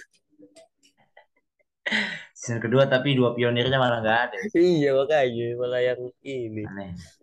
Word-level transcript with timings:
Season 2.36 2.60
kedua 2.60 2.84
tapi 2.84 3.16
dua 3.16 3.32
pionirnya 3.32 3.80
malah 3.80 4.04
nggak 4.04 4.20
ada. 4.28 4.36
iya 4.60 4.92
makanya 4.92 5.56
malah 5.56 5.80
yang 5.80 6.04
ini. 6.20 6.68
Aneh. 6.68 7.19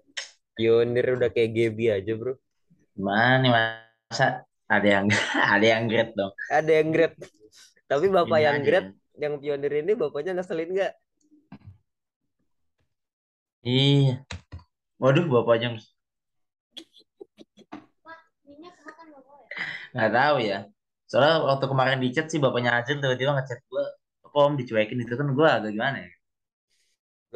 Pionir 0.58 1.06
udah 1.14 1.30
kayak 1.30 1.54
Gaby 1.54 1.86
aja 1.94 2.12
bro. 2.18 2.34
Gimana 2.98 3.34
nih 3.46 3.52
masa 3.54 4.42
ada 4.66 4.88
yang 4.90 5.06
ada 5.54 5.66
yang 5.66 5.86
great 5.86 6.12
dong. 6.18 6.34
Ada 6.50 6.72
yang 6.82 6.90
great. 6.90 7.14
Tapi 7.86 8.06
bapak 8.10 8.40
Ini 8.42 8.46
yang 8.50 8.60
great, 8.66 8.88
yang 9.22 9.34
pionir 9.38 9.74
ini 9.86 9.94
bapaknya 9.94 10.34
ngeselin 10.36 10.70
nggak? 10.74 10.94
Iya. 13.62 14.26
Waduh 14.98 15.26
bapaknya 15.30 15.78
nggak 19.94 20.12
tahu 20.14 20.38
ya. 20.42 20.58
Soalnya 21.08 21.36
waktu 21.48 21.66
kemarin 21.72 21.98
di 22.04 22.10
chat 22.12 22.28
sih 22.28 22.42
bapaknya 22.42 22.76
Azil 22.78 23.00
tiba-tiba 23.00 23.32
ngechat 23.40 23.60
gue, 23.64 23.84
kok 24.26 24.36
om 24.36 24.54
dicuekin 24.60 25.00
itu 25.00 25.14
kan 25.16 25.28
gue 25.32 25.48
agak 25.48 25.72
gimana 25.72 25.98
ya? 26.04 26.17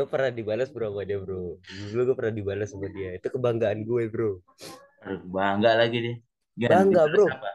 Gue 0.01 0.09
pernah 0.09 0.33
dibalas 0.33 0.73
bro 0.73 0.89
sama 0.89 1.05
dia 1.05 1.21
bro. 1.21 1.61
Dulu 1.61 2.01
gue 2.09 2.15
pernah 2.17 2.33
dibalas 2.33 2.73
sama 2.73 2.89
dia. 2.89 3.13
Itu 3.21 3.29
kebanggaan 3.29 3.85
gue 3.85 4.09
bro. 4.09 4.41
Bangga 5.29 5.77
lagi 5.77 5.97
deh. 6.01 6.17
Gimana, 6.57 6.73
Bangga, 6.73 7.01
bro. 7.05 7.29
Apa? 7.29 7.51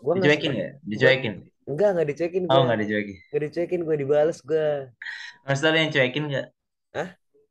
Gue 0.00 0.12
Dicuekin 0.16 0.52
ya? 0.56 0.70
Dicuekin? 0.80 1.44
Enggak, 1.68 1.88
enggak 1.92 2.08
dicekin 2.08 2.42
gue. 2.48 2.56
Oh 2.56 2.64
nggak 2.64 2.80
dicuekin. 2.88 3.16
Nggak 3.20 3.42
dicekin 3.44 3.80
gue 3.84 3.96
dibalas 4.00 4.40
gue. 4.40 4.68
Maksudnya 5.44 5.70
lu 5.76 5.78
yang 5.84 5.92
cuekin 5.92 6.24
nggak? 6.32 6.46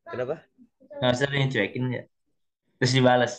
Kenapa? 0.09 0.35
Maksudnya 0.97 1.29
lu 1.29 1.37
yang 1.37 1.51
cuekin 1.53 1.83
nggak? 1.93 2.05
Terus 2.81 2.93
dibalas. 2.97 3.33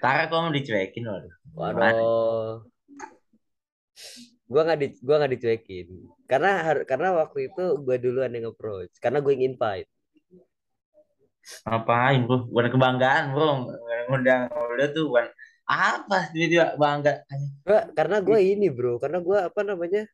Tara 0.00 0.24
kok 0.24 0.40
mau 0.40 0.48
dicuekin 0.48 1.04
waduh. 1.04 1.34
Waduh. 1.52 2.64
Gua 4.48 4.62
nggak 4.64 4.78
di 4.80 4.86
gua 5.04 5.20
nggak 5.20 5.32
dicuekin. 5.36 5.88
Karena 6.30 6.62
karena 6.86 7.08
waktu 7.18 7.50
itu 7.50 7.82
gua 7.82 7.98
duluan 7.98 8.30
yang 8.30 8.54
approach. 8.54 8.94
Karena 9.02 9.18
gue 9.18 9.34
yang 9.34 9.50
invite. 9.50 9.90
Ngapain 11.66 12.20
bro? 12.30 12.46
Bukan 12.46 12.70
kebanggaan 12.70 13.34
bro. 13.34 13.74
Ngundang 14.06 14.46
udah 14.54 14.88
tuh 14.94 15.10
bukan 15.10 15.26
apa 15.66 16.30
tiba-tiba 16.30 16.78
bangga. 16.78 17.26
Gua, 17.66 17.90
karena 17.98 18.22
gue 18.22 18.38
ini 18.38 18.70
bro. 18.70 19.02
Karena 19.02 19.18
gua 19.18 19.50
apa 19.50 19.60
namanya? 19.66 20.06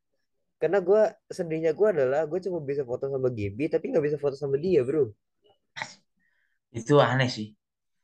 Karena 0.57 0.81
gua 0.81 1.13
sedihnya 1.29 1.77
gua 1.77 1.93
adalah 1.93 2.25
gue 2.25 2.41
cuma 2.41 2.65
bisa 2.65 2.81
foto 2.89 3.13
sama 3.13 3.29
Gaby 3.29 3.69
tapi 3.69 3.93
nggak 3.93 4.05
bisa 4.09 4.17
foto 4.17 4.41
sama 4.41 4.57
dia 4.57 4.81
bro. 4.81 5.13
Itu 6.73 6.97
aneh 6.97 7.29
sih. 7.29 7.53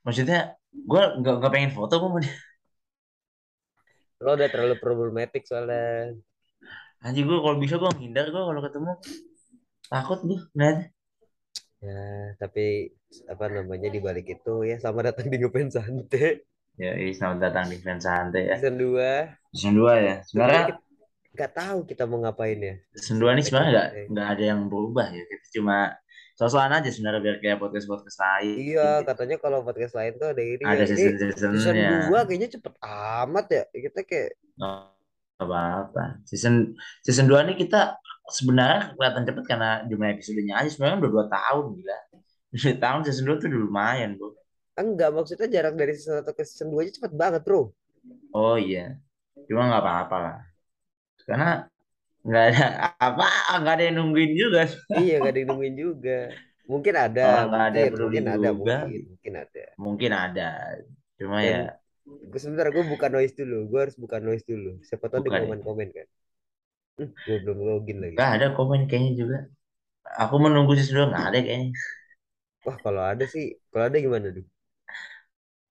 Maksudnya 0.04 0.52
gue 0.68 1.02
nggak 1.20 1.34
nggak 1.40 1.52
pengen 1.52 1.72
foto 1.72 1.96
gue 1.96 2.28
dia. 2.28 2.36
Lo 4.20 4.36
udah 4.36 4.48
terlalu 4.52 4.76
problematik 4.76 5.48
soalnya. 5.48 6.12
Anjing 7.02 7.26
gue 7.26 7.38
kalau 7.38 7.58
bisa 7.58 7.74
gue 7.78 7.90
menghindar 7.98 8.30
gue 8.30 8.42
kalau 8.42 8.60
ketemu 8.62 8.92
takut 9.90 10.18
gue 10.22 10.40
nggak 10.54 10.90
Ya 11.82 12.02
tapi 12.38 12.94
apa 13.26 13.44
namanya 13.50 13.90
di 13.90 13.98
balik 13.98 14.30
itu 14.30 14.62
ya 14.62 14.78
selamat 14.78 15.10
datang 15.12 15.26
di 15.26 15.36
Ngefans 15.42 15.74
Santai 15.74 16.46
Ya, 16.80 16.96
iya, 16.96 17.12
selamat 17.12 17.38
datang 17.52 17.68
di 17.68 17.76
fans 17.84 18.00
santai 18.08 18.48
ya. 18.48 18.56
season 18.56 18.80
2. 18.80 19.52
Season 19.52 19.74
2 19.76 19.92
ya. 20.08 20.16
Sebenarnya 20.24 20.64
Gak 21.32 21.52
tahu 21.56 21.78
kita 21.88 22.04
mau 22.08 22.20
ngapain 22.24 22.56
ya. 22.56 22.74
season 22.96 23.20
2 23.20 23.28
ini 23.36 23.42
sebenarnya 23.44 23.70
nggak 23.72 23.88
nggak 24.12 24.28
ada 24.32 24.44
yang 24.56 24.60
berubah 24.72 25.06
ya. 25.12 25.20
Kita 25.20 25.46
cuma 25.60 25.92
sosokan 26.32 26.80
aja 26.80 26.88
sebenarnya 26.88 27.20
biar 27.20 27.36
kayak 27.44 27.60
podcast 27.60 27.84
podcast 27.84 28.18
lain. 28.24 28.56
Iya, 28.56 29.04
katanya 29.04 29.36
kalau 29.36 29.60
podcast 29.60 29.92
lain 30.00 30.16
tuh 30.16 30.32
ada 30.32 30.42
ini. 30.44 30.64
Ada 30.64 30.84
ya. 30.84 30.96
Season 30.96 31.14
season 31.20 31.50
seasonnya. 31.60 32.08
2 32.08 32.28
kayaknya 32.28 32.48
cepet 32.56 32.74
amat 33.20 33.46
ya. 33.52 33.64
Kita 33.68 34.00
kayak 34.08 34.30
apa 34.56 35.01
apa. 35.50 36.22
Season 36.28 36.76
season 37.02 37.26
2 37.26 37.48
ini 37.48 37.54
kita 37.58 37.98
sebenarnya 38.30 38.94
kelihatan 38.94 39.24
cepet 39.26 39.44
karena 39.48 39.70
jumlah 39.90 40.08
episodenya 40.14 40.54
aja 40.62 40.70
sebenarnya 40.70 40.98
udah 41.02 41.10
dua 41.10 41.26
tahun 41.26 41.64
gila. 41.78 41.98
Dua 42.52 42.74
tahun 42.78 43.00
season 43.08 43.24
2 43.26 43.40
tuh 43.40 43.46
udah 43.50 43.60
lumayan 43.64 44.10
bro. 44.20 44.36
enggak 44.72 45.12
maksudnya 45.12 45.48
jarak 45.52 45.76
dari 45.76 45.92
season 45.96 46.20
1 46.24 46.32
ke 46.32 46.42
season 46.48 46.68
2 46.72 46.80
aja 46.84 46.92
cepet 46.96 47.12
banget, 47.12 47.42
Bro. 47.44 47.72
Oh 48.32 48.56
iya. 48.56 48.96
Cuma 49.48 49.68
nggak 49.68 49.82
apa-apa 49.84 50.16
lah. 50.16 50.36
Karena 51.28 51.50
nggak 52.22 52.44
ada 52.54 52.66
apa 53.02 53.26
nggak 53.60 53.74
ada 53.76 53.84
yang 53.84 53.96
nungguin 53.98 54.32
juga. 54.38 54.62
iya, 55.02 55.18
gak 55.18 55.32
ada 55.34 55.38
yang 55.42 55.48
nungguin 55.52 55.76
juga. 55.76 56.18
Mungkin 56.62 56.94
ada, 56.94 57.26
Orang 57.26 57.48
nggak 57.50 57.64
ada 57.66 57.80
mungkin, 57.82 57.92
mungkin 57.98 58.24
ada, 58.24 58.48
mungkin, 58.54 59.00
mungkin 59.10 59.32
ada. 59.34 59.64
Mungkin 59.76 60.12
ada. 60.14 60.50
Cuma 61.18 61.36
Dan- 61.42 61.50
ya 61.50 61.81
sebentar 62.38 62.66
gue 62.74 62.84
buka 62.92 63.06
noise 63.12 63.34
dulu. 63.36 63.56
Gue 63.70 63.80
harus 63.88 63.96
buka 63.98 64.16
noise 64.18 64.44
dulu. 64.46 64.78
Siapa 64.86 65.06
tahu 65.10 65.20
di 65.26 65.30
Buka 65.30 65.38
deh. 65.38 65.46
komen-komen 65.46 65.88
kan. 65.96 66.08
Gue 67.24 67.36
belum 67.42 67.58
login 67.62 67.98
lagi. 68.02 68.14
nggak 68.16 68.30
ada 68.36 68.46
komen 68.58 68.80
kayaknya 68.90 69.12
juga. 69.20 69.38
Aku 70.22 70.36
menunggu 70.42 70.72
season 70.78 71.08
2 71.08 71.10
nggak 71.12 71.26
ada 71.30 71.38
kayaknya. 71.46 71.70
Wah, 72.66 72.76
kalau 72.84 73.02
ada 73.02 73.24
sih, 73.26 73.44
kalau 73.70 73.84
ada 73.90 73.98
gimana 73.98 74.26
tuh? 74.36 74.46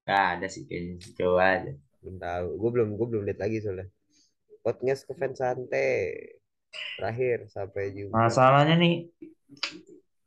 Nggak 0.08 0.24
ada 0.36 0.46
sih 0.54 0.64
kayaknya. 0.68 0.94
Coba 1.20 1.42
aja. 1.56 1.72
Belum 2.02 2.16
tahu. 2.18 2.48
Gue 2.60 2.70
belum 2.76 2.88
gue 2.98 3.08
belum 3.12 3.24
lihat 3.28 3.40
lagi 3.44 3.58
soalnya. 3.64 3.88
Podcast 4.66 5.02
ke 5.08 5.14
fans 5.20 5.38
santai. 5.40 5.92
Terakhir 6.98 7.38
sampai 7.52 7.84
jumpa. 7.92 8.16
Masalahnya 8.16 8.76
nih 8.80 9.12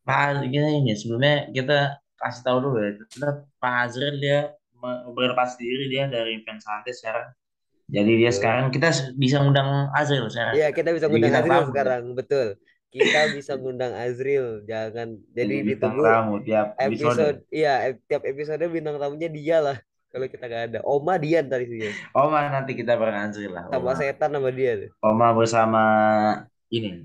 Pak 0.04 0.44
kita 0.53 0.69
ini 0.69 0.92
sebelumnya 0.92 1.48
kita 1.56 1.97
kasih 2.21 2.42
tahu 2.44 2.59
dulu 2.60 2.76
ya. 2.84 2.91
Kita 3.09 3.28
Pak 3.56 3.75
Azril 3.88 4.21
dia 4.21 4.53
berlepas 5.12 5.56
diri 5.56 5.89
dia 5.91 6.06
dari 6.06 6.41
fans 6.45 6.65
sekarang. 6.91 7.28
Jadi 7.84 8.12
dia 8.17 8.33
Betul. 8.33 8.39
sekarang 8.41 8.65
kita 8.72 8.89
bisa 9.17 9.37
ngundang 9.45 9.93
Azril 9.93 10.27
sekarang. 10.33 10.55
Iya, 10.56 10.69
kita 10.72 10.91
bisa 10.97 11.06
ngundang 11.12 11.34
Azril 11.37 11.53
tamu. 11.61 11.69
sekarang, 11.69 12.03
betul. 12.17 12.47
Kita 12.89 13.21
bisa 13.37 13.53
ngundang 13.61 13.93
Azril, 13.93 14.47
jangan. 14.65 15.09
Jadi 15.37 15.55
bintang 15.61 15.99
ditunggu 15.99 16.03
tamu 16.06 16.34
tiap 16.47 16.67
episode. 16.81 17.12
episode, 17.12 17.37
iya, 17.53 17.93
tiap 18.09 18.22
episode 18.25 18.65
bintang 18.72 18.97
tamunya 18.97 19.28
dia 19.28 19.59
lah. 19.61 19.77
Kalau 20.15 20.31
kita 20.31 20.45
nggak 20.47 20.65
ada, 20.71 20.78
Oma 20.87 21.19
Dian 21.19 21.45
tadi 21.51 21.66
sih. 21.66 21.91
Oma 22.15 22.47
nanti 22.49 22.72
kita 22.78 22.95
bareng 22.97 23.28
Azril 23.28 23.53
lah. 23.53 23.66
Sama 23.69 23.93
Oma. 23.93 23.99
setan 23.99 24.31
sama 24.33 24.51
dia 24.55 24.72
tuh. 24.81 24.91
Oma 25.05 25.28
bersama 25.34 25.83
ini 26.71 27.05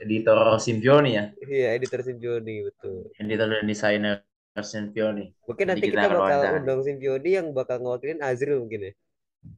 editor 0.00 0.56
Simpioni 0.60 1.16
ya, 1.16 1.24
Iya, 1.46 1.76
editor 1.76 2.00
Simpioni, 2.04 2.64
betul. 2.66 3.08
editor 3.16 3.46
dan 3.52 3.64
desainer 3.68 4.14
Simpioni. 4.58 5.24
Mungkin 5.48 5.66
Jadi 5.66 5.70
nanti 5.70 5.86
kita 5.86 6.00
kita 6.02 6.08
bakal 6.14 6.40
wawancara. 6.40 6.58
undang 6.62 6.80
Simpioni 6.86 7.30
yang 7.38 7.46
bakal 7.58 7.76
ngewakilin 7.82 8.20
Azril 8.22 8.58
mungkin 8.62 8.80
ya. 8.88 8.92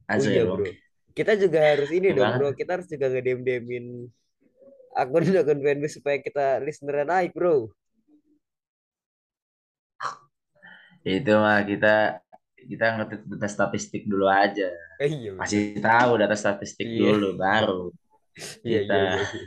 Azril. 0.07 0.33
iya, 0.33 0.41
bro. 0.47 0.65
Kita 1.17 1.31
juga 1.43 1.59
harus 1.71 1.89
ini 1.97 2.09
Iya 2.09 2.15
dong, 2.17 2.31
bro. 2.37 2.49
Kita 2.57 2.71
harus 2.79 2.87
juga 2.93 3.05
ngedem-demin 3.13 3.85
akun-akun 5.01 5.59
fanbase 5.65 5.95
supaya 6.01 6.17
kita 6.21 6.45
listener 6.65 7.05
naik, 7.05 7.31
bro. 7.37 7.69
Itu 11.03 11.31
mah 11.43 11.59
kita 11.67 12.19
kita 12.63 12.85
ngerti 12.95 13.15
data 13.27 13.47
statistik 13.51 14.01
dulu 14.07 14.25
aja. 14.31 14.69
Eh, 14.99 15.09
iya. 15.09 15.31
Kasih 15.39 15.61
tahu 15.83 16.11
data 16.21 16.35
statistik 16.37 16.87
Iya. 16.87 17.11
dulu 17.11 17.27
baru 17.35 17.91
Iya, 18.63 18.79
kita 18.81 18.95
iya, 18.95 19.03
iya. 19.33 19.41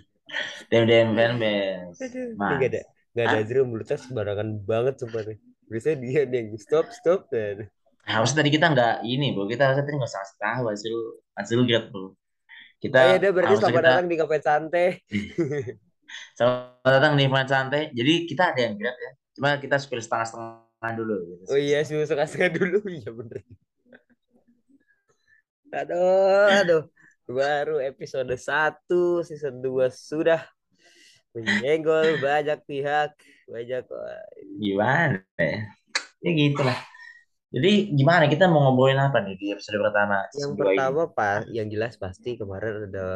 dem 0.71 0.85
dem 0.91 1.09
fanbase. 1.17 2.05
Mas. 2.41 2.61
gak 2.61 2.69
ada 2.73 2.83
gak 3.17 3.25
ada 3.33 3.37
Ah. 3.41 3.43
Azril 3.43 3.65
mulutnya 3.65 3.97
sembarangan 3.97 4.49
banget 4.69 4.95
sumpah 5.01 5.23
nih. 5.25 5.39
Biasanya 5.67 5.97
dia 6.05 6.21
yang 6.29 6.55
stop 6.61 6.87
stop 6.93 7.27
dan 7.33 7.67
Harusnya 8.07 8.39
tadi 8.39 8.51
kita 8.55 8.71
nggak 8.71 8.95
ini 9.03 9.35
bro, 9.35 9.51
kita 9.51 9.67
harusnya 9.67 9.83
tadi 9.83 9.99
nggak 9.99 10.13
usah 10.15 10.23
tahu 10.39 10.65
hasil 10.71 10.95
hasil 11.35 11.59
grade 11.67 11.91
bro. 11.91 12.15
Kita 12.79 12.97
Oh 13.03 13.07
iya 13.11 13.17
deh 13.19 13.31
berarti 13.35 13.55
selamat 13.59 13.73
kita 13.75 13.83
datang 13.83 14.07
di 14.07 14.15
kafe 14.15 14.37
santai. 14.39 14.89
selamat 16.39 16.87
datang 16.87 17.13
di 17.19 17.27
fans 17.27 17.51
santai. 17.51 17.83
Jadi 17.91 18.13
kita 18.31 18.55
ada 18.55 18.61
yang 18.63 18.79
grade 18.79 18.95
ya, 18.95 19.11
cuma 19.35 19.59
kita 19.59 19.75
spill 19.83 19.99
setengah 19.99 20.27
setengah 20.31 20.93
dulu. 20.95 21.17
Gitu. 21.19 21.43
Oh 21.51 21.59
iya 21.59 21.83
susu 21.83 22.07
setengah 22.07 22.51
dulu 22.55 22.79
iya 23.03 23.11
bener. 23.11 23.43
Aduh 25.75 26.47
aduh 26.47 26.83
baru 27.27 27.83
episode 27.83 28.31
1 28.31 29.27
season 29.27 29.59
2 29.59 29.91
sudah 29.91 30.47
menyenggol 31.37 32.17
banyak 32.19 32.59
pihak 32.65 33.13
banyak 33.47 33.85
Gimana 34.57 35.21
ya? 35.37 35.69
Ya 36.25 36.31
gitu 36.33 36.61
lah. 36.65 36.79
Jadi 37.53 37.95
gimana 37.95 38.27
kita 38.27 38.51
mau 38.51 38.69
ngobrolin 38.69 38.99
apa 38.99 39.23
nih 39.23 39.37
di 39.39 39.47
episode 39.55 39.79
pertama? 39.81 40.27
yang 40.35 40.53
dua 40.57 40.67
ini? 40.67 40.77
pertama 40.77 41.03
pak 41.13 41.39
yang 41.53 41.67
jelas 41.71 41.95
pasti 41.97 42.35
kemarin 42.35 42.91
ada 42.91 43.09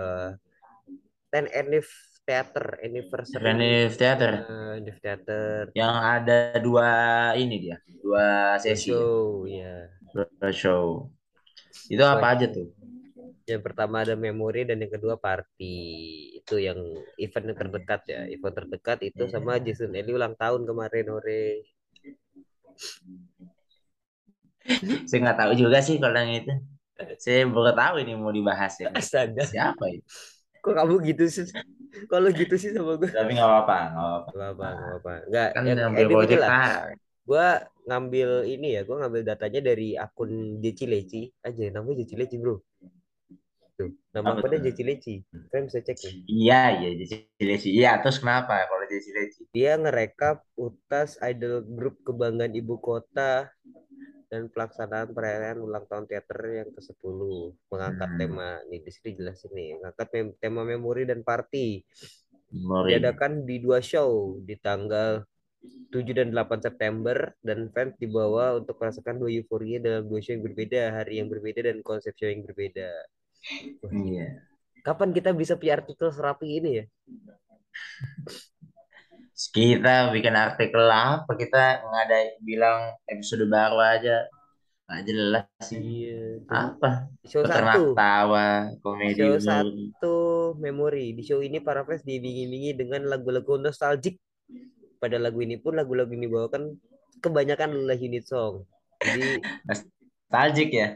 10 1.33 1.51
annif 1.51 1.87
Theater 2.25 2.79
Anniversary. 2.79 3.43
Reniff 3.43 3.99
Theater 3.99 4.33
Eh, 4.47 4.75
Div 4.87 4.97
Theater. 5.03 5.75
yang 5.75 5.95
ada 5.99 6.55
dua 6.63 6.89
ini 7.35 7.59
dia, 7.59 7.77
dua 7.99 8.55
sesi, 8.63 8.95
Show, 8.95 9.51
ya. 9.51 9.91
dua 10.15 10.51
show. 10.55 11.11
Itu 11.91 12.03
apa 12.07 12.39
aja 12.39 12.47
tuh? 12.47 12.71
Yang 13.51 13.63
pertama 13.67 14.07
ada 14.07 14.15
memori 14.15 14.63
dan 14.63 14.79
yang 14.79 14.93
kedua 14.95 15.19
party. 15.19 15.77
Itu 16.39 16.63
yang 16.63 16.79
event 17.19 17.47
yang 17.51 17.59
terdekat 17.59 18.01
ya. 18.07 18.21
Event 18.31 18.55
terdekat 18.55 18.99
itu 19.03 19.27
sama 19.27 19.59
Jason 19.59 19.91
Eli 19.91 20.15
ulang 20.15 20.39
tahun 20.39 20.63
kemarin 20.63 21.07
ore. 21.11 21.67
Saya 25.11 25.19
nggak 25.19 25.39
tahu 25.43 25.53
juga 25.59 25.83
sih 25.83 25.99
kalau 25.99 26.15
yang 26.15 26.47
itu. 26.47 26.55
Saya 27.19 27.49
baru 27.49 27.75
tahu 27.75 27.95
ini 28.07 28.13
mau 28.15 28.31
dibahas 28.31 28.79
ya. 28.79 28.95
Astaga. 28.95 29.43
Siapa 29.43 29.85
ya? 29.91 30.01
Kok 30.61 30.75
kamu 30.77 30.95
gitu 31.11 31.25
sih? 31.27 31.49
Kalau 32.07 32.29
gitu 32.31 32.55
sih 32.55 32.71
sama 32.71 32.95
gue. 33.01 33.09
Tapi 33.11 33.33
nggak 33.35 33.49
apa-apa, 33.49 33.79
nggak 33.91 34.07
apa-apa. 34.07 34.31
Gak 34.31 34.51
apa, 34.53 34.67
gak 34.69 34.97
apa. 35.01 35.13
Enggak, 35.27 35.49
Kan 35.57 35.63
yang 35.65 35.79
ngambil 35.89 36.07
project 36.13 36.43
lah. 36.45 36.53
Gua 37.25 37.47
ngambil 37.87 38.31
ini 38.47 38.69
ya, 38.77 38.83
gua 38.85 38.97
ngambil 39.07 39.23
datanya 39.23 39.61
dari 39.73 39.97
akun 39.97 40.61
Jeci 40.61 40.85
Leci. 40.87 41.23
Aja 41.43 41.63
namanya 41.73 42.05
Jeci 42.05 42.15
Leci, 42.15 42.37
Bro. 42.37 42.61
Nama 44.11 44.29
Apa 44.35 44.39
akunnya 44.43 44.59
tuh? 44.61 44.65
Jeci 44.69 44.83
Leci. 44.85 45.15
Kalian 45.51 45.65
bisa 45.69 45.79
cek 45.81 45.99
nih. 46.03 46.15
Iya, 46.27 46.61
iya, 46.81 46.89
Jesse 46.99 47.17
Leci. 47.41 47.69
Iya, 47.73 47.91
terus 48.03 48.19
kenapa 48.23 48.53
kalau 48.67 48.85
Jesse 48.91 49.11
Leci? 49.15 49.43
Dia 49.51 49.73
ngerekap 49.79 50.37
utas 50.59 51.17
idol 51.23 51.65
grup 51.65 51.97
kebanggaan 52.03 52.53
ibu 52.53 52.77
kota 52.79 53.49
dan 54.31 54.47
pelaksanaan 54.47 55.11
perayaan 55.11 55.59
ulang 55.59 55.91
tahun 55.91 56.07
teater 56.07 56.39
yang 56.63 56.71
ke-10 56.71 57.19
mengangkat 57.67 58.11
Hmm. 58.15 58.19
tema 58.19 58.49
nih 58.71 58.79
di 58.79 58.91
sini 58.95 59.11
jelas 59.19 59.43
ini 59.51 59.75
mengangkat 59.75 60.09
mem- 60.15 60.37
tema 60.39 60.63
memori 60.63 61.03
dan 61.03 61.27
party 61.27 61.83
Memori. 62.55 62.95
diadakan 62.95 63.43
di 63.43 63.59
dua 63.59 63.83
show 63.83 64.39
di 64.43 64.55
tanggal 64.55 65.27
7 65.91 66.15
dan 66.15 66.31
8 66.31 66.63
September 66.63 67.35
dan 67.43 67.69
fans 67.75 67.99
dibawa 67.99 68.55
untuk 68.57 68.79
merasakan 68.79 69.19
dua 69.19 69.31
euforia 69.35 69.83
dalam 69.83 70.07
dua 70.07 70.23
show 70.23 70.33
yang 70.33 70.47
berbeda, 70.47 70.95
hari 70.95 71.19
yang 71.21 71.27
berbeda 71.29 71.67
dan 71.67 71.83
konsep 71.83 72.15
show 72.15 72.31
yang 72.31 72.47
berbeda. 72.47 72.87
Iya. 73.89 74.45
Kapan 74.81 75.13
kita 75.13 75.37
bisa 75.37 75.57
punya 75.61 75.81
artikel 75.81 76.09
serapi 76.13 76.61
ini 76.61 76.71
ya? 76.81 76.85
Kita 79.37 80.13
bikin 80.13 80.37
artikel 80.37 80.85
apa? 80.89 81.33
Kita 81.37 81.81
ada 81.85 82.19
bilang 82.45 82.97
episode 83.09 83.49
baru 83.49 83.81
aja. 83.81 84.29
Nggak 84.89 85.03
jelas 85.07 85.47
sih. 85.65 85.79
Iya. 85.81 86.45
Apa? 86.51 87.09
Show 87.25 87.45
satu, 87.47 87.95
tawa, 87.95 88.75
komedi 88.83 89.23
show 89.23 89.37
satu 89.41 90.17
memori. 90.59 91.17
Di 91.17 91.23
show 91.25 91.41
ini 91.41 91.63
para 91.63 91.87
fans 91.87 92.05
diiming-imingi 92.05 92.77
dengan 92.77 93.09
lagu-lagu 93.09 93.57
nostalgic. 93.57 94.21
Pada 95.01 95.17
lagu 95.17 95.41
ini 95.41 95.57
pun 95.57 95.81
lagu-lagu 95.81 96.13
ini 96.13 96.29
bawakan 96.29 96.77
kebanyakan 97.25 97.73
adalah 97.73 97.97
unit 97.97 98.29
song. 98.29 98.69
Jadi 99.01 99.41
Nostalgic 99.65 100.71
ya? 100.73 100.89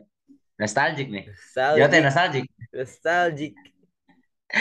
Nostalgic 0.55 1.09
nih. 1.11 1.25
nostalgic, 1.27 1.81
Jatuh 1.83 2.01
nostalgic. 2.01 2.45
nostalgic, 2.71 3.53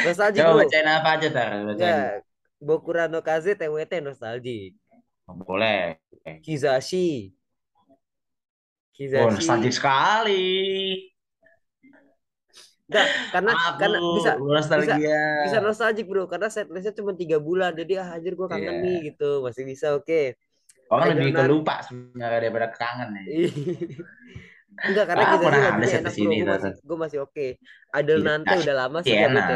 nostalgic 0.02 0.42
Coba 0.42 0.54
bacain 0.60 0.88
apa 0.90 1.10
aja 1.14 1.28
tar? 1.30 1.50
Bacain. 1.62 1.78
Enggak, 1.78 2.12
Bokura 2.58 3.04
no 3.06 3.22
Kaze 3.22 3.54
TWT 3.54 4.02
nostalgic. 4.02 4.74
Boleh. 5.28 6.02
Kizashi. 6.42 7.32
Kizashi. 8.92 9.22
Oh, 9.22 9.30
nostalgic 9.30 9.74
sekali. 9.74 10.46
Enggak, 12.84 13.08
karena 13.32 13.52
Aku 13.54 13.78
karena 13.80 13.98
bisa 14.18 14.32
nostalgia. 14.38 15.20
bisa 15.46 15.58
nostalgic 15.62 16.06
bro 16.06 16.26
karena 16.26 16.50
setlistnya 16.50 16.94
cuma 16.94 17.14
tiga 17.14 17.38
bulan 17.38 17.74
jadi 17.74 18.02
ah 18.02 18.18
anjir 18.18 18.34
gua 18.34 18.50
kangen 18.52 18.70
Iya. 18.76 18.84
nih 18.84 18.98
gitu 19.14 19.42
masih 19.42 19.64
bisa 19.64 19.94
oke 19.94 20.36
Orang 20.92 21.16
Idol 21.16 21.18
lebih 21.26 21.34
kelupa 21.34 21.82
sebenarnya 21.82 22.38
daripada 22.44 22.68
kangen 22.70 23.10
nih. 23.18 23.26
Enggak 24.82 25.06
karena 25.06 25.22
Ah, 25.22 25.30
kita 25.30 25.38
lagunya 25.38 25.60
ada 25.62 25.86
enak 25.86 26.04
di 26.04 26.12
sini, 26.12 26.36
bro 26.40 26.54
gue 26.54 26.58
masih 26.58 26.82
gue 26.82 26.98
masih 26.98 27.20
oke 27.22 27.48
Idol 27.94 28.20
Iya, 28.20 28.26
nanti 28.26 28.54
udah 28.58 28.76
lama 28.76 28.98
sih. 29.00 29.14
Emang. 29.14 29.50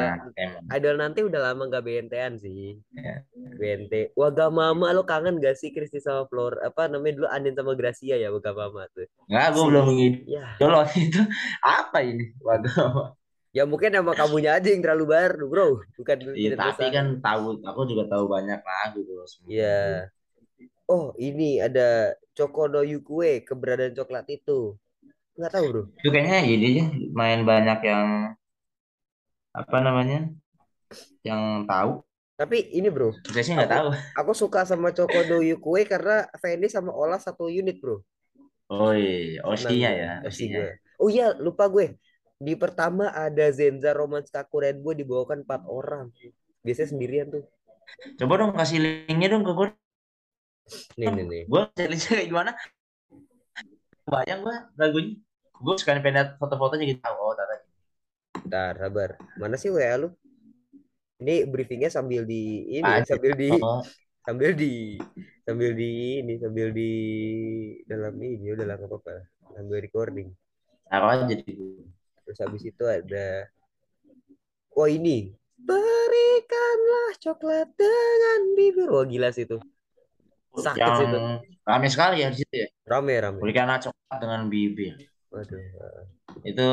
Idol 0.69 0.95
nanti 0.95 1.19
udah 1.25 1.41
lama 1.41 1.61
gak 1.67 1.83
BNT-an 1.83 2.33
sih 2.37 2.77
Iya. 2.93 3.15
BNT 3.57 3.93
Wagamama 4.13 4.87
lo 4.91 5.03
kangen 5.03 5.37
gak 5.37 5.55
sih 5.55 5.69
Kristi 5.69 5.97
sama 5.97 6.25
Flor 6.25 6.61
apa 6.61 6.85
namanya 6.85 7.13
dulu 7.17 7.27
Andin 7.27 7.53
sama 7.53 7.73
Gracia 7.73 8.15
ya 8.15 8.29
Wagamama 8.29 8.85
tuh 8.93 9.09
Enggak, 9.25 9.47
gue 9.51 9.63
belum 9.65 9.85
ya 10.23 10.45
ngidol 10.57 10.73
itu. 10.93 11.21
Apa 11.59 11.97
ini? 12.01 12.25
Waduh. 12.37 13.17
ya 13.49 13.65
mungkin 13.65 13.89
sama 13.89 14.13
kamunya 14.13 14.53
aja 14.53 14.69
yang 14.69 14.85
terlalu 14.85 15.05
baru 15.09 15.45
bro 15.47 15.67
bukan 15.97 16.15
Iya, 16.37 16.53
tapi 16.53 16.77
besar. 16.77 16.93
kan 16.93 17.07
tahu, 17.17 17.57
aku 17.65 17.81
juga 17.85 18.05
tahu 18.05 18.29
banyak 18.29 18.61
lagu 18.61 18.99
bro. 19.01 19.25
Iya. 19.49 20.13
Oh, 20.87 21.11
ini 21.17 21.59
ada 21.59 22.13
Chokono 22.31 22.79
Yukue, 22.79 23.43
keberadaan 23.43 23.91
coklat 23.91 24.23
itu. 24.29 24.77
Nggak 25.37 25.51
tahu, 25.53 25.65
Bro. 25.69 25.83
Itu 26.01 26.09
kayaknya 26.09 26.39
ini 26.49 26.65
aja 26.73 26.85
main 27.13 27.39
banyak 27.45 27.79
yang 27.85 28.07
apa 29.53 29.77
namanya? 29.85 30.19
Yang 31.21 31.41
tahu. 31.69 31.91
Tapi 32.37 32.57
ini, 32.73 32.89
Bro. 32.89 33.13
Saya 33.29 33.43
sih 33.45 33.53
nggak 33.53 33.69
tahu. 33.69 33.87
Aku 34.17 34.33
suka 34.33 34.65
sama 34.65 34.89
Chokono 34.93 35.45
Yukue 35.45 35.85
karena 35.85 36.25
Fendi 36.41 36.69
sama 36.73 36.89
Ola 36.89 37.21
satu 37.21 37.49
unit, 37.53 37.77
Bro. 37.77 38.01
Oh 38.67 38.91
iya, 38.91 39.39
Oshinya 39.47 39.89
ya, 39.95 40.11
Oshi 40.25 40.51
Oshinya. 40.51 40.57
gue. 40.59 40.69
Oh 40.99 41.07
iya, 41.07 41.31
lupa 41.37 41.69
gue. 41.69 41.95
Di 42.37 42.53
pertama 42.57 43.09
ada 43.13 43.45
Zenza 43.53 43.93
Romance 43.93 44.29
Kaku 44.29 44.61
Rainbow 44.61 44.93
dibawakan 44.93 45.45
empat 45.45 45.65
orang. 45.69 46.11
Biasanya 46.65 46.89
sendirian 46.93 47.27
tuh. 47.31 47.45
Coba 48.19 48.33
dong 48.41 48.53
kasih 48.57 48.81
linknya 48.81 49.37
dong 49.37 49.45
ke 49.45 49.53
gue. 49.53 49.67
Nih, 50.99 51.07
nih, 51.13 51.25
nih. 51.25 51.43
Gue 51.47 51.61
linknya 51.79 52.13
kayak 52.21 52.27
gimana? 52.27 52.51
Bayang 54.03 54.39
gue 54.43 54.57
lagunya. 54.75 55.26
Gue 55.57 55.75
suka 55.77 55.97
pengen 55.97 56.15
lihat 56.21 56.29
foto-fotonya 56.37 56.85
gitu. 56.85 57.01
Oh, 57.05 57.33
tata. 57.33 57.55
Bentar, 58.45 58.73
sabar. 58.77 59.09
Mana 59.41 59.55
sih 59.57 59.73
WA 59.73 59.97
lu? 59.97 60.09
Ini 61.17 61.49
briefingnya 61.49 61.89
sambil 61.89 62.29
di 62.29 62.69
ini, 62.77 62.85
Aja. 62.85 63.17
sambil 63.17 63.33
di 63.33 63.49
Oh, 63.57 63.81
sambil 64.27 64.51
di 64.51 64.99
sambil 65.47 65.71
di 65.71 66.19
ini 66.19 66.35
sambil 66.35 66.75
di 66.75 66.91
dalam 67.87 68.11
ini 68.19 68.51
udah 68.51 68.65
lah 68.67 68.75
apa-apa 68.75 69.23
sambil 69.55 69.79
recording 69.79 70.35
taruh 70.91 71.15
aja 71.15 71.31
di 71.31 71.39
terus 72.27 72.39
habis 72.43 72.67
itu 72.67 72.83
ada 72.83 73.47
oh 74.75 74.83
ini 74.83 75.31
berikanlah 75.55 77.15
coklat 77.23 77.71
dengan 77.79 78.39
bibir 78.59 78.91
wah 78.91 79.07
gila 79.07 79.31
sih 79.31 79.47
itu 79.47 79.63
sakit 80.59 80.75
yang 80.83 80.99
sih 80.99 81.07
itu 81.07 81.19
rame 81.63 81.87
sekali 81.87 82.15
ya 82.19 82.27
di 82.27 82.43
situ 82.43 82.51
ya. 82.51 82.67
rame 82.83 83.15
rame 83.15 83.39
Berikan 83.39 83.71
coklat 83.79 84.19
dengan 84.19 84.51
bibir. 84.51 85.07
Waduh 85.33 85.61
Itu 86.43 86.67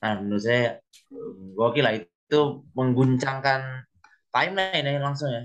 nah, 0.00 0.14
menurut 0.22 0.42
saya 0.42 0.78
gokil 1.56 1.84
lah. 1.84 1.94
Itu 2.00 2.64
mengguncangkan 2.74 3.86
timeline 4.30 4.86
ya 4.86 5.00
langsung 5.02 5.30
ya. 5.30 5.42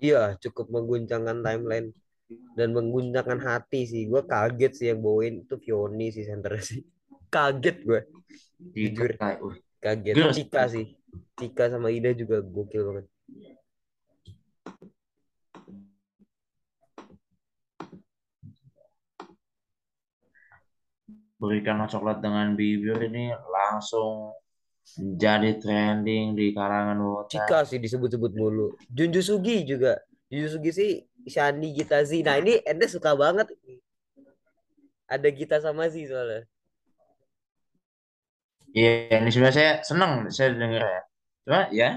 iya 0.00 0.22
cukup 0.40 0.72
mengguncangkan 0.72 1.44
timeline 1.44 1.92
dan 2.56 2.72
mengguncangkan 2.72 3.38
hati 3.44 3.84
sih. 3.84 4.08
Gue 4.08 4.24
kaget 4.24 4.72
sih 4.72 4.86
yang 4.90 5.04
bawain. 5.04 5.44
Itu 5.44 5.60
Fioni 5.60 6.08
sih 6.08 6.24
center 6.24 6.56
sih. 6.60 6.80
Kaget 7.34 7.76
gue 7.86 8.00
Jujur. 8.74 9.14
uh, 9.20 9.54
kaget. 9.78 10.14
Tika 10.34 10.66
sih. 10.66 10.98
Tika 11.38 11.70
sama 11.70 11.94
Ida 11.94 12.10
juga 12.16 12.42
gokil 12.42 12.82
banget 12.86 13.06
berikan 21.40 21.80
coklat 21.88 22.20
dengan 22.20 22.52
bibir 22.52 23.00
ini 23.00 23.32
langsung 23.32 24.36
jadi 24.98 25.56
trending 25.56 26.34
di 26.34 26.50
kalangan 26.50 26.98
wota. 27.00 27.30
Cika 27.30 27.62
sih 27.64 27.78
disebut-sebut 27.78 28.32
mulu. 28.34 28.74
Junju 28.90 29.22
Sugi 29.22 29.62
juga. 29.62 30.02
Junju 30.26 30.48
Sugi 30.50 30.70
sih 30.74 30.90
Shani 31.30 31.70
Gita 31.72 32.02
Z. 32.02 32.20
Nah 32.26 32.36
ini 32.42 32.58
Ende 32.66 32.90
suka 32.90 33.14
banget. 33.14 33.48
Ada 35.06 35.28
Gita 35.30 35.56
sama 35.62 35.86
Z 35.86 35.96
soalnya. 36.10 36.44
Iya, 38.70 39.18
ini 39.18 39.30
sebenarnya 39.34 39.56
saya 39.58 39.72
senang 39.82 40.10
saya 40.30 40.54
denger 40.54 40.82
ya. 40.82 41.02
Cuma 41.42 41.60
ya, 41.74 41.90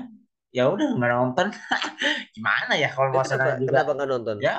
ya 0.49 0.63
udah 0.73 0.87
nggak 0.97 1.11
nonton. 1.13 1.47
Gimana 2.33 2.73
ya 2.73 2.89
kalau 2.89 3.13
mau 3.13 3.21
senang 3.21 3.61
juga? 3.61 3.69
kenapa 3.77 3.91
nggak 3.93 4.09
nonton? 4.09 4.35
Ya, 4.41 4.57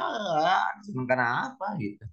senang 0.87 1.07
karena 1.11 1.27
apa 1.51 1.75
gitu. 1.83 2.07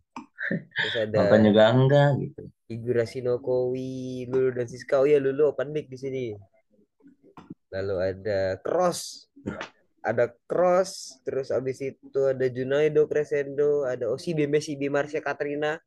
Terus 0.49 0.95
ada 0.97 1.15
Nonton 1.15 1.41
juga 1.45 1.63
enggak 1.69 2.09
gitu. 2.17 2.41
Igura 2.71 3.03
Shinokowi, 3.03 4.31
Lulu 4.31 4.49
dan 4.55 4.65
Siska. 4.65 5.03
Oh 5.03 5.07
iya 5.07 5.19
Lulu 5.19 5.51
open 5.51 5.75
mic 5.75 5.91
di 5.91 5.97
sini. 5.99 6.25
Lalu 7.71 7.95
ada 7.99 8.59
Cross. 8.63 9.29
Ada 10.01 10.33
Cross, 10.49 11.21
terus 11.21 11.53
abis 11.53 11.77
itu 11.83 12.21
ada 12.25 12.49
Junaido 12.49 13.05
Crescendo, 13.05 13.85
ada 13.85 14.09
Osi 14.09 14.33
Beme 14.33 14.57
Sibi 14.57 14.89
Marsha 14.89 15.21
Katrina, 15.21 15.77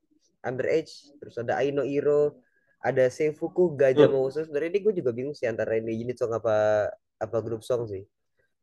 Underage, 0.47 1.11
terus 1.19 1.35
ada 1.35 1.59
Aino 1.59 1.83
Iro, 1.83 2.39
ada 2.79 3.11
Seifuku 3.11 3.75
Gajah 3.75 4.07
Tuh. 4.07 4.15
Mauso. 4.15 4.47
Sebenarnya 4.47 4.71
ini 4.77 4.81
gue 4.87 4.95
juga 5.03 5.11
bingung 5.11 5.35
sih 5.35 5.51
antara 5.51 5.81
ini 5.81 5.99
unit 5.99 6.15
song 6.15 6.31
apa 6.31 6.87
apa 7.19 7.37
grup 7.43 7.67
song 7.67 7.91
sih. 7.91 8.07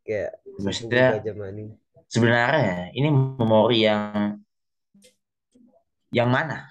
kayak 0.08 0.40
Maksudnya 0.62 1.20
Gajah 1.20 1.36
Mani. 1.36 1.66
sebenarnya 2.12 2.90
ini 2.96 3.08
memori 3.12 3.86
yang 3.86 4.40
yang 6.12 6.30
mana? 6.30 6.68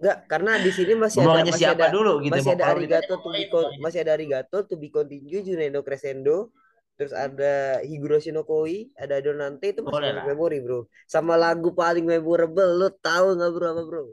Enggak, 0.00 0.18
karena 0.32 0.52
di 0.64 0.70
sini 0.72 0.92
masih 0.96 1.20
ada 1.28 1.44
masih 1.44 1.60
siapa 1.60 1.84
ada 1.84 1.88
dulu 1.92 2.12
gitu? 2.24 2.32
masih 2.32 2.52
ada 2.56 2.64
Arigato 2.72 3.14
to 3.20 3.28
be 3.28 3.44
con- 3.52 3.72
masih 3.84 3.98
ada 4.00 4.12
Arigato 4.16 4.58
to 4.64 4.74
be 4.80 4.88
continue 4.88 5.44
Junendo 5.44 5.84
Crescendo 5.84 6.48
terus 6.96 7.12
ada 7.12 7.80
Higurashi 7.84 8.32
no 8.32 8.44
Koi 8.48 8.88
ada 8.96 9.20
Adonante 9.20 9.72
itu 9.72 9.80
masih 9.84 9.92
boleh 9.92 10.12
memori 10.24 10.58
bro 10.64 10.88
sama 11.04 11.36
lagu 11.36 11.72
paling 11.76 12.04
memorable 12.04 12.64
lo 12.80 12.88
tahu 12.92 13.36
nggak 13.36 13.50
bro 13.52 13.66
apa 13.76 13.82
bro 13.84 14.04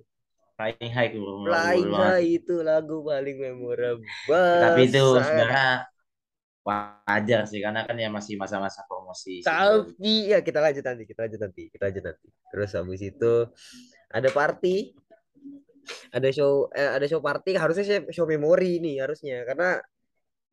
Flying 0.60 0.92
High 0.92 1.12
lagu 1.16 1.48
Flying. 1.48 1.92
High 1.96 2.28
itu 2.44 2.56
lagu 2.64 2.96
paling 3.08 3.36
memorable 3.40 4.60
Tapi 4.60 4.80
itu 4.92 5.04
sebenarnya 5.24 5.68
wajar 6.68 7.48
sih 7.48 7.64
karena 7.64 7.88
kan 7.88 7.96
ya 7.96 8.12
masih 8.12 8.36
masa-masa 8.36 8.84
promosi. 8.92 9.40
tapi 9.40 10.28
ya 10.28 10.44
kita 10.44 10.60
lanjut 10.60 10.84
nanti 10.84 11.04
kita 11.08 11.20
lanjut 11.24 11.40
nanti 11.48 11.62
kita 11.72 11.84
lanjut 11.88 12.04
nanti 12.12 12.28
terus 12.52 12.70
habis 12.76 13.02
itu 13.08 13.34
ada 14.12 14.30
party. 14.32 14.96
Ada 16.12 16.30
show 16.36 16.68
eh, 16.76 16.92
ada 17.00 17.06
show 17.08 17.24
party. 17.24 17.56
Harusnya 17.56 17.84
sih 17.88 17.98
show 18.12 18.28
memori 18.28 18.80
ini 18.80 19.00
harusnya. 19.00 19.44
Karena 19.48 19.80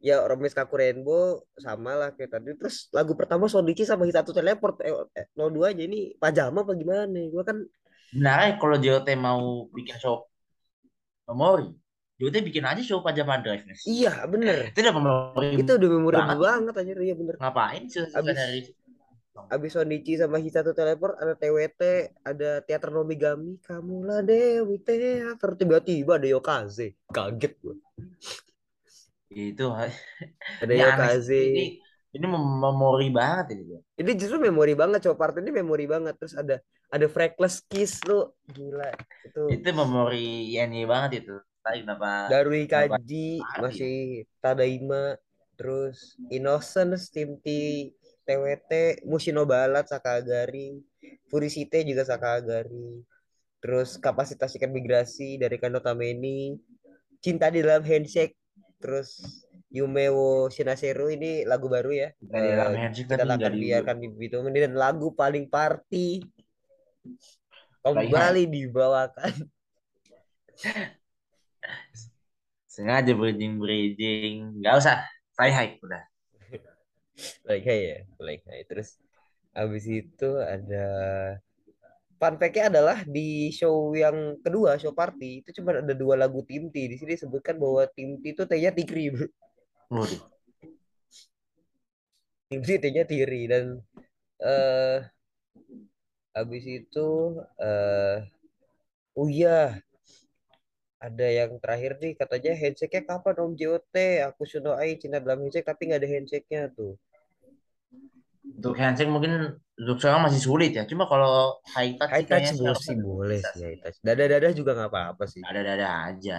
ya 0.05 0.21
Romes 0.29 0.53
Kaku 0.55 0.75
Rainbow 0.79 1.43
sama 1.59 1.97
lah 1.99 2.11
kayak 2.15 2.39
tadi. 2.39 2.55
Terus 2.55 2.91
lagu 2.95 3.19
pertama 3.19 3.51
Sonichi 3.51 3.83
sama 3.89 4.07
Hisato 4.07 4.31
Teleport 4.31 4.79
eh, 4.85 4.95
eh, 5.17 5.27
02 5.35 5.75
aja 5.75 5.83
ini 5.83 6.15
pajama 6.19 6.63
apa 6.63 6.73
gimana? 6.77 7.19
Gua 7.31 7.43
kan 7.43 7.59
Sebenarnya 8.15 8.51
kalau 8.63 8.77
JOT 8.79 9.09
mau 9.19 9.67
bikin 9.75 9.99
show 9.99 10.23
memori, 11.27 11.67
JOT 12.23 12.47
bikin 12.47 12.63
aja 12.63 12.79
show 12.79 13.03
pajama 13.03 13.43
drive 13.43 13.67
iya 13.91 14.23
bener. 14.31 14.71
Itu 14.71 14.87
udah 14.87 14.95
memori 14.95 15.49
itu 15.59 15.73
udah 15.75 15.89
memorable 15.91 16.23
banget. 16.23 16.47
banget 16.47 16.75
aja 16.79 16.93
iya 17.03 17.15
bener. 17.19 17.35
Ngapain 17.43 17.83
sih 17.91 18.07
Abis- 18.15 18.71
abis 19.51 19.75
Sonichi 19.75 20.15
sama 20.15 20.39
Hisato 20.39 20.71
Teleport 20.71 21.19
ada 21.19 21.35
TWT 21.35 21.83
ada 22.23 22.63
teater 22.63 22.91
Nomigami 22.95 23.59
kamulah 23.61 24.23
Dewi 24.23 24.79
teater 24.81 25.51
tiba-tiba 25.59 26.17
ada 26.17 26.29
Yokaze. 26.31 26.95
Kaget 27.11 27.53
gua. 27.59 27.75
Itu 29.35 29.65
ada 30.63 30.71
sih. 30.71 30.81
Yokaze. 30.81 31.43
ini 31.51 31.65
ini 32.15 32.27
mem- 32.31 32.59
memori 32.63 33.11
banget 33.11 33.59
ini 33.59 33.75
ini 33.99 34.11
justru 34.15 34.39
memori 34.39 34.79
banget 34.79 35.11
coba 35.11 35.17
part 35.19 35.35
ini 35.43 35.51
memori 35.51 35.87
banget. 35.91 36.15
Terus 36.15 36.35
ada 36.39 36.57
ada 36.95 37.07
Freckles 37.11 37.63
Kiss 37.67 37.99
lu. 38.07 38.31
Gila 38.55 38.89
itu. 39.27 39.43
Itu 39.51 39.69
memori 39.75 40.55
ini 40.55 40.87
banget 40.87 41.27
itu. 41.27 41.35
Tadi 41.65 41.81
kenapa 41.81 42.29
Darui 42.29 42.69
Kaji 42.69 43.41
masih 43.59 44.29
Tadaima 44.39 45.17
terus 45.57 46.13
Innocence 46.29 47.09
tim 47.09 47.41
T 47.41 47.49
TWT 48.25 49.05
Mushino 49.05 49.45
Balat 49.45 49.87
Sakagari 49.87 50.81
Furisite 51.29 51.85
juga 51.85 52.05
Sakagari. 52.05 53.05
Terus 53.61 53.97
kapasitas 53.97 54.53
ikan 54.57 54.73
migrasi 54.73 55.41
dari 55.41 55.57
Kano 55.57 55.81
Tameni 55.81 56.53
Cinta 57.25 57.49
di 57.49 57.65
dalam 57.65 57.81
handshake 57.81 58.37
terus 58.77 59.25
Yumewo 59.73 60.53
Shinaseru 60.53 61.09
ini 61.09 61.49
lagu 61.49 61.73
baru 61.73 61.89
ya. 61.93 62.09
Kita 62.21 62.37
di 62.37 62.51
dalam 62.53 62.73
Eh, 62.77 62.81
handshake 62.85 63.09
kita 63.09 63.25
akan 63.25 63.53
di 63.57 63.61
biarkan 63.65 63.97
mimpi 63.97 64.29
itu 64.29 64.37
menit 64.45 64.69
dan 64.69 64.77
lagu 64.77 65.09
paling 65.17 65.49
party. 65.49 66.21
Kembali 67.81 68.45
dibawakan. 68.45 69.33
Sengaja 72.69 73.13
bridging 73.17 73.57
bridging. 73.57 74.61
Nggak 74.61 74.75
usah. 74.85 74.99
Fly 75.35 75.51
high 75.51 75.75
udah 75.81 76.14
like 77.47 77.65
hey 77.65 77.81
ya 77.89 77.99
like 78.21 78.43
hey. 78.47 78.63
Terus 78.67 78.99
abis 79.55 79.85
itu 79.87 80.31
ada 80.43 80.87
fun 82.19 82.35
fact-nya 82.39 82.71
adalah 82.71 83.03
di 83.07 83.51
show 83.55 83.95
yang 83.95 84.39
kedua 84.43 84.79
show 84.79 84.95
party 84.95 85.43
itu 85.43 85.61
cuma 85.61 85.79
ada 85.79 85.95
dua 85.95 86.15
lagu 86.19 86.43
tim 86.47 86.71
T. 86.71 86.77
Di 86.91 86.97
sini 86.99 87.15
disebutkan 87.19 87.59
bahwa 87.59 87.87
tim 87.91 88.19
T 88.23 88.35
itu 88.35 88.43
T-nya 88.47 88.71
Tikri 88.75 89.11
bro. 89.15 89.27
Waduh. 89.95 90.23
tim 92.51 92.61
T 92.63 92.71
T-nya 92.79 93.05
Tiri 93.09 93.51
dan 93.51 93.83
eh 94.43 94.99
abis 96.35 96.65
itu 96.67 97.39
eh 97.63 98.19
oh 99.15 99.31
iya 99.31 99.79
ada 101.07 101.27
yang 101.39 101.53
terakhir 101.63 101.93
nih 102.03 102.13
katanya 102.21 102.53
handshake-nya 102.61 103.03
kapan 103.11 103.37
Om 103.45 103.53
JOT 103.61 103.95
aku 104.29 104.43
sudah 104.53 104.73
ai 104.83 104.93
cinta 105.03 105.19
dalam 105.25 105.39
handshake 105.43 105.69
tapi 105.71 105.83
nggak 105.87 106.01
ada 106.03 106.11
handshake-nya 106.15 106.63
tuh. 106.79 106.93
Untuk 108.45 108.75
handshake 108.81 109.11
mungkin 109.13 109.33
untuk 109.81 109.97
sekarang 110.01 110.23
masih 110.31 110.41
sulit 110.43 110.71
ya. 110.79 110.85
Cuma 110.91 111.05
kalau 111.11 111.59
high 111.75 111.93
touch 111.99 112.19
high 112.31 112.57
touch 112.63 112.79
sih 112.87 112.97
boleh 113.07 113.41
sih 113.51 113.61
high 113.67 113.79
touch. 113.83 113.99
Dada 114.07 114.25
dada 114.33 114.49
juga 114.59 114.71
nggak 114.77 114.91
apa-apa 114.93 115.25
sih. 115.33 115.43
Ada 115.49 115.61
dada 115.69 115.87
aja 116.09 116.39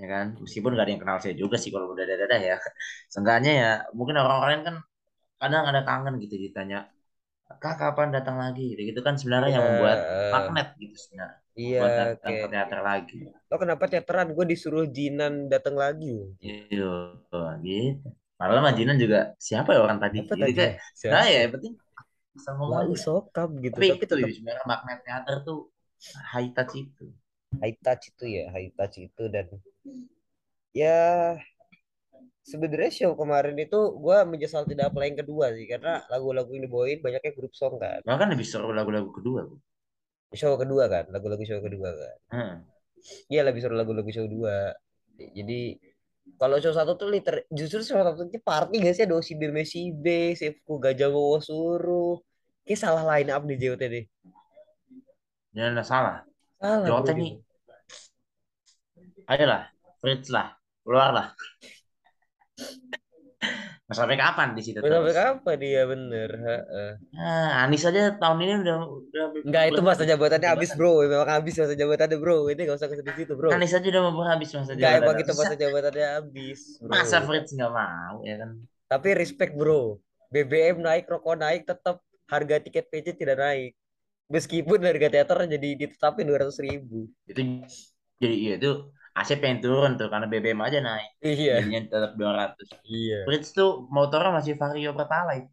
ya 0.00 0.06
kan? 0.12 0.26
Meskipun 0.44 0.70
gak 0.76 0.84
ada 0.84 0.92
yang 0.94 1.02
kenal 1.04 1.18
saya 1.22 1.34
juga 1.42 1.56
sih 1.62 1.70
kalau 1.74 1.86
udah 1.94 2.04
dada 2.10 2.36
ya. 2.48 2.56
Seenggaknya 3.12 3.50
ya 3.62 3.68
mungkin 3.98 4.16
orang-orang 4.22 4.60
kan 4.66 4.76
kadang 5.42 5.64
ada 5.70 5.80
kangen 5.88 6.14
gitu 6.24 6.36
ditanya 6.44 6.78
kak 7.62 7.76
kapan 7.82 8.08
datang 8.16 8.36
lagi? 8.44 8.62
Gitu, 8.74 8.82
gitu 8.94 9.00
kan 9.06 9.14
sebenarnya 9.20 9.50
yang 9.60 9.64
Iya, 9.64 9.68
membuat 9.70 9.98
magnet 10.32 10.68
gitu 10.82 10.96
sebenarnya 11.04 11.41
iya 11.58 12.16
ke 12.22 12.30
teater 12.52 12.80
lagi 12.80 13.18
lo 13.50 13.56
kenapa 13.60 13.84
teateran 13.92 14.28
gue 14.32 14.44
disuruh 14.52 14.86
Jinan 14.88 15.34
datang 15.52 15.76
lagi. 15.76 16.16
Iya, 16.40 16.90
gitu. 17.62 18.06
Padahal 18.38 18.60
mah 18.64 18.74
Jinan 18.74 18.96
juga 18.98 19.18
siapa 19.38 19.70
ya 19.76 19.80
orang 19.86 19.98
tadi? 20.02 20.16
apa 20.24 20.34
Jadi 20.34 20.40
tadi 20.42 20.52
kayak, 20.58 20.72
Siapa? 20.98 21.12
nah 21.14 21.24
ya 21.30 21.38
yang 21.46 21.52
penting 21.54 21.72
bisa 22.32 22.50
ngomong 22.56 22.72
lalu 22.80 22.94
sokap 22.96 23.48
gitu 23.60 23.76
Tapi 23.78 23.86
tapi 23.92 23.96
itu 24.02 24.06
tetap 24.10 24.28
sebenarnya 24.34 24.64
magnet 24.66 24.98
teater 25.06 25.36
tuh 25.46 25.58
high 26.32 26.50
touch 26.56 26.74
itu. 26.80 27.06
high 27.60 27.76
touch 27.84 28.04
itu 28.10 28.24
ya 28.36 28.44
high 28.56 28.70
touch 28.74 28.96
itu 29.06 29.22
dan 29.28 29.46
ya 30.74 31.36
sebenarnya 32.42 32.90
show 32.90 33.12
kemarin 33.14 33.54
itu 33.64 33.78
gue 34.02 34.18
menyesal 34.26 34.62
tidak 34.66 34.90
apply 34.90 35.06
yang 35.14 35.20
kedua 35.22 35.46
sih 35.54 35.66
karena 35.70 36.02
lagu-lagu 36.10 36.50
yang 36.54 36.64
dibawain 36.66 36.98
banyaknya 36.98 37.32
grup 37.38 37.52
song 37.54 37.74
kan 37.78 38.02
Bahkan 38.02 38.28
lebih 38.34 38.46
seru 38.46 38.70
lagu-lagu 38.74 39.10
kedua. 39.14 39.40
Bu. 39.46 39.56
Show 40.34 40.54
kedua 40.56 40.88
kan 40.88 41.04
lagu-lagu 41.12 41.42
show 41.44 41.60
kedua 41.60 41.90
kan. 41.92 42.16
Hmm. 42.32 42.54
iya 43.26 43.42
lebih 43.42 43.60
seru 43.62 43.74
lagu-lagu 43.74 44.08
show 44.14 44.26
dua. 44.30 44.72
Jadi 45.18 45.76
kalau 46.38 46.56
show 46.62 46.70
satu 46.70 46.94
tuh 46.94 47.10
liter 47.10 47.46
justru 47.50 47.82
show 47.82 47.98
satu 47.98 48.30
itu 48.30 48.38
party 48.42 48.82
gak 48.82 48.94
sih? 48.94 49.04
Ada 49.06 49.14
Osibir 49.18 49.50
Messi 49.50 49.90
B 49.90 50.36
Sefku 50.38 50.78
Gajah 50.78 51.10
Suruh. 51.42 52.22
Kayak 52.62 52.78
salah 52.78 53.04
line 53.10 53.30
up 53.34 53.42
di 53.42 53.58
JOT 53.58 53.82
deh. 53.82 54.06
Ada 55.52 55.82
salah. 55.82 56.16
salah 56.62 57.02
bro. 57.02 57.10
nih, 57.10 57.42
ayolah, 59.26 59.66
Fritz 59.98 60.30
lah, 60.30 60.54
keluar 60.86 61.10
lah. 61.10 61.28
Sampai 63.92 64.16
kapan 64.18 64.48
di 64.56 64.62
situ 64.64 64.78
sampai 64.82 65.12
kapan 65.14 65.56
dia 65.60 65.82
bener 65.86 66.28
heeh. 66.32 66.90
Nah, 67.12 67.64
Anis 67.64 67.82
aja 67.88 68.00
tahun 68.16 68.38
ini 68.44 68.52
udah 68.64 68.76
udah 68.88 69.24
Enggak 69.46 69.64
itu 69.70 69.80
masa 69.84 70.02
jabatannya 70.08 70.48
jabatan. 70.48 70.54
habis 70.58 70.70
bro 70.78 70.92
memang 71.04 71.28
habis 71.28 71.54
masa 71.60 71.74
jabatannya 71.76 72.16
bro 72.18 72.36
ini 72.52 72.60
gak 72.68 72.76
usah 72.78 72.88
ke 72.88 72.94
di 73.04 73.12
situ 73.20 73.32
bro 73.36 73.50
Anis 73.52 73.72
aja 73.76 73.86
udah 73.92 74.02
mau 74.08 74.24
habis 74.24 74.48
masa 74.54 74.72
Enggak 74.72 74.92
emang 74.98 75.16
jabatan. 75.16 75.22
itu 75.22 75.32
masa 75.32 75.54
Masa, 75.54 75.62
jabatannya 75.62 76.06
habis 76.16 76.60
bro 76.80 76.90
masa 76.92 77.16
Fritz 77.22 77.50
nggak 77.52 77.72
mau 77.72 78.16
ya 78.24 78.34
kan? 78.40 78.50
tapi 78.88 79.08
respect 79.16 79.52
bro 79.56 79.98
BBM 80.32 80.76
naik 80.80 81.04
rokok 81.08 81.36
naik 81.36 81.62
tetap 81.68 81.96
harga 82.28 82.56
tiket 82.64 82.84
PC 82.88 83.06
tidak 83.16 83.36
naik 83.40 83.70
meskipun 84.32 84.80
harga 84.80 85.08
teater 85.12 85.38
jadi 85.48 85.68
ditetapin 85.76 86.24
dua 86.24 86.38
ratus 86.44 86.58
ribu 86.64 87.08
Itu 87.28 87.40
jadi 88.22 88.34
iya 88.38 88.52
itu 88.56 88.72
AC 89.18 89.30
pengen 89.42 89.58
turun 89.64 89.90
tuh 90.00 90.06
karena 90.12 90.26
BBM 90.32 90.60
aja 90.66 90.78
naik. 90.86 91.08
iya 91.22 91.54
Jadinya 91.54 91.78
tetap 91.92 92.10
200. 92.20 92.68
iya 92.84 93.22
Fritz 93.24 93.48
tuh 93.58 93.68
motornya 93.96 94.30
masih 94.38 94.54
Vario 94.60 94.90
Pertalite. 94.98 95.48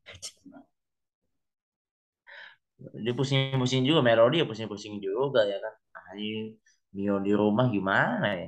Dia 3.03 3.13
pusing-pusing 3.19 3.81
juga 3.89 3.99
melodi 4.07 4.35
ya 4.41 4.45
pusing-pusing 4.51 4.93
juga 5.07 5.39
ya 5.51 5.57
kan. 5.63 5.73
Ah, 5.97 6.11
ini 6.19 6.55
Mio 6.95 7.15
di 7.25 7.31
rumah 7.41 7.65
gimana 7.75 8.27
ya? 8.41 8.47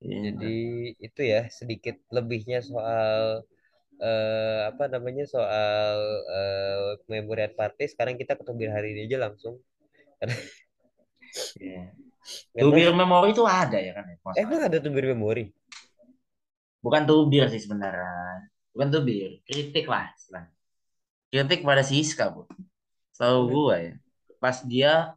Iya. 0.00 0.20
jadi 0.24 0.46
itu 1.06 1.20
ya 1.32 1.40
sedikit 1.58 1.96
lebihnya 2.16 2.58
soal 2.70 3.44
eh, 4.04 4.60
apa 4.70 4.84
namanya 4.94 5.24
soal 5.34 5.96
eh, 6.38 6.88
memorial 7.12 7.52
party 7.58 7.84
sekarang 7.92 8.16
kita 8.20 8.32
ke 8.38 8.44
tubir 8.48 8.70
hari 8.76 8.88
ini 8.94 9.00
aja 9.08 9.18
langsung 9.26 9.54
Iya. 11.60 11.94
Tubir 12.52 12.92
memori 12.92 13.32
itu 13.32 13.44
ada 13.48 13.78
ya 13.80 13.92
kan? 13.96 14.04
ya? 14.06 14.16
Masalah. 14.20 14.36
emang 14.42 14.60
ada 14.66 14.78
tubir 14.78 15.04
memori 15.10 15.44
Bukan 16.80 17.04
tubir 17.04 17.44
sih 17.52 17.60
sebenarnya. 17.60 18.48
Bukan 18.72 18.88
tubir, 18.88 19.44
kritik 19.44 19.84
lah 19.84 20.08
istilahnya. 20.16 20.52
Kritik 21.28 21.60
pada 21.60 21.84
Siska, 21.84 22.32
Bu. 22.32 22.48
Tahu 23.20 23.38
gua 23.52 23.76
ya. 23.76 23.92
Pas 24.40 24.64
dia 24.64 25.12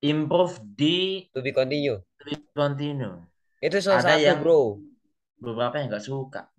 improve 0.00 0.56
di 0.78 1.28
to 1.34 1.44
be 1.44 1.52
continue 1.52 2.00
continue. 2.56 3.20
itu 3.58 3.76
salah 3.82 4.00
Ada 4.00 4.14
satu 4.14 4.22
yang- 4.24 4.40
bro 4.40 4.62
Beberapa 5.38 5.74
yang 5.78 5.86
nggak 5.92 6.02
suka. 6.06 6.50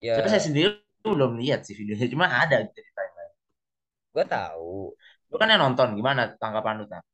Tapi 0.00 0.28
saya 0.30 0.38
Ya, 0.40 0.46
sendiri 0.46 0.70
belum 1.02 1.36
lihat 1.42 1.66
sih 1.66 1.74
videonya, 1.74 2.06
cuma 2.08 2.30
ada 2.30 2.62
gitu 2.64 2.78
di 2.80 2.92
timeline. 2.94 3.34
gue 4.14 4.24
tahu. 4.24 4.94
Lu 5.28 5.36
kan 5.36 5.48
yang 5.52 5.60
nonton, 5.60 5.92
gimana 5.98 6.32
tanggapan 6.40 6.80
lu? 6.80 6.86
Tang? 6.88 7.04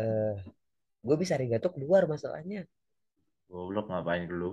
Eh, 0.00 0.34
gue 1.06 1.16
bisa 1.22 1.34
Arigato 1.38 1.68
keluar 1.76 2.02
masalahnya. 2.12 2.60
Goblok 3.50 3.86
ngapain 3.90 4.24
dulu? 4.30 4.48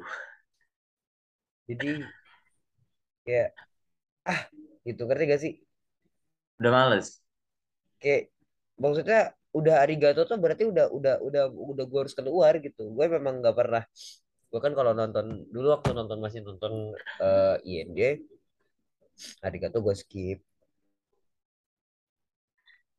Jadi 1.67 1.87
kayak 3.25 3.49
ah 4.33 4.41
gitu 4.87 5.01
ngerti 5.07 5.23
gak 5.31 5.41
sih? 5.45 5.53
Udah 6.59 6.71
males. 6.71 7.21
Kayak 8.01 8.21
maksudnya 8.81 9.19
udah 9.57 9.75
Arigato 9.83 10.21
tuh 10.29 10.37
berarti 10.43 10.63
udah 10.71 10.85
udah 10.97 11.13
udah 11.27 11.43
udah 11.49 11.85
gue 11.89 11.99
harus 12.03 12.15
keluar 12.17 12.53
gitu. 12.65 12.81
Gue 12.95 13.05
memang 13.09 13.41
nggak 13.41 13.55
pernah. 13.57 13.83
Gue 14.51 14.59
kan 14.65 14.73
kalau 14.77 14.91
nonton 14.99 15.25
dulu 15.53 15.67
waktu 15.75 15.89
nonton 15.97 16.19
masih 16.25 16.39
nonton 16.47 16.73
eh, 17.23 17.55
INJ, 17.69 17.99
Arigato 19.45 19.77
gue 19.85 19.95
skip 20.01 20.39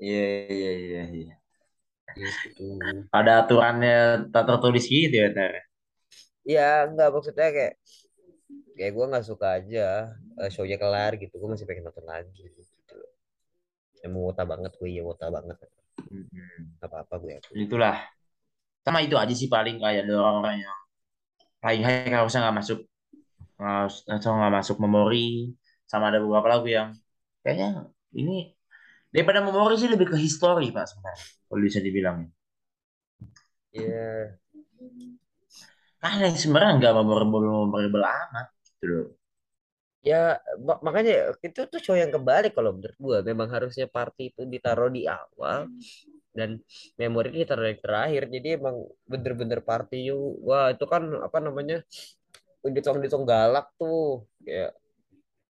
Iya, 0.03 0.19
iya, 0.53 0.71
iya, 0.83 1.01
iya. 1.17 1.33
Gitu. 2.19 2.79
Ada 3.15 3.47
aturannya 3.47 4.29
tak 4.35 4.45
tertulis 4.51 4.85
gitu 4.91 5.15
ya, 5.15 5.31
Ter? 5.31 5.65
Ya 6.43 6.89
nggak 6.91 7.09
maksudnya 7.15 7.49
kayak 7.55 7.75
kayak 8.79 8.93
gue 8.95 9.05
nggak 9.11 9.27
suka 9.27 9.59
aja 9.59 10.15
eh, 10.41 10.51
show-nya 10.51 10.79
kelar 10.79 11.15
gitu. 11.19 11.35
Gue 11.39 11.51
masih 11.55 11.67
pengen 11.69 11.87
nonton 11.89 12.07
lagi 12.07 12.45
gitu. 12.51 12.99
Emang 14.03 14.31
wota 14.31 14.47
banget 14.47 14.73
gue 14.79 14.89
ya 14.89 15.03
wota 15.03 15.29
banget. 15.29 15.57
Mm-mm. 16.09 16.79
Apa 16.81 17.03
apa 17.05 17.15
gue 17.19 17.39
aku. 17.43 17.51
Itulah. 17.59 17.99
Sama 18.87 19.05
itu 19.05 19.19
aja 19.21 19.35
sih 19.37 19.53
paling 19.53 19.83
kayak 19.83 20.09
ada 20.09 20.15
orang-orang 20.17 20.65
yang 20.65 20.79
paling 21.61 21.83
high 21.85 22.09
harusnya 22.09 22.49
nggak 22.49 22.59
masuk 22.65 22.79
atau 24.09 24.31
nggak 24.39 24.55
masuk 24.63 24.77
memori. 24.81 25.53
Sama 25.85 26.09
ada 26.09 26.21
beberapa 26.23 26.49
lagu 26.49 26.69
yang 26.69 26.97
kayaknya 27.45 27.89
ini 28.17 28.53
daripada 29.13 29.41
memori 29.41 29.77
sih 29.77 29.89
lebih 29.89 30.13
ke 30.13 30.17
history 30.17 30.73
pak 30.73 30.89
sebenarnya. 30.89 31.38
Kalau 31.49 31.63
bisa 31.67 31.81
dibilang. 31.87 32.19
Iya. 33.73 34.39
Karena 36.03 36.27
sebenarnya 36.43 36.73
nggak 36.79 36.95
memorable 36.99 37.43
memorable 37.47 38.05
amat 38.07 38.47
gitu 38.67 38.85
loh. 38.93 39.07
Ya 40.09 40.39
mak- 40.67 40.83
makanya 40.87 41.13
itu 41.47 41.61
tuh 41.73 41.81
show 41.85 41.97
yang 41.99 42.13
kebalik 42.15 42.53
kalau 42.57 42.71
menurut 42.77 42.97
gue. 43.07 43.19
Memang 43.31 43.49
harusnya 43.55 43.87
party 43.91 44.31
itu 44.31 44.43
ditaruh 44.47 44.89
di 44.95 45.03
awal 45.11 45.67
dan 46.39 46.51
memori 47.01 47.31
ditaruh 47.43 47.67
yang 47.71 47.81
terakhir. 47.83 48.23
Jadi 48.35 48.49
emang 48.59 48.77
bener-bener 49.13 49.61
party 49.71 49.97
you. 50.11 50.39
Wah 50.47 50.71
itu 50.75 50.85
kan 50.93 51.03
apa 51.27 51.39
namanya? 51.43 51.77
Ditong-ditong 52.77 53.25
galak 53.27 53.67
tuh. 53.81 54.27
Kayak 54.47 54.78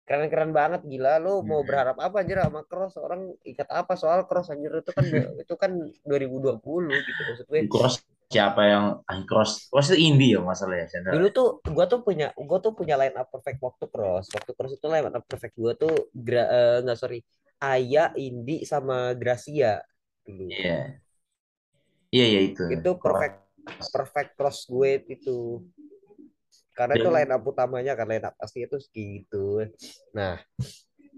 keren-keren 0.04 0.52
banget 0.52 0.84
gila. 0.84 1.16
Lu 1.20 1.40
mau 1.44 1.60
Mm-mm. 1.60 1.68
berharap 1.68 1.96
apa 2.00 2.16
anjir 2.20 2.38
sama 2.40 2.60
Cross? 2.68 3.00
Orang 3.00 3.32
ikat 3.44 3.68
apa 3.72 3.92
soal 3.96 4.28
Cross 4.28 4.52
anjir 4.52 4.72
itu 4.72 4.92
kan 4.92 5.04
itu 5.42 5.54
kan 5.56 5.72
2020 6.04 6.92
gitu 6.92 7.20
maksud 7.24 7.46
gue. 7.48 7.60
Cross 7.68 8.04
siapa 8.28 8.62
yang 8.66 8.84
ah, 9.06 9.20
Cross 9.24 9.70
Cross 9.70 9.94
itu 9.94 9.98
indie 10.10 10.34
ya 10.34 10.40
masalah 10.42 10.76
ya 10.80 10.86
Chandra. 10.90 11.12
Dulu 11.14 11.26
tuh 11.30 11.48
gua 11.70 11.84
tuh 11.86 12.00
punya 12.02 12.34
gua 12.36 12.58
tuh 12.60 12.72
punya 12.74 12.94
line 13.00 13.16
up 13.16 13.28
perfect 13.32 13.58
waktu 13.62 13.84
Cross. 13.88 14.26
Waktu 14.34 14.50
Cross 14.52 14.72
itu 14.76 14.86
line 14.90 15.08
up 15.08 15.24
perfect 15.24 15.54
gua 15.56 15.72
tuh 15.76 16.10
gra, 16.12 16.44
eh, 16.48 16.76
nggak 16.84 16.98
sorry. 16.98 17.20
Aya, 17.64 18.12
Indi 18.20 18.66
sama 18.68 19.16
Gracia 19.16 19.80
dulu. 20.26 20.52
Iya. 20.52 21.00
Iya 22.14 22.26
ya 22.34 22.40
itu. 22.46 22.62
Itu 22.70 22.90
perfect 23.00 23.36
perfect 23.90 24.30
cross 24.38 24.68
gue 24.68 25.02
itu. 25.08 25.62
Karena 26.74 26.98
itu 26.98 27.08
line 27.08 27.30
up 27.30 27.42
utamanya 27.46 27.92
kan 27.94 28.06
line 28.10 28.26
up 28.26 28.34
asli 28.42 28.66
itu 28.66 28.76
segitu. 28.82 29.62
Nah, 30.10 30.42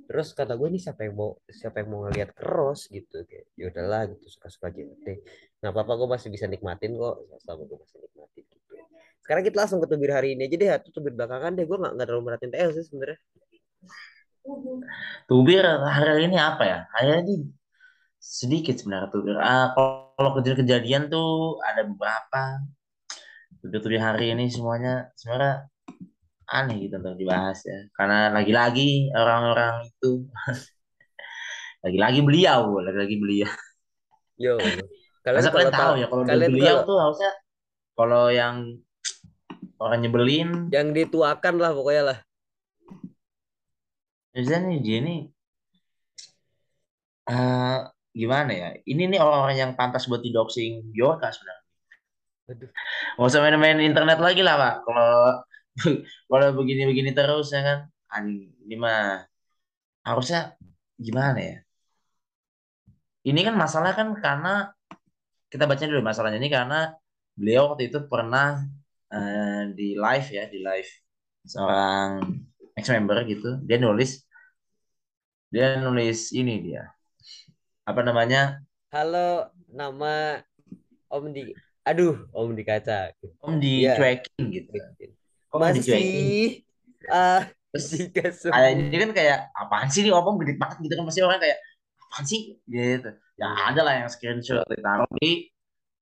terus 0.06 0.36
kata 0.36 0.52
gue 0.54 0.68
nih 0.68 0.82
siapa 0.84 1.08
yang 1.08 1.16
mau 1.16 1.40
siapa 1.48 1.80
yang 1.80 1.88
mau 1.88 2.00
ngeliat 2.06 2.36
cross 2.36 2.92
gitu 2.92 3.24
kayak 3.24 3.48
ya 3.56 3.72
udahlah 3.72 4.12
gitu 4.12 4.28
suka-suka 4.36 4.68
aja 4.68 4.84
deh. 4.84 5.18
Nggak 5.64 5.72
apa-apa 5.72 5.92
gue 5.96 6.08
masih 6.12 6.28
bisa 6.28 6.44
nikmatin 6.44 6.94
kok 7.00 7.16
selama 7.40 7.62
gue 7.72 7.78
masih 7.80 7.98
nikmatin 8.04 8.44
gitu. 8.44 8.74
Sekarang 9.24 9.42
kita 9.42 9.56
langsung 9.64 9.80
ke 9.80 9.88
tubir 9.88 10.12
hari 10.12 10.36
ini 10.36 10.44
aja 10.44 10.56
deh 10.60 10.70
atau 10.70 10.90
tubir 10.92 11.16
belakangan 11.16 11.56
deh 11.56 11.64
gue 11.64 11.76
nggak 11.80 11.92
nggak 11.96 12.06
terlalu 12.06 12.24
merhatiin 12.28 12.52
TL 12.52 12.70
sih 12.76 12.84
sebenarnya. 12.84 13.18
Tubir 15.26 15.64
hari 15.66 16.28
ini 16.28 16.36
apa 16.38 16.62
ya? 16.62 16.78
Hari 16.92 17.26
ini 17.26 17.34
sedikit 18.20 18.76
sebenarnya 18.78 19.08
Tubir. 19.10 19.36
Ah, 19.38 19.72
kalau 19.74 20.30
kejadian 20.38 20.58
kejadian 20.62 21.02
tuh 21.10 21.58
ada 21.62 21.82
beberapa. 21.86 22.42
Tubir-tubir 23.60 24.00
hari 24.02 24.32
ini 24.32 24.46
semuanya 24.52 25.10
sebenarnya 25.16 25.68
aneh 26.46 26.76
gitu 26.86 26.96
untuk 27.02 27.18
dibahas 27.18 27.58
ya. 27.66 27.90
Karena 27.94 28.30
lagi-lagi 28.30 29.10
orang-orang 29.10 29.90
itu 29.90 30.26
lagi-lagi 31.84 32.20
beliau, 32.22 32.78
lagi-lagi 32.82 33.16
beliau. 33.18 33.50
Yo, 34.36 34.60
kalian 35.24 35.42
Masa 35.42 35.50
kalau 35.50 35.58
kalian 35.64 35.74
tahu 35.74 35.94
ya 35.96 36.06
kalau 36.06 36.22
kalian 36.28 36.50
beliau 36.52 36.76
kalau 36.76 36.86
tuh 36.86 36.98
harusnya 37.02 37.32
kalau 37.96 38.24
yang 38.30 38.56
orang 39.80 39.98
nyebelin, 40.04 40.48
yang 40.70 40.92
dituakan 40.92 41.54
lah 41.58 41.72
pokoknya 41.72 42.04
lah. 42.14 42.18
biasanya 44.36 44.68
nih 44.68 44.80
dia 44.84 44.98
nih 45.00 45.20
eh, 47.32 47.78
gimana 48.12 48.52
ya? 48.52 48.68
Ini 48.84 49.02
nih 49.16 49.20
orang-orang 49.20 49.56
yang 49.56 49.72
pantas 49.72 50.04
buat 50.06 50.20
di 50.20 50.28
doxing 50.28 50.92
Biorka 50.92 51.32
sebenarnya. 51.32 51.65
Aduh. 52.46 52.70
Nggak 53.18 53.28
usah 53.30 53.40
main-main 53.42 53.78
internet 53.82 54.18
lagi 54.22 54.40
lah, 54.46 54.54
Pak. 54.54 54.74
Kalau 54.86 55.10
kalau 56.30 56.48
begini-begini 56.58 57.10
terus 57.12 57.52
ya 57.52 57.60
kan, 57.62 57.78
ini 58.64 58.74
mah 58.78 59.26
harusnya 60.06 60.54
gimana 60.96 61.38
ya? 61.38 61.56
Ini 63.26 63.40
kan 63.42 63.54
masalah 63.58 63.92
kan 63.98 64.14
karena 64.22 64.70
kita 65.50 65.66
baca 65.66 65.82
dulu 65.82 66.02
masalahnya 66.02 66.38
ini 66.38 66.50
karena 66.50 66.94
beliau 67.34 67.74
waktu 67.74 67.90
itu 67.90 67.98
pernah 68.06 68.62
eh, 69.10 69.74
di 69.74 69.98
live 69.98 70.28
ya, 70.30 70.44
di 70.46 70.58
live 70.62 70.90
seorang 71.42 72.22
ex 72.78 72.86
member 72.94 73.18
gitu, 73.26 73.58
dia 73.66 73.78
nulis 73.82 74.26
dia 75.50 75.78
nulis 75.78 76.34
ini 76.34 76.58
dia 76.58 76.90
apa 77.86 78.02
namanya 78.02 78.60
Halo, 78.90 79.50
nama 79.70 80.42
Om 81.06 81.30
di 81.30 81.54
Aduh, 81.86 82.26
Om 82.34 82.50
di 82.58 82.62
kaca. 82.66 83.14
om 83.46 83.62
Iya, 83.62 83.94
dicuekin 83.94 84.42
gitu 84.50 84.70
om 85.54 85.58
Masih 85.62 85.80
dicuekin 85.80 86.26
ah 87.06 87.42
terus 87.70 88.42
sembuh. 88.42 88.72
ini 88.74 88.96
kan 88.98 89.10
kayak 89.14 89.38
apaan 89.54 89.86
sih 89.86 90.02
nih 90.02 90.10
om 90.10 90.34
gede 90.42 90.58
banget 90.58 90.76
gitu 90.82 90.94
kan 90.98 91.04
pasti 91.06 91.20
orang 91.22 91.38
kayak 91.38 91.58
apaan 92.02 92.24
sih 92.26 92.40
gitu 92.66 93.10
ya 93.38 93.48
ada 93.70 93.80
lah 93.86 93.94
yang 94.02 94.08
screenshot 94.10 94.66
ditaruh 94.66 95.06
di 95.22 95.46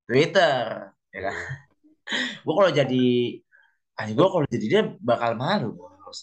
Twitter 0.08 0.88
ya 1.12 1.20
kan 1.28 1.36
gue 2.44 2.54
kalau 2.56 2.72
jadi 2.72 3.04
ah 4.00 4.04
gue 4.08 4.28
kalau 4.28 4.46
jadi 4.50 4.66
dia 4.66 4.82
bakal 5.00 5.36
malu. 5.38 5.72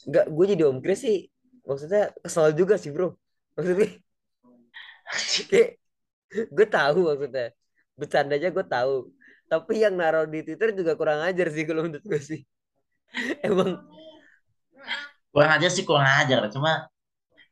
Enggak, 0.08 0.26
gue 0.32 0.46
jadi 0.56 0.64
Om 0.72 0.80
Chris 0.80 1.04
sih. 1.04 1.20
Maksudnya 1.68 2.16
kesel 2.24 2.56
juga 2.56 2.76
sih, 2.80 2.92
Bro. 2.96 3.16
Maksudnya 3.56 3.90
gue 6.56 6.68
tahu 6.68 7.00
maksudnya. 7.12 7.46
Bercandanya 8.00 8.50
gue 8.56 8.66
tahu. 8.66 8.94
Tapi 9.52 9.84
yang 9.84 10.00
naruh 10.00 10.24
di 10.24 10.48
Twitter 10.48 10.72
juga 10.72 10.96
kurang 10.96 11.20
ajar 11.28 11.52
sih 11.52 11.68
kalau 11.68 11.84
menurut 11.84 12.06
gue 12.08 12.22
sih. 12.24 12.40
Emang. 13.48 13.84
Kurang 15.36 15.52
ajar 15.60 15.68
sih 15.68 15.84
kurang 15.84 16.08
ajar. 16.08 16.48
Cuma 16.48 16.88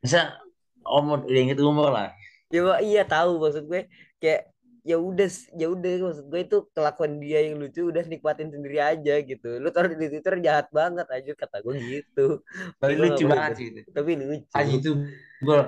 bisa 0.00 0.40
om 0.80 1.20
udah 1.20 1.28
inget 1.28 1.60
umur 1.60 1.92
lah. 1.92 2.16
Ya 2.48 2.80
iya 2.80 3.02
tahu 3.04 3.36
maksud 3.36 3.68
gue. 3.68 3.84
Kayak 4.16 4.48
ya 4.80 4.96
udah 4.96 5.28
ya 5.60 5.66
udah 5.68 5.90
maksud 6.08 6.24
gue 6.32 6.40
itu 6.40 6.56
kelakuan 6.72 7.20
dia 7.20 7.44
yang 7.44 7.60
lucu 7.60 7.84
udah 7.92 8.00
nikmatin 8.08 8.48
sendiri 8.48 8.80
aja 8.80 9.20
gitu. 9.20 9.60
Lu 9.60 9.68
taruh 9.68 9.92
di 9.92 10.08
Twitter 10.08 10.40
jahat 10.40 10.72
banget 10.72 11.04
aja 11.04 11.36
kata 11.36 11.60
gue 11.60 11.76
gitu. 11.84 12.40
Tapi 12.80 12.96
lucu 12.96 13.28
banget 13.28 13.60
sih 13.60 13.66
itu. 13.76 13.80
Tapi 13.92 14.16
lucu. 14.16 14.48
Aja 14.56 14.72
itu 14.72 15.04
gue 15.44 15.58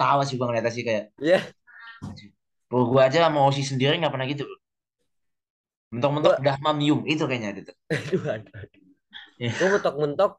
tawa 0.00 0.24
sih 0.24 0.40
gue 0.40 0.46
ngeliatnya 0.48 0.72
sih 0.72 0.84
kayak 0.88 1.12
ya 1.20 1.38
kalau 2.72 2.88
gue 2.88 3.00
aja 3.04 3.28
mau 3.28 3.52
si 3.52 3.62
sendiri 3.62 4.00
nggak 4.00 4.12
pernah 4.16 4.24
gitu 4.24 4.48
mentok-mentok 5.92 6.40
gue 6.40 6.46
dah 6.48 6.56
mamium 6.64 7.04
itu 7.04 7.22
kayaknya 7.28 7.50
gitu 7.60 7.72
aduh, 7.92 8.22
aduh. 8.40 8.52
Ya. 9.36 9.52
gue 9.52 9.68
mentok-mentok 9.68 10.32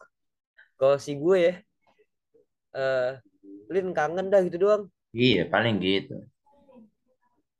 kalau 0.80 0.98
si 1.00 1.16
gue 1.16 1.38
ya. 1.40 1.54
Eh 2.74 3.12
Lin 3.72 3.96
kangen 3.96 4.28
dah 4.28 4.42
gitu 4.44 4.58
doang. 4.68 4.84
Iya 5.14 5.48
paling 5.48 5.80
gitu. 5.80 6.26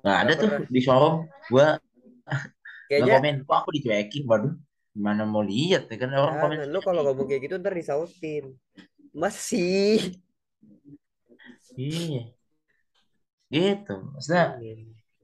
Nggak 0.04 0.18
ada 0.26 0.32
tuh 0.36 0.50
di 0.68 0.80
showroom. 0.84 1.30
Gue 1.48 1.68
kayaknya 2.90 3.22
komen 3.22 3.36
kok 3.48 3.58
aku 3.64 3.70
dicuekin? 3.80 4.24
Waduh 4.28 4.54
gimana 4.94 5.26
mau 5.26 5.42
lihat 5.42 5.90
ya 5.90 5.98
kan 5.98 6.14
orang 6.14 6.38
komen? 6.38 6.70
lu 6.70 6.80
kalau 6.86 7.02
ngomong 7.02 7.26
kayak 7.26 7.50
gitu 7.50 7.56
ntar 7.62 7.74
disautin. 7.74 8.58
Masih. 9.14 10.20
Iya. 11.78 12.30
Gitu 13.54 13.96
maksudnya 14.14 14.58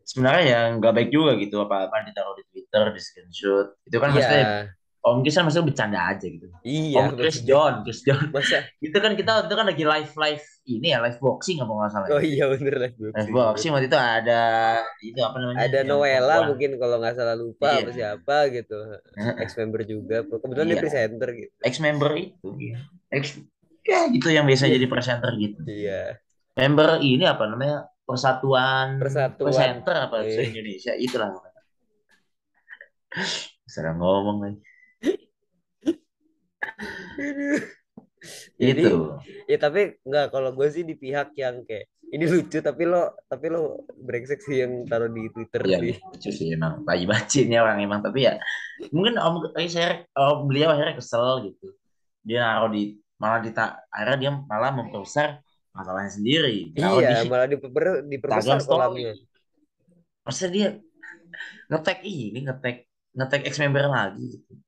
sebenarnya 0.10 0.44
ya 0.50 0.60
nggak 0.82 0.94
baik 0.98 1.10
juga 1.14 1.38
gitu 1.38 1.62
apa 1.62 1.86
apa 1.86 2.02
ditaruh 2.10 2.34
di 2.34 2.44
Twitter 2.50 2.84
di 2.90 3.02
screenshot 3.02 3.68
itu 3.86 3.98
kan 4.02 4.10
Iya, 4.10 4.18
maksudnya 4.18 4.46
Om 5.00 5.24
Chris 5.24 5.40
kan 5.40 5.48
maksudnya 5.48 5.68
bercanda 5.72 6.00
aja 6.12 6.28
gitu. 6.28 6.44
Iya, 6.60 7.00
Om 7.00 7.16
Chris. 7.16 7.40
John, 7.48 7.88
Chris 7.88 8.04
John. 8.04 8.20
Masa? 8.36 8.68
Itu 8.84 9.00
kan 9.00 9.16
kita 9.16 9.48
itu 9.48 9.56
kan 9.56 9.66
lagi 9.72 9.88
live 9.88 10.12
live 10.12 10.46
ini 10.68 10.92
ya 10.92 11.00
live 11.00 11.16
boxing 11.24 11.64
apa 11.64 11.72
nggak 11.72 11.92
salah. 11.96 12.08
Oh 12.12 12.20
ya? 12.20 12.28
iya 12.28 12.46
bener 12.52 12.76
lah. 12.76 12.92
Live 13.00 13.32
boxing 13.32 13.72
waktu 13.72 13.88
itu 13.88 13.96
ada 13.96 14.42
itu 15.00 15.20
apa 15.24 15.40
namanya? 15.40 15.58
Ada 15.72 15.80
Noella 15.88 16.20
perempuan. 16.20 16.48
mungkin 16.52 16.70
kalau 16.84 16.96
nggak 17.00 17.16
salah 17.16 17.36
lupa 17.40 17.68
Iya. 17.72 17.80
apa 17.80 17.92
siapa 17.96 18.38
gitu. 18.52 18.78
Ex 19.48 19.50
member 19.56 19.82
juga. 19.88 20.18
Kebetulan 20.28 20.68
dia 20.68 20.76
Iya. 20.76 20.84
presenter 20.84 21.30
gitu. 21.32 21.52
Ex 21.64 21.74
member 21.80 22.12
itu. 22.20 22.48
Ex 23.08 23.24
ya 23.88 24.00
gitu 24.12 24.28
yang 24.36 24.44
biasa 24.44 24.68
jadi 24.68 24.86
presenter 24.92 25.32
gitu. 25.40 25.64
Iya. 25.64 26.20
Member 26.60 27.00
ini 27.00 27.24
apa 27.24 27.48
namanya? 27.48 27.88
Persatuan 28.10 28.98
Persatuan. 28.98 29.54
Presenter 29.54 29.96
apa 30.10 30.26
se 30.26 30.42
Indonesia 30.50 30.94
itulah. 30.98 31.30
Sedang 33.70 34.02
ngomong 34.02 34.38
lagi. 34.42 34.60
Jadi 38.60 38.84
Itu. 38.84 39.16
ya 39.48 39.58
tapi 39.62 40.02
nggak 40.02 40.34
kalau 40.34 40.52
gue 40.52 40.68
sih 40.74 40.84
di 40.84 40.98
pihak 40.98 41.38
yang 41.40 41.64
kayak 41.64 41.88
ini 42.10 42.26
lucu 42.26 42.60
tapi 42.60 42.90
lo 42.90 43.14
tapi 43.30 43.48
lo 43.54 43.86
brengsek 43.94 44.42
sih 44.42 44.66
yang 44.66 44.84
taruh 44.90 45.14
di 45.14 45.30
Twitter 45.30 45.62
Iya, 45.62 45.78
sih. 45.78 45.96
lucu 46.02 46.30
sih 46.34 46.48
emang. 46.58 46.82
Lagi 46.84 47.06
bacinnya 47.06 47.62
orang 47.62 47.80
emang. 47.86 48.02
Tapi 48.02 48.26
ya 48.26 48.42
mungkin 48.90 49.22
Om 49.22 49.54
eh, 49.54 49.70
saya 49.70 50.04
oh, 50.18 50.50
beliau 50.50 50.74
akhirnya 50.74 50.98
kesel 50.98 51.54
gitu. 51.54 51.78
Dia 52.26 52.42
naruh 52.42 52.74
di 52.74 52.98
malah 53.22 53.40
di 53.46 53.54
akhirnya 53.54 54.18
dia 54.18 54.32
malah 54.50 54.72
memperbesar 54.74 55.46
masalahnya 55.80 56.12
sendiri. 56.12 56.76
Iya, 56.76 57.24
di 57.24 57.32
malah 57.32 57.48
diper, 57.48 58.04
diperbesar 58.04 58.60
kolamnya. 58.68 59.16
Maksudnya 60.28 60.52
dia 60.52 60.76
ngetek 61.72 62.04
ini, 62.04 62.44
ngetek 62.44 62.84
ngetek 63.16 63.48
ex 63.48 63.56
member 63.64 63.88
lagi 63.88 64.36
gitu. 64.36 64.60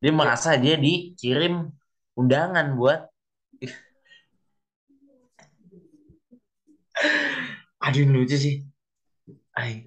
Dia 0.00 0.16
merasa 0.16 0.56
dia 0.56 0.80
dikirim 0.80 1.68
undangan 2.16 2.72
buat 2.80 3.12
Aduh 7.84 8.08
lucu 8.08 8.40
sih. 8.40 8.64
Ay. 9.52 9.84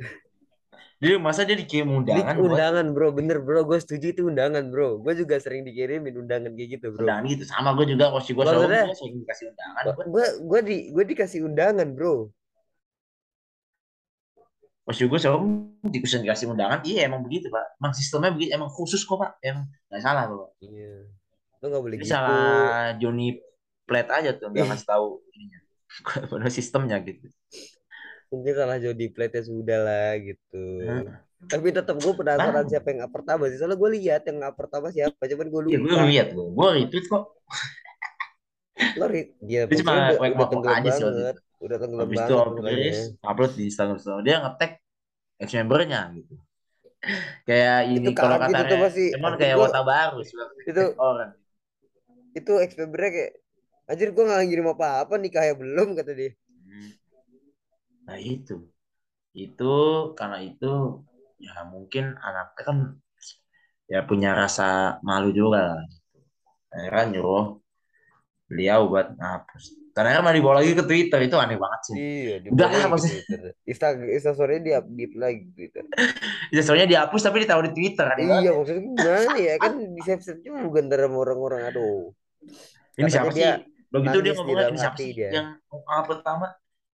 Dia 0.99 1.15
masa 1.15 1.47
dia 1.47 1.55
dikirim 1.55 1.88
Di 2.03 2.12
undangan 2.12 2.35
buat 2.35 2.51
undangan 2.51 2.85
bro, 2.91 3.07
bener 3.15 3.39
bro, 3.39 3.63
gue 3.63 3.79
setuju 3.79 4.12
itu 4.12 4.21
undangan 4.27 4.67
bro. 4.67 4.99
Gue 4.99 5.15
juga 5.15 5.39
sering 5.39 5.63
dikirimin 5.63 6.12
undangan 6.12 6.51
kayak 6.51 6.69
gitu 6.75 6.91
bro. 6.91 7.07
undangan 7.07 7.23
gitu. 7.31 7.43
Sama 7.47 7.71
gue 7.71 7.85
juga 7.88 8.12
posisi 8.12 8.35
gue 8.35 8.43
selalu 8.43 8.67
gue 8.67 8.95
sering 8.99 9.15
dikasih 9.23 9.45
undangan. 9.55 9.83
Gue 10.12 10.25
Gue 10.43 10.59
di 10.59 10.77
gue 10.91 11.03
dikasih 11.07 11.39
undangan 11.47 11.88
bro. 11.95 12.27
posisi 14.83 15.05
gue 15.05 15.19
selalu 15.21 15.39
dikasih 15.88 16.17
dikasih 16.25 16.45
undangan. 16.51 16.79
Iya 16.83 17.07
emang 17.07 17.21
begitu 17.23 17.47
pak. 17.47 17.79
Emang 17.79 17.93
sistemnya 17.95 18.31
begitu. 18.35 18.51
Emang 18.51 18.67
khusus 18.67 18.99
kok 19.07 19.15
pak. 19.23 19.39
Emang 19.39 19.71
nggak 19.88 20.01
salah 20.03 20.27
kok. 20.27 20.49
Iya. 20.59 21.07
Lo 21.62 21.65
nggak 21.71 21.83
boleh 21.85 21.95
Ini 21.95 22.03
gitu. 22.03 22.12
salah 22.12 22.91
Johnny 22.99 23.27
Plate 23.88 24.12
aja 24.12 24.29
tuh 24.35 24.51
nggak 24.51 24.65
Ih. 24.65 24.69
ngasih 24.69 24.88
tahu 24.89 25.07
ininya. 25.31 25.59
Sistemnya 26.57 26.97
gitu. 27.07 27.23
Mungkin 28.30 28.54
salah 28.54 28.78
Jody 28.78 29.08
Plate 29.08 29.36
ya 29.36 29.44
sudah 29.44 29.80
lah 29.80 30.10
gitu. 30.18 30.63
Hmm. 30.80 31.06
Tapi 31.42 31.68
tetap 31.70 31.96
gue 31.96 32.13
penasaran 32.13 32.52
Nah. 32.54 32.68
siapa 32.68 32.88
yang 32.89 33.02
up 33.02 33.12
pertama 33.12 33.48
sih. 33.48 33.56
Soalnya 33.56 33.76
gue 33.76 33.89
lihat 33.96 34.22
yang 34.24 34.39
up 34.42 34.54
pertama 34.54 34.88
siapa, 34.89 35.18
cuman 35.20 35.48
gue 35.48 35.62
Iya 35.65 35.78
gue 35.78 35.89
lupa. 35.89 36.04
lihat 36.06 36.28
gue. 36.32 36.46
Gue 36.48 36.68
retweet 36.76 37.06
kok. 37.06 37.24
Lo 38.96 39.06
ri- 39.08 39.34
dia 39.39 39.62
Dia 39.65 39.78
cuma 39.78 39.92
udah, 40.13 40.48
tenggelam 40.48 40.78
aja 40.78 40.89
sih 40.89 41.04
banget. 41.04 41.36
Udah 41.60 41.78
tenggelam 41.78 42.06
Habis 42.06 42.20
itu 42.20 42.34
banget. 42.36 42.62
Chris 42.62 43.00
upload 43.22 43.52
di 43.54 43.63
Instagram 43.65 43.98
story. 43.98 44.22
Dia 44.24 44.36
nge-tag 44.39 44.72
ex 45.38 45.50
membernya 45.54 46.02
gitu. 46.13 46.34
Kayak 47.46 47.80
ini 47.89 48.06
Itu 48.06 48.12
kalau 48.13 48.36
kaget 48.38 48.52
kata 48.54 48.60
itu 48.62 48.76
pasti. 48.78 49.06
emang 49.12 49.34
kayak 49.36 49.56
gua- 49.56 49.68
wata 49.68 49.82
baru 49.82 50.18
sih. 50.22 50.36
Itu 50.65 50.84
orang. 50.98 51.32
itu 52.30 52.52
ex 52.58 52.72
membernya 52.76 53.12
kayak 53.12 53.34
Anjir 53.89 54.13
gue 54.13 54.22
gak 54.22 54.46
ngirim 54.46 54.70
apa-apa 54.70 55.18
nikahnya 55.18 55.58
belum 55.58 55.98
kata 55.98 56.13
dia. 56.13 56.32
Hmm. 56.62 56.94
Nah 58.10 58.17
itu, 58.17 58.65
itu 59.38 59.76
karena 60.17 60.41
itu 60.41 61.06
ya 61.38 61.62
mungkin 61.69 62.17
anaknya 62.17 62.63
kan 62.65 62.78
ya 63.86 64.02
punya 64.02 64.34
rasa 64.34 64.98
malu 65.06 65.30
juga 65.30 65.78
lah. 65.78 65.86
Akhirnya 66.74 67.22
nyuruh 67.22 67.62
beliau 68.50 68.89
buat 68.89 69.13
ngapus. 69.13 69.93
Karena 69.93 70.26
malah 70.26 70.34
dibawa 70.34 70.56
lagi 70.63 70.74
ke 70.74 70.82
Twitter 70.82 71.19
itu 71.22 71.38
aneh 71.38 71.60
banget 71.60 71.82
sih. 71.86 71.95
Iya, 71.98 72.36
Udah 72.50 72.67
lah, 72.72 72.88
maksudnya. 72.89 73.22
Twitter. 73.22 73.39
Insta 73.69 73.88
Insta 73.93 74.32
story 74.34 74.58
dia 74.65 74.82
update 74.82 75.15
lagi 75.17 75.45
Twitter. 75.54 75.84
Ya, 76.50 76.62
soalnya 76.65 76.88
dihapus 76.89 77.22
tapi 77.22 77.45
ditaruh 77.45 77.69
di 77.69 77.74
Twitter. 77.78 78.10
Aneh. 78.10 78.26
Iya, 78.26 78.58
maksudnya 78.58 78.82
gimana 78.89 79.34
ya 79.38 79.54
kan 79.62 79.74
di 79.78 80.02
save 80.02 80.24
save 80.26 80.41
juga 80.41 80.82
ntar 80.82 81.06
sama 81.06 81.17
orang-orang 81.22 81.62
aduh. 81.69 82.10
Ini 82.98 83.06
Katanya 83.06 83.13
siapa 83.13 83.32
dia 83.38 83.52
sih? 83.62 83.69
Begitu 83.89 84.17
dia 84.22 84.34
ngomongnya 84.38 84.65
ini 84.69 84.80
siapa 84.82 84.98
sih 84.98 85.10
dia. 85.13 85.30
yang 85.30 85.48
apa 85.86 86.04
pertama? 86.10 86.48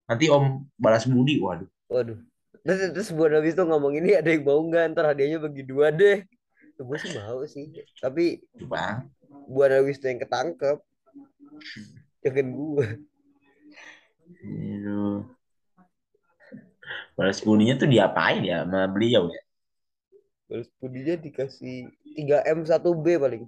Nanti 0.04 0.28
Om 0.28 0.68
balas 0.76 1.08
budi, 1.08 1.40
waduh. 1.40 1.68
Waduh. 1.88 2.18
Terus, 2.64 2.80
terus 2.96 3.08
buat 3.12 3.32
habis 3.32 3.52
itu 3.52 3.64
ngomong 3.64 3.92
ini 4.00 4.16
ada 4.16 4.32
yang 4.32 4.44
mau 4.44 4.60
nggak 4.60 4.96
ntar 4.96 5.12
hadiahnya 5.12 5.36
bagi 5.40 5.62
dua 5.64 5.92
deh. 5.92 6.24
Gue 6.80 6.96
sih 6.96 7.12
mau 7.16 7.44
sih. 7.44 7.68
Tapi 8.00 8.40
Bang. 8.64 9.12
buat 9.48 9.68
habis 9.68 10.00
itu 10.00 10.08
yang 10.08 10.20
ketangkep. 10.24 10.80
Jangan 12.24 12.46
gue. 12.56 12.86
Aduh. 14.44 15.28
Balas 17.14 17.40
budinya 17.44 17.76
tuh 17.78 17.88
diapain 17.88 18.42
ya 18.42 18.64
sama 18.64 18.88
beliau 18.90 19.28
ya? 19.28 19.42
Balas 20.48 20.68
budinya 20.80 21.14
dikasih 21.20 21.92
3M 22.16 22.64
1B 22.64 23.06
paling. 23.20 23.44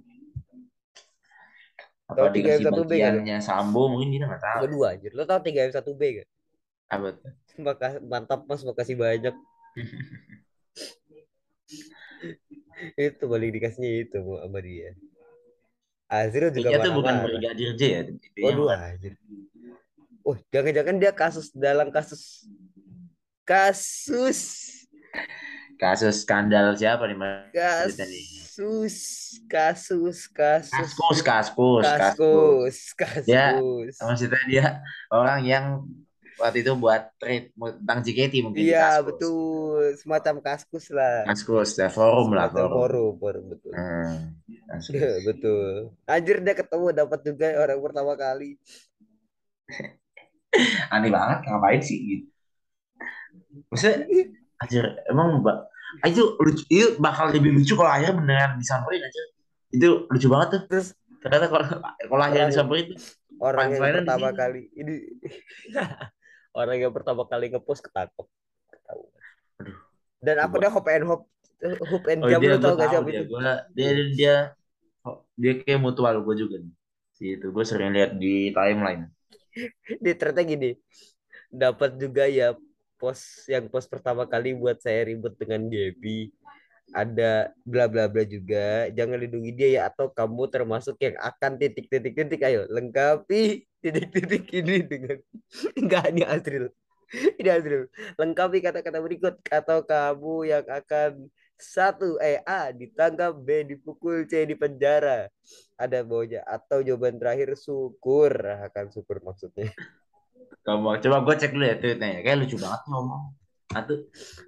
Apa 2.07 2.15
Tahu 2.15 2.27
dikasih 2.37 2.63
3M 2.63 2.85
1B 2.85 2.91
kan? 3.01 3.13
bagiannya 3.17 3.37
Sambo 3.43 3.91
mungkin 3.91 4.13
dia 4.13 4.29
nggak 4.29 4.41
tahu. 4.45 4.61
Kedua 4.69 4.85
anjir. 4.95 5.11
Lo 5.17 5.25
tau 5.25 5.41
3M 5.41 5.73
1B 5.73 6.01
kan? 6.21 6.27
Apa 6.87 7.19
tuh? 7.19 7.31
Maka, 7.59 7.99
mantap 7.99 8.47
mas, 8.47 8.63
makasih 8.63 8.95
banyak. 8.95 9.35
itu 12.97 13.23
paling 13.25 13.51
dikasihnya 13.51 13.89
itu 14.05 14.17
Bu, 14.21 14.39
sama 14.39 14.59
dia. 14.61 14.93
Azril 16.07 16.53
juga 16.55 16.79
tuh 16.79 16.93
bukan. 16.95 17.13
Brigadir 17.27 17.75
J 17.75 17.81
ya. 17.83 18.01
Dia 18.07 18.43
Waduh. 18.47 18.71
Oh, 20.23 20.35
jangan-jangan 20.51 20.95
dia 20.99 21.11
kasus 21.15 21.55
dalam 21.55 21.87
kasus 21.87 22.51
kasus 23.47 24.39
Kasus 25.79 26.25
skandal 26.25 26.75
siapa 26.75 27.07
nih 27.07 27.15
Mas? 27.15 27.53
Cerita 27.53 28.03
nih. 28.09 28.25
kasus 28.57 28.97
kasus 29.45 30.25
kasus 30.33 30.73
Kaskus, 30.73 31.21
kaskus, 31.21 31.85
kaskus. 31.85 32.77
kasus 32.97 33.29
Ya, 33.29 33.61
kasus. 33.61 33.93
Maksudnya 34.01 34.41
dia 34.49 34.65
orang 35.13 35.45
yang 35.45 35.65
waktu 36.37 36.61
itu 36.61 36.71
buat 36.77 37.01
trade 37.17 37.49
tentang 37.53 37.99
JKT 38.05 38.33
mungkin 38.45 38.61
Iya, 38.61 39.01
Kaskus. 39.01 39.05
betul. 39.09 39.81
Semacam 39.97 40.35
kaskus 40.41 40.85
lah. 40.93 41.25
Kaskus, 41.25 41.69
ya 41.75 41.89
forum 41.89 42.29
lah 42.33 42.47
Semacam 42.49 42.61
forum. 42.69 42.77
forum, 42.77 43.13
forum 43.17 43.43
betul. 43.51 43.71
Hmm, 43.73 44.15
Kaskus. 44.69 45.21
Betul. 45.29 45.73
Anjir 46.05 46.37
dia 46.45 46.55
ketemu 46.55 46.85
dapat 46.93 47.19
juga 47.25 47.47
orang 47.57 47.79
pertama 47.81 48.13
kali. 48.13 48.55
Aneh 50.93 51.11
banget, 51.11 51.39
ngapain 51.43 51.81
sih 51.83 51.97
gitu. 51.99 52.25
Maksudnya, 53.73 53.97
anjir, 54.63 54.85
emang 55.11 55.43
mbak, 55.43 55.57
ah, 56.01 56.07
itu 56.07 56.23
lucu, 56.39 56.63
itu 56.71 56.87
bakal 56.97 57.29
lebih 57.33 57.51
lucu 57.57 57.73
kalau 57.75 57.91
akhirnya 57.91 58.15
beneran 58.15 58.51
disamperin 58.57 59.03
aja. 59.03 59.21
Itu 59.73 60.07
lucu 60.07 60.27
banget 60.31 60.47
tuh. 60.53 60.61
Terus 60.71 60.87
Ternyata 61.17 61.49
kalau 61.49 61.65
kalau 62.07 62.23
akhirnya 62.23 62.47
disamperin 62.53 62.93
orang 63.41 63.73
yang 63.73 63.81
pertama 64.01 64.29
kali 64.37 64.69
ini 64.73 64.95
orang 66.57 66.77
yang 66.81 66.93
pertama 66.93 67.23
kali 67.29 67.53
ngepost 67.53 67.85
ketangkep 67.85 68.25
ketahuan. 68.73 69.21
Dan 70.17 70.35
Coba. 70.41 70.57
dia 70.57 70.69
hop 70.73 70.87
and 70.89 71.05
hop 71.05 71.21
hop 71.61 72.05
and 72.09 72.21
oh 72.25 72.29
jump 72.29 72.41
dia 72.41 72.49
lu 72.53 72.57
tau 72.57 72.73
gak 72.73 72.89
tahu 72.89 72.93
siapa 72.93 73.09
dia, 73.09 73.21
itu? 73.21 73.29
gue 73.29 73.41
dia 73.77 73.89
dia 74.13 74.35
dia 75.37 75.53
kayak 75.61 75.79
mutual 75.79 76.17
gue 76.25 76.35
juga 76.35 76.55
nih. 76.59 76.73
Si 77.13 77.23
itu 77.37 77.47
gue 77.49 77.65
sering 77.65 77.93
lihat 77.93 78.17
di 78.17 78.51
timeline. 78.53 79.09
Dia 80.03 80.13
ternyata 80.13 80.45
gini. 80.45 80.77
Dapat 81.49 81.97
juga 81.97 82.29
ya 82.29 82.53
post 83.01 83.47
yang 83.49 83.69
post 83.71 83.89
pertama 83.89 84.29
kali 84.29 84.53
buat 84.53 84.77
saya 84.81 85.07
ribut 85.07 85.33
dengan 85.37 85.65
Gaby. 85.65 86.29
Ada 86.95 87.51
bla 87.67 87.85
bla 87.91 88.07
bla 88.07 88.23
juga. 88.23 88.87
Jangan 88.91 89.19
lindungi 89.19 89.51
dia 89.51 89.69
ya 89.79 89.81
atau 89.91 90.07
kamu 90.11 90.47
termasuk 90.47 90.95
yang 91.03 91.15
akan 91.19 91.59
titik 91.59 91.91
titik 91.91 92.15
titik 92.15 92.41
ayo 92.47 92.63
lengkapi 92.71 93.67
titik 93.83 94.07
titik 94.11 94.43
ini 94.55 94.83
dengan 94.87 95.17
enggak 95.79 96.05
ini 96.15 96.23
Azril. 96.23 96.71
Ini 97.11 97.49
Azril. 97.51 97.91
Lengkapi 98.15 98.63
kata-kata 98.63 98.99
berikut 99.03 99.35
atau 99.51 99.83
kamu 99.83 100.35
yang 100.47 100.65
akan 100.67 101.27
satu 101.57 102.21
eh 102.21 102.39
A 102.45 102.69
ditangkap 102.69 103.33
B 103.33 103.65
dipukul 103.65 104.29
C 104.29 104.45
di 104.45 104.53
penjara 104.53 105.25
ada 105.73 105.99
baunya 106.05 106.45
atau 106.45 106.85
jawaban 106.85 107.17
terakhir 107.17 107.57
syukur 107.57 108.29
akan 108.69 108.93
syukur 108.93 109.17
maksudnya 109.25 109.73
Kamu 110.61 111.01
coba 111.01 111.17
gue 111.23 111.35
cek 111.39 111.51
dulu 111.55 111.63
ya 111.63 111.75
tweetnya. 111.79 112.19
Kayak 112.23 112.37
lucu 112.43 112.59
banget 112.59 112.81
ngomong. 112.91 113.23
Atau 113.77 113.97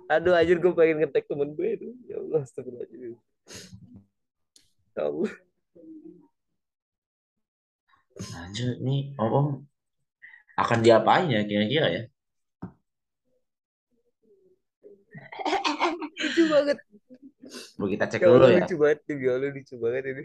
aduh 0.10 0.34
anjir 0.34 0.58
gue 0.58 0.72
pengen 0.74 0.98
ngetek 1.00 1.26
temen 1.30 1.54
gue 1.54 1.70
itu 1.78 1.88
ya 2.10 2.18
Allah 2.18 2.42
astagfirullahaladzim 2.44 3.14
Ya 4.98 5.04
Allah. 5.06 5.32
Anjir, 8.36 8.76
nih 8.84 9.16
om 9.16 9.32
om 9.32 9.48
akan 10.60 10.80
diapain 10.84 11.32
ya 11.32 11.40
kira-kira 11.48 11.88
ya? 11.88 12.04
Lucu 16.20 16.44
banget. 16.52 16.78
Mau 17.80 17.88
kita 17.88 18.06
cek 18.12 18.20
Ya 18.22 18.28
dulu 18.28 18.44
ya. 18.44 18.60
lucu 18.60 18.76
banget. 18.76 19.00
Demi 19.08 19.26
Allah 19.32 19.50
lucu 19.56 19.76
banget 19.80 20.04
ini. 20.12 20.24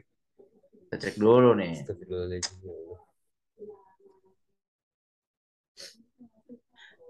Kita 0.91 0.97
cek 0.99 1.15
dulu 1.17 1.51
nih. 1.55 1.73
Astagfirullahaladzim. 1.79 2.57
ya 2.67 2.73
Allah. 2.75 2.99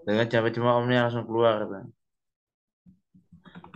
Dengan 0.05 0.25
coba 0.29 0.47
cuma 0.53 0.69
omnya 0.77 1.09
langsung 1.09 1.25
keluar. 1.25 1.65
Bang. 1.65 1.89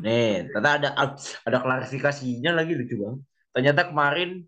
Nih, 0.05 0.47
ternyata 0.53 0.77
ada 0.77 0.89
ada 1.17 1.57
klarifikasinya 1.59 2.53
lagi 2.53 2.77
lucu 2.77 2.95
banget. 3.01 3.19
Ternyata 3.51 3.81
kemarin 3.89 4.45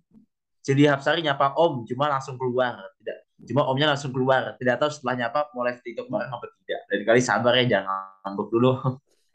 jadi 0.62 0.94
Hapsari 0.94 1.26
nyapa 1.26 1.58
Om, 1.58 1.90
cuma 1.90 2.06
langsung 2.06 2.38
keluar. 2.38 2.78
Tidak, 3.02 3.18
cuma 3.50 3.66
Omnya 3.66 3.98
langsung 3.98 4.14
keluar. 4.14 4.54
Tidak 4.62 4.78
tahu 4.78 4.94
setelah 4.94 5.26
nyapa 5.26 5.50
mau 5.58 5.66
live 5.66 5.82
TikTok 5.82 6.06
bareng 6.06 6.30
apa 6.30 6.46
tidak. 6.62 6.82
Dan 6.86 7.00
kali 7.02 7.22
sabar 7.26 7.54
ya, 7.58 7.66
jangan 7.82 8.22
ngambek 8.24 8.48
dulu. 8.54 8.72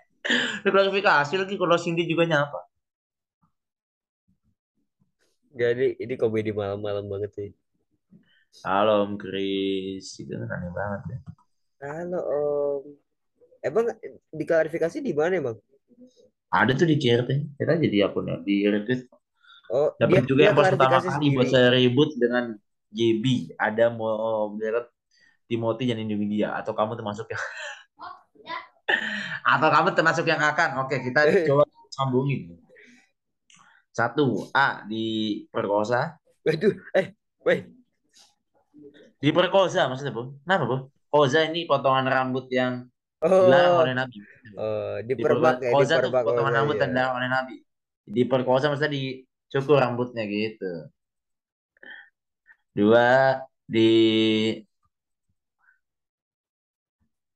Klarifikasi 0.63 1.35
lagi 1.35 1.55
kalau 1.59 1.77
Cindy 1.77 2.07
juga 2.07 2.25
nyapa. 2.31 2.63
Jadi 5.57 5.99
ini 5.99 6.15
komedi 6.15 6.55
malam-malam 6.55 7.11
banget 7.11 7.31
sih. 7.35 7.51
Halo 8.63 9.05
Om 9.05 9.19
Chris, 9.19 10.17
itu 10.23 10.33
kan 10.33 10.49
aneh 10.49 10.71
banget 10.73 11.03
ya. 11.11 11.19
Halo 11.77 12.21
Om. 12.25 12.83
Emang 13.61 13.85
diklarifikasi 14.33 15.05
di 15.05 15.13
mana 15.13 15.37
emang? 15.37 15.57
Ada 16.49 16.73
tuh 16.73 16.89
di 16.89 16.97
CRT, 16.97 17.59
kita 17.59 17.77
jadi 17.77 18.09
akunnya 18.09 18.41
di 18.41 18.65
retweet. 18.65 19.11
Oh, 19.69 19.93
Dapat 19.99 20.09
dia 20.09 20.21
juga 20.25 20.41
dia 20.41 20.49
yang 20.49 20.57
post 20.57 20.73
pertama 20.73 21.03
kali 21.03 21.29
buat 21.35 21.47
sendiri. 21.51 21.51
saya 21.51 21.69
ribut 21.75 22.11
dengan 22.17 22.55
JB. 22.95 23.25
Ada 23.59 23.93
mau 23.93 24.55
beret 24.55 24.87
Timothy 25.51 25.91
dan 25.91 25.99
Indonesia 26.01 26.55
atau 26.55 26.73
kamu 26.73 26.97
termasuk 26.97 27.27
yang 27.29 27.43
atau 29.59 29.69
kamu 29.69 29.89
termasuk 29.93 30.25
yang 30.25 30.41
akan. 30.41 30.87
Oke, 30.87 31.03
kita 31.03 31.29
coba 31.51 31.67
sambungin. 31.93 32.57
Satu, 33.91 34.49
A 34.55 34.87
diperkosa. 34.87 36.15
Waduh, 36.47 36.73
eh, 36.95 37.13
wait. 37.43 37.69
Diperkosa 39.19 39.91
maksudnya, 39.91 40.15
Bu? 40.15 40.39
Kenapa, 40.47 40.65
Bu? 40.65 40.77
Koza 41.13 41.41
ini 41.49 41.65
potongan 41.65 42.07
rambut 42.07 42.47
yang 42.53 42.85
Oh, 43.17 43.49
dilarang 43.49 43.81
oleh 43.81 43.95
Nabi. 43.97 44.17
oh, 44.61 45.01
diperbak 45.01 45.57
ya, 45.65 45.73
Koza 45.73 46.05
tuh 46.05 46.13
potongan 46.13 46.53
Koza, 46.53 46.59
rambut 46.61 46.77
ya. 46.77 46.81
yang 46.85 46.91
dilarang 46.93 47.15
oleh 47.17 47.29
Nabi. 47.33 47.57
Diperkosa 48.07 48.69
maksudnya 48.71 48.93
dicukur 48.93 49.81
rambutnya 49.81 50.23
gitu. 50.29 50.73
Dua, 52.77 53.41
di 53.65 53.89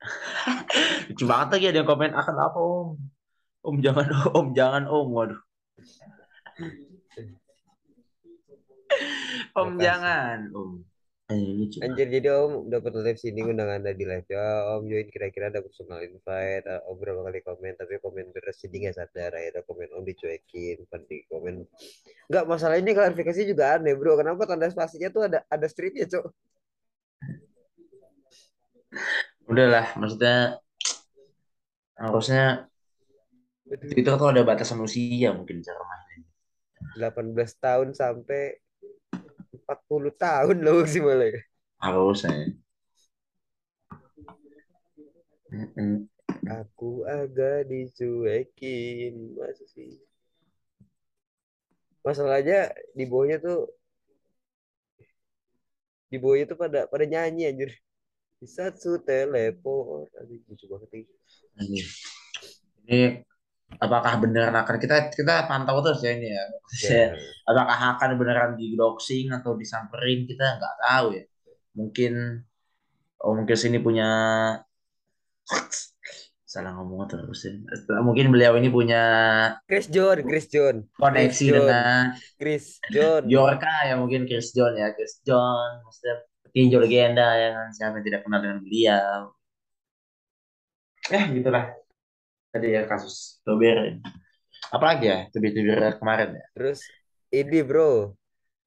lucu 1.10 1.24
banget 1.28 1.48
lagi 1.52 1.66
ada 1.70 1.78
yang 1.82 1.88
komen 1.88 2.12
akan 2.16 2.36
apa 2.40 2.58
om 2.60 2.88
om 3.66 3.76
jangan 3.84 4.06
om 4.38 4.46
jangan 4.56 4.84
om 4.88 5.06
waduh 5.12 5.40
om 9.60 9.76
Makasih. 9.76 9.80
jangan 9.80 10.38
om 10.56 10.70
Anjir, 11.30 11.54
lucu 11.54 11.78
Anjir 11.78 12.08
jadi 12.10 12.28
Om 12.34 12.66
dapat 12.66 12.90
live 13.06 13.20
sini 13.22 13.46
undangan 13.46 13.86
ada 13.86 13.94
di 13.94 14.02
live 14.02 14.26
ya 14.26 14.74
Om. 14.74 14.90
Join 14.90 15.08
kira-kira 15.14 15.46
ada 15.54 15.62
personal 15.62 16.02
invite 16.02 16.66
eh, 16.66 16.82
Om 16.90 16.96
berapa 16.98 17.20
kali 17.22 17.40
komen 17.46 17.72
tapi 17.78 18.02
komen 18.02 18.34
beres 18.34 18.58
jadi 18.58 18.76
nggak 18.90 18.96
sadar 18.98 19.30
akhirnya 19.38 19.62
komen 19.62 19.88
Om 19.94 20.02
dicuekin 20.02 20.78
di 21.06 21.16
komen. 21.30 21.54
Nggak 22.26 22.44
masalah 22.50 22.76
ini 22.82 22.90
klarifikasi 22.90 23.46
juga 23.46 23.78
aneh 23.78 23.94
bro. 23.94 24.18
Kenapa 24.18 24.42
tanda 24.42 24.66
spasinya 24.74 25.08
tuh 25.14 25.30
ada 25.30 25.38
ada 25.46 25.66
stripnya 25.70 26.10
cok? 26.10 26.26
Udahlah 29.46 29.86
maksudnya 30.02 30.58
harusnya 31.94 32.66
Twitter 33.70 34.18
tuh 34.18 34.34
ada 34.34 34.42
batasan 34.42 34.82
usia 34.82 35.30
mungkin 35.30 35.62
cara 35.62 35.78
mainnya. 35.86 36.26
18 36.98 37.62
tahun 37.62 37.88
sampai 37.94 38.58
40 39.54 40.14
tahun 40.14 40.56
loh 40.62 40.74
maksimalnya 40.82 41.42
harusnya 41.82 42.54
Mm-mm. 45.50 46.06
aku 46.46 47.02
agak 47.10 47.66
dicuekin 47.66 49.34
masa 49.34 49.66
sih? 49.66 49.98
Masalahnya 52.06 52.70
di 52.94 53.02
bawahnya 53.10 53.42
tuh 53.42 53.66
di 56.06 56.22
bawahnya 56.22 56.54
tuh 56.54 56.58
pada 56.58 56.80
pada 56.86 57.02
nyanyi 57.02 57.50
anjir. 57.50 57.74
Di 58.38 58.46
satu 58.46 59.02
telepon 59.02 60.06
aduh 60.16 60.38
lucu 60.48 60.64
banget 60.70 60.90
ini 60.96 61.12
apakah 63.78 64.18
beneran 64.18 64.56
akan 64.56 64.76
kita 64.82 65.14
kita 65.14 65.46
pantau 65.46 65.78
terus 65.84 66.02
ya 66.02 66.12
ini 66.16 66.28
ya. 66.34 66.44
Ya 66.90 67.06
apakah 67.46 67.78
akan 67.96 68.10
beneran 68.18 68.50
di 68.58 68.74
doxing 68.74 69.30
atau 69.30 69.54
disamperin 69.54 70.26
kita 70.26 70.58
nggak 70.58 70.76
tahu 70.82 71.06
ya. 71.14 71.24
Mungkin 71.78 72.12
oh 73.22 73.32
mungkin 73.38 73.56
sini 73.56 73.78
punya 73.78 74.08
salah 76.50 76.74
ngomong 76.74 77.06
terus 77.06 77.46
ya. 77.46 77.54
mungkin 78.02 78.34
beliau 78.34 78.58
ini 78.58 78.66
punya 78.74 79.02
Chris 79.70 79.86
John 79.86 80.18
Chris 80.26 80.50
John. 80.50 80.82
Chris 80.82 80.98
koneksi 80.98 81.46
John. 81.46 81.54
dengan 81.54 82.02
Chris 82.34 82.64
John. 82.90 83.22
Bjorka 83.30 83.74
ya 83.86 83.94
mungkin 83.94 84.26
Chris 84.26 84.50
John 84.50 84.74
ya. 84.74 84.90
Chris 84.98 85.22
John 85.22 85.86
maksudnya 85.86 86.26
petinju 86.50 86.76
legenda 86.82 87.38
ya 87.38 87.54
kan 87.54 87.68
siapa 87.70 88.02
yang 88.02 88.06
tidak 88.10 88.20
kenal 88.26 88.40
dengan 88.42 88.58
beliau. 88.66 89.20
Eh 91.10 91.24
gitulah 91.38 91.79
tadi 92.50 92.74
ya 92.74 92.82
kasus 92.86 93.38
Tober 93.46 94.02
apalagi 94.74 95.06
ya 95.06 95.18
tubir-tubir 95.30 95.78
kemarin 95.98 96.36
ya? 96.36 96.46
Terus 96.54 96.82
ini 97.30 97.62
bro 97.62 98.14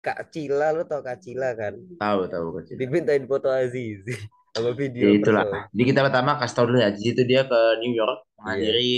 Kak 0.03 0.31
Cila 0.31 0.75
lo 0.75 0.83
tau 0.87 1.03
Kak 1.03 1.19
Cila 1.23 1.55
kan? 1.55 1.75
Tahu 1.99 2.19
tahu 2.27 2.45
kecil 2.59 2.75
dimintain 2.79 3.23
foto 3.27 3.51
Aziz 3.51 4.03
sama 4.55 4.71
ya 4.71 4.73
video 4.75 5.07
itulah. 5.17 5.45
person 5.49 5.71
jadi 5.73 5.83
kita 5.89 5.99
pertama 6.05 6.31
kasih 6.37 6.55
tahu 6.55 6.65
dulu 6.71 6.79
ya 6.79 6.89
jadi 6.93 7.09
itu 7.11 7.23
dia 7.27 7.41
ke 7.47 7.59
New 7.83 7.93
York 7.93 8.19
menghadiri 8.39 8.93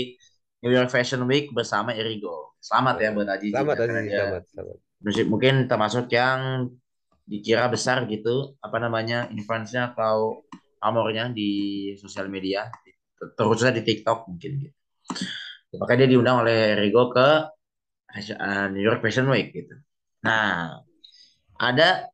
New 0.64 0.72
York 0.72 0.90
Fashion 0.90 1.22
Week 1.28 1.52
bersama 1.52 1.94
Erigo. 1.94 2.56
Selamat 2.58 2.98
ya 2.98 3.14
buat 3.14 3.28
Aziz 3.30 3.52
selamat 3.54 3.76
ya, 3.76 3.84
Aziz. 3.86 4.10
selamat 4.10 4.42
selamat. 4.50 4.76
musik 5.04 5.26
mungkin 5.28 5.54
termasuk 5.70 6.06
yang 6.10 6.70
dikira 7.26 7.66
besar 7.66 8.06
gitu 8.06 8.54
apa 8.62 8.78
namanya 8.78 9.26
influence-nya 9.34 9.94
atau 9.94 10.46
pamornya 10.78 11.30
di 11.34 11.90
sosial 11.98 12.30
media 12.30 12.70
terusnya 13.36 13.72
di 13.72 13.82
TikTok 13.84 14.28
mungkin 14.28 14.50
gitu 14.68 14.76
makanya 15.80 15.98
dia 16.04 16.10
diundang 16.16 16.36
oleh 16.44 16.76
Rigo 16.76 17.12
ke 17.12 17.28
eh, 18.16 18.66
New 18.72 18.84
York 18.84 19.00
Fashion 19.04 19.28
Week 19.28 19.52
gitu 19.52 19.74
nah 20.24 20.80
ada 21.56 22.08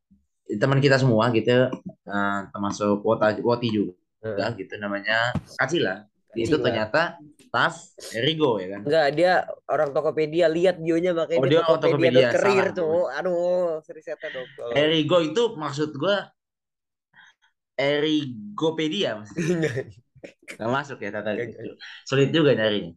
teman 0.47 0.79
kita 0.83 0.99
semua 0.99 1.31
gitu 1.31 1.71
eh, 2.07 2.39
termasuk 2.51 3.03
Wota 3.03 3.35
Woti 3.39 3.67
juga 3.71 3.95
Heeh. 4.23 4.49
gitu 4.63 4.79
namanya 4.79 5.35
Kacila 5.59 6.07
itu 6.33 6.55
Kacila. 6.55 6.63
ternyata 6.65 7.01
staff 7.37 7.75
Rigo 8.15 8.57
ya 8.57 8.67
kan 8.73 8.81
Enggak, 8.83 9.07
dia 9.15 9.33
orang 9.69 9.89
Tokopedia. 9.93 10.45
Lihat 10.49 10.81
bionya 10.81 11.11
makanya 11.13 11.39
Oh, 11.39 11.47
dia 11.47 11.61
Tokopedia, 11.61 12.33
Tokopedia.career 12.33 12.67
salah. 12.71 12.75
tuh. 12.75 13.01
Aduh, 13.13 13.79
risetnya 13.93 14.29
dong. 14.33 14.47
Erigo 14.73 15.17
itu 15.21 15.43
maksud 15.55 15.93
gua 15.95 16.33
Erigopedia 17.77 19.21
maksudnya 19.21 19.69
Gak 20.59 20.69
masuk 20.77 20.97
ya 21.03 21.09
tata 21.15 21.31
gitu. 21.39 21.73
Sulit 22.07 22.29
juga 22.35 22.51
nyarinya. 22.57 22.93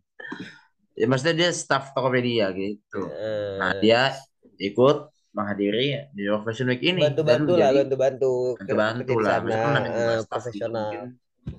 Ya 0.96 1.04
maksudnya 1.10 1.36
dia 1.40 1.50
staff 1.52 1.92
Tokopedia 1.92 2.46
gitu. 2.56 3.00
Eh, 3.12 3.58
Nah 3.60 3.72
dia 3.82 4.16
ikut 4.56 4.96
menghadiri 5.36 6.08
New 6.16 6.24
York 6.24 6.42
Fashion 6.48 6.68
Week 6.72 6.80
ini 6.80 7.02
bantu-bantu 7.04 7.52
dan 7.52 7.60
lah, 7.60 7.70
bantu-bantu 7.76 8.30
bantu-bantu 8.56 9.12
di 9.12 9.14
lah. 9.20 9.36
kan 9.44 9.82
eh, 9.84 10.16
gitu, 10.16 10.28
profesional. 10.32 10.92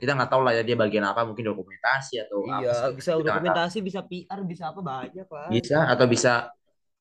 kita 0.01 0.11
nggak 0.17 0.29
tahu 0.33 0.41
lah 0.43 0.53
ya 0.57 0.61
dia 0.67 0.75
bagian 0.75 1.05
apa 1.05 1.21
mungkin 1.29 1.45
dokumentasi 1.47 2.13
atau 2.25 2.43
apa 2.49 2.61
Iya, 2.61 2.69
sih. 2.73 2.91
bisa 2.97 3.11
Kita 3.13 3.29
dokumentasi, 3.29 3.77
bisa 3.87 4.01
PR, 4.09 4.39
bisa 4.51 4.63
apa 4.71 4.81
banyak 4.81 5.27
lah. 5.29 5.47
bisa 5.53 5.77
atau 5.93 6.05
bisa 6.09 6.31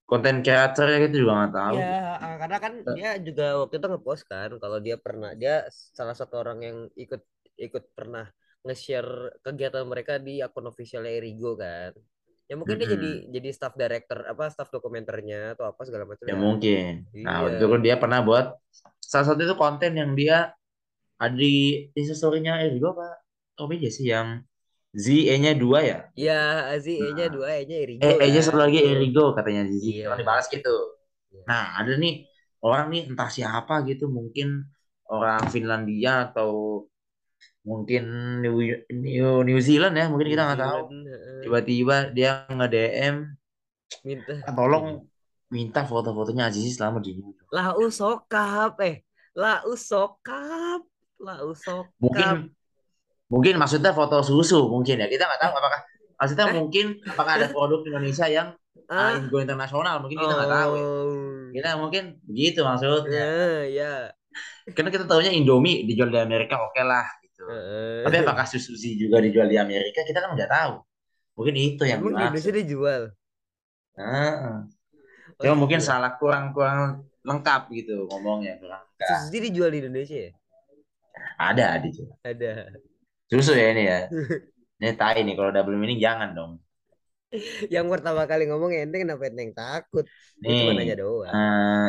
konten 0.06 0.42
creator 0.44 0.86
ya 0.92 0.98
gitu 1.08 1.16
juga 1.26 1.32
nggak 1.44 1.54
tahu. 1.56 1.76
Iya, 1.76 1.86
ah, 2.24 2.34
karena 2.40 2.56
kan 2.64 2.72
dia 2.96 3.08
juga 3.26 3.44
waktu 3.60 3.74
itu 3.78 3.86
ngepost 3.90 4.22
kan 4.32 4.50
kalau 4.62 4.78
dia 4.86 4.96
pernah 5.04 5.30
dia 5.40 5.52
salah 5.98 6.14
satu 6.20 6.34
orang 6.42 6.58
yang 6.66 6.78
ikut 7.02 7.20
ikut 7.66 7.84
pernah 7.96 8.24
nge-share 8.66 9.40
kegiatan 9.46 9.86
mereka 9.86 10.18
di 10.18 10.42
akun 10.42 10.66
officialnya 10.66 11.14
Erigo 11.14 11.54
kan. 11.54 11.94
Ya 12.46 12.54
mungkin 12.54 12.78
dia 12.78 12.88
jadi 12.94 13.10
jadi 13.26 13.48
staff 13.50 13.74
director 13.74 14.22
apa 14.22 14.46
staff 14.50 14.70
dokumenternya 14.70 15.58
atau 15.58 15.66
apa 15.66 15.82
segala 15.82 16.06
macam 16.06 16.26
Ya 16.26 16.36
mungkin. 16.38 17.06
Iya. 17.10 17.24
Nah 17.26 17.36
waktu 17.46 17.62
itu 17.62 17.76
dia 17.82 17.94
pernah 17.98 18.22
buat 18.22 18.54
salah 19.02 19.26
satu 19.34 19.40
itu 19.42 19.54
konten 19.58 19.98
yang 19.98 20.14
dia 20.14 20.54
ada 21.18 21.34
di 21.34 21.88
instastory-nya 21.96 22.62
Erigo 22.66 22.94
apa? 22.94 23.18
Oh 23.58 23.66
media 23.66 23.90
sih 23.90 24.10
yang 24.10 24.44
Z 24.96 25.06
E-nya 25.12 25.52
dua 25.52 25.78
ya? 25.84 25.98
Iya, 26.16 26.72
Azi 26.72 26.96
E-nya 26.96 27.28
Nah. 27.28 27.32
dua, 27.36 27.46
E-nya 27.60 27.76
Erigo. 27.84 28.00
Eh, 28.00 28.16
E-nya 28.16 28.40
kan. 28.40 28.46
satu 28.48 28.58
lagi 28.64 28.78
Erigo 28.80 29.36
katanya 29.36 29.68
Zizi. 29.68 30.00
Iya. 30.00 30.08
Kalau 30.08 30.18
dibalas 30.24 30.46
gitu. 30.48 30.76
Nah, 31.44 31.76
ada 31.76 31.92
nih 32.00 32.24
orang 32.64 32.84
nih 32.88 33.02
entah 33.12 33.28
siapa 33.28 33.84
gitu, 33.84 34.08
mungkin 34.08 34.64
orang 35.06 35.52
Finlandia 35.52 36.32
atau 36.32 36.84
mungkin 37.66 38.02
New, 38.42 38.56
New, 38.92 39.28
New 39.42 39.58
Zealand 39.58 39.94
ya, 39.98 40.06
mungkin 40.10 40.26
New 40.28 40.34
kita 40.34 40.42
nggak 40.46 40.60
tahu. 40.60 40.80
Zealand 40.86 41.06
heeh. 41.10 41.38
Tiba-tiba 41.44 41.96
dia 42.16 42.30
nge-DM, 42.48 43.16
minta 44.06 44.32
"Ah, 44.46 44.54
tolong 44.54 44.86
minta 45.48 45.80
foto-fotonya 45.86 46.50
Azizi 46.50 46.74
selama 46.74 46.98
di 46.98 47.14
New 47.14 47.30
York. 47.30 47.46
lau 47.54 47.86
sokap 47.90 48.74
eh 48.82 48.96
lau 49.38 49.72
sokap 49.78 50.82
lau 51.18 51.50
sokap 51.54 51.94
Mungkin 52.02 52.50
mungkin 53.26 53.54
maksudnya 53.58 53.90
foto 53.94 54.22
susu 54.22 54.66
mungkin 54.70 55.02
ya. 55.02 55.06
Kita 55.06 55.26
nggak 55.26 55.40
tahu 55.42 55.52
apakah 55.54 55.80
maksudnya 56.18 56.46
Eh? 56.50 56.54
mungkin 56.58 56.86
apakah 57.06 57.32
ada 57.38 57.46
produk 57.50 57.80
Indonesia 57.86 58.26
yang 58.26 58.48
uh, 58.90 59.14
ah 59.18 59.18
go 59.30 59.38
internasional 59.38 60.02
mungkin 60.02 60.18
kita 60.18 60.34
nggak 60.34 60.50
tahu 60.50 60.72
ya. 60.74 60.82
oh 60.82 61.14
Kita 61.54 61.68
mungkin 61.80 62.02
begitu 62.26 62.60
maksudnya. 62.62 63.22
ya 63.22 63.34
ya 63.70 63.92
Karena 64.74 64.90
kita 64.90 65.06
tahunya 65.06 65.32
Indomie 65.32 65.86
dijual 65.86 66.10
di 66.10 66.18
Amerika 66.18 66.58
oke 66.60 66.82
lah 66.82 67.06
gitu. 67.36 67.44
Heeh. 67.48 68.04
Tapi 68.04 68.16
apakah 68.24 68.46
Suzuki 68.48 68.96
juga 68.96 69.16
dijual 69.24 69.48
di 69.52 69.58
Amerika 69.60 70.00
kita 70.08 70.18
kan 70.24 70.30
nggak 70.36 70.50
tahu. 70.50 70.74
Mungkin 71.36 71.54
itu 71.56 71.82
yang 71.84 72.00
emang 72.00 72.12
di 72.16 72.22
Indonesia 72.26 72.52
dimaksud. 72.52 72.52
dijual 72.52 73.02
Heeh. 73.96 74.54
Oh, 75.40 75.44
Cuma 75.44 75.54
mungkin 75.62 75.80
dijual. 75.80 75.88
salah 75.88 76.12
kurang 76.20 76.52
kurang 76.56 77.04
lengkap 77.28 77.62
gitu 77.78 78.06
ngomongnya 78.10 78.56
kurang. 78.62 78.82
Suzuki 79.00 79.38
dijual 79.50 79.70
di 79.74 79.78
Indonesia 79.84 80.18
ya 80.28 80.32
Ada 81.40 81.66
di 81.82 81.88
situ. 81.96 82.12
ada 82.24 82.52
Susu 83.30 83.52
ya 83.58 83.66
ini 83.74 83.82
ya. 83.90 84.00
Ini 84.76 84.92
tai 85.00 85.24
nih 85.24 85.34
kalau 85.38 85.50
double 85.56 85.76
meaning 85.80 85.96
jangan 86.04 86.30
dong. 86.36 86.52
yang 87.74 87.86
pertama 87.92 88.22
kali 88.30 88.46
ngomong 88.48 88.70
enteng 88.72 89.02
kenapa 89.04 89.24
enteng 89.28 89.50
takut 89.52 90.04
Gua 90.40 90.52
cuma 90.54 90.70
Nih. 90.72 90.78
nanya 90.78 90.96
doang 91.02 91.34
eh, 91.34 91.86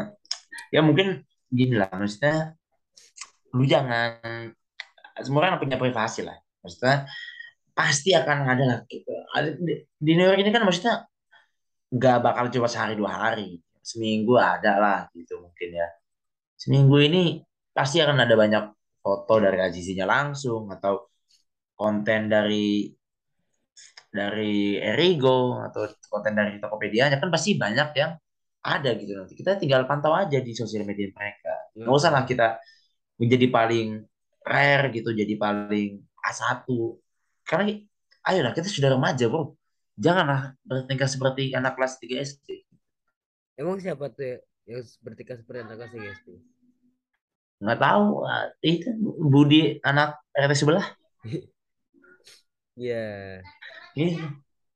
ya 0.74 0.80
mungkin 0.88 1.08
gini 1.54 1.74
lah 1.80 1.90
maksudnya 1.94 2.58
lu 3.56 3.64
jangan 3.68 4.52
semua 5.26 5.46
kan 5.46 5.62
punya 5.62 5.78
privasi 5.80 6.26
lah. 6.26 6.38
Maksudnya 6.62 7.08
pasti 7.78 8.10
akan 8.18 8.38
ada 8.50 8.64
lah. 8.66 8.80
Gitu. 8.90 9.12
Di 9.98 10.12
New 10.18 10.26
York 10.26 10.40
ini 10.42 10.50
kan 10.50 10.64
maksudnya 10.66 11.06
nggak 11.94 12.18
bakal 12.26 12.46
cuma 12.54 12.68
sehari 12.68 12.94
dua 12.98 13.12
hari. 13.14 13.62
Seminggu 13.82 14.36
ada 14.36 14.74
lah 14.78 15.00
gitu 15.16 15.40
mungkin 15.40 15.70
ya. 15.78 15.88
Seminggu 16.58 16.98
ini 17.00 17.40
pasti 17.72 18.02
akan 18.02 18.18
ada 18.26 18.36
banyak 18.36 18.64
foto 19.00 19.40
dari 19.40 19.60
Azizinya 19.62 20.04
langsung 20.10 20.68
atau 20.74 21.08
konten 21.78 22.28
dari 22.28 22.90
dari 24.12 24.82
Erigo 24.82 25.62
atau 25.62 25.86
konten 26.10 26.34
dari 26.34 26.58
Tokopedia 26.58 27.14
kan 27.14 27.30
pasti 27.30 27.56
banyak 27.56 27.90
yang 27.96 28.12
ada 28.66 28.90
gitu. 28.98 29.14
Nanti 29.16 29.34
kita 29.38 29.56
tinggal 29.62 29.88
pantau 29.88 30.12
aja 30.12 30.42
di 30.42 30.52
sosial 30.52 30.84
media 30.84 31.08
mereka. 31.14 31.72
Nggak 31.78 31.94
usah 31.96 32.12
lah 32.12 32.24
kita 32.28 32.60
menjadi 33.22 33.48
paling 33.48 33.88
rare 34.48 34.88
gitu 34.96 35.12
jadi 35.12 35.36
paling 35.36 36.00
A1 36.24 36.64
karena 37.44 37.76
ayolah 38.28 38.52
kita 38.56 38.68
sudah 38.68 38.96
remaja 38.96 39.28
bro. 39.28 39.56
Janganlah 39.98 40.54
bertingkah 40.62 41.10
seperti 41.10 41.58
anak 41.58 41.74
kelas 41.74 41.98
3 41.98 42.22
SD 42.22 42.68
emang 43.58 43.82
siapa 43.82 44.14
tuh 44.14 44.24
ya 44.24 44.38
yang 44.70 44.86
bertingkah 45.02 45.36
seperti 45.36 45.60
anak 45.66 45.76
kelas 45.82 45.92
tiga 45.92 46.10
SD 46.14 46.28
nggak 47.58 47.80
tahu 47.82 48.06
ah, 48.30 48.46
itu 48.62 48.88
Budi 49.18 49.82
anak 49.82 50.22
RT 50.38 50.54
sebelah. 50.54 50.86
Ya 51.26 51.42
Iya. 52.78 53.42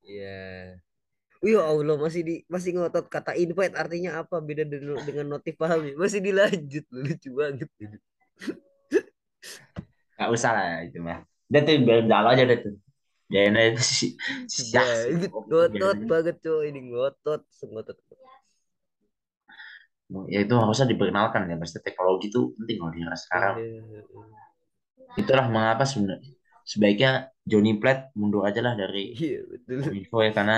ya 0.01 0.37
Wih, 1.45 1.53
ya 1.53 1.61
Allah 1.61 1.97
masih 2.01 2.21
di 2.25 2.35
masih 2.49 2.73
ngotot 2.73 3.05
kata 3.05 3.37
invite 3.37 3.77
artinya 3.77 4.25
apa? 4.25 4.41
Beda 4.41 4.65
dengan, 4.65 4.97
notif 5.29 5.57
paham 5.61 5.85
ya? 5.85 5.93
Masih 5.93 6.21
dilanjut 6.25 6.85
lu 6.89 7.01
lucu 7.05 7.29
banget. 7.37 7.69
Nggak 10.21 10.31
usah 10.37 10.51
lah 10.53 10.69
itu 10.85 11.01
mah. 11.01 11.25
Udah 11.49 11.61
tuh 11.65 11.73
biarin 11.81 12.05
jalan 12.05 12.29
aja 12.29 12.43
deh 12.45 12.59
tuh. 12.61 12.73
Biarin 13.25 13.57
aja 13.57 13.69
tuh 13.73 13.85
si 13.89 14.07
si 14.45 14.61
Syah, 14.69 14.85
si 14.85 15.17
Banget, 15.17 15.29
Oki, 15.33 15.49
ngotot 15.49 15.99
banget 16.05 16.35
coy 16.45 16.69
ini 16.69 16.79
ngotot 16.93 17.41
ngotot 17.41 17.97
ya 20.27 20.43
itu 20.43 20.53
harusnya 20.59 20.91
diperkenalkan 20.91 21.47
ya 21.47 21.55
pasti 21.55 21.79
teknologi 21.79 22.27
itu 22.27 22.51
penting 22.59 22.77
loh 22.83 22.91
di 22.91 22.99
era 22.99 23.15
sekarang. 23.15 23.55
Itulah 25.15 25.47
mengapa 25.47 25.87
sebenarnya 25.87 26.35
sebaiknya 26.67 27.31
Johnny 27.41 27.79
Plat 27.79 28.13
mundur 28.13 28.45
aja 28.45 28.61
lah 28.61 28.77
dari 28.77 29.15
iya 29.17 29.41
betul. 29.47 29.87
Kominfo 29.87 30.17
ya 30.21 30.31
karena 30.35 30.57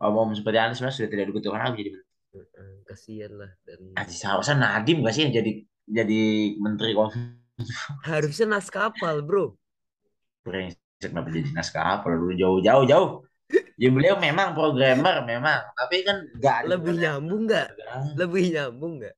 omong 0.00 0.32
seperti 0.38 0.58
Anies 0.58 0.78
sebenarnya 0.80 0.96
sudah 0.96 1.10
tidak 1.12 1.26
dibutuhkan 1.28 1.62
lagi 1.66 1.80
jadi 1.82 2.00
kasihan 2.86 3.32
lah. 3.36 3.50
Dan 3.64 3.78
Aziz 3.98 4.22
harusnya 4.24 4.56
Nadim 4.56 5.02
gak 5.04 5.14
sih 5.14 5.22
yang 5.28 5.34
jadi 5.34 5.52
jadi 5.86 6.22
menteri 6.58 6.92
kominfo 6.94 7.45
harusnya 8.04 8.46
naskapal 8.58 9.20
bro. 9.24 9.56
Brengsek, 10.46 11.10
kenapa 11.10 11.28
jadi 11.34 11.50
naskah 11.52 11.84
apa 12.00 12.06
dulu 12.14 12.32
jauh-jauh 12.38 12.84
jauh 12.86 13.10
ya 13.76 13.88
beliau 13.92 14.16
memang 14.16 14.56
programmer 14.56 15.22
memang. 15.26 15.60
Tapi 15.76 15.96
kan 16.06 16.16
gak 16.40 16.56
ada 16.64 16.66
lebih 16.76 16.94
nyambung 16.96 17.42
nggak? 17.50 17.68
lebih 18.16 18.44
nyambung 18.54 18.92
nggak? 19.02 19.14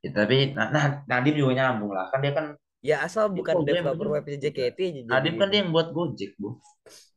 Ya, 0.00 0.10
tapi 0.16 0.56
nah, 0.56 0.68
nah, 0.72 0.84
Nadim 1.04 1.34
juga 1.36 1.52
nyambung 1.60 1.92
lah. 1.92 2.08
Kan 2.08 2.24
dia 2.24 2.32
kan 2.32 2.46
ya 2.80 3.04
asal 3.04 3.28
Dia 3.28 3.36
bukan 3.36 3.54
developer 3.68 4.08
webnya 4.16 4.36
JKT 4.40 4.78
Nadim 5.04 5.34
kan 5.36 5.48
dia 5.52 5.58
yang 5.60 5.70
buat 5.76 5.92
Gojek 5.92 6.32
bu 6.40 6.56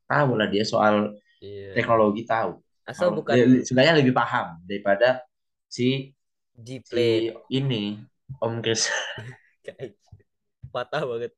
tahu 0.07 0.31
lah 0.35 0.47
dia 0.51 0.63
soal 0.67 1.15
Iya. 1.39 1.75
teknologi 1.75 2.23
tahu. 2.27 2.59
Asal 2.83 3.15
bukan 3.15 3.35
dia- 3.35 3.63
sebenarnya 3.63 3.95
lebih 4.03 4.11
paham 4.15 4.59
daripada 4.67 5.23
si 5.71 6.11
G-Play 6.59 7.31
si 7.31 7.55
ini 7.55 7.99
Om 8.43 8.59
Chris 8.63 8.87
patah 10.73 11.03
banget 11.05 11.33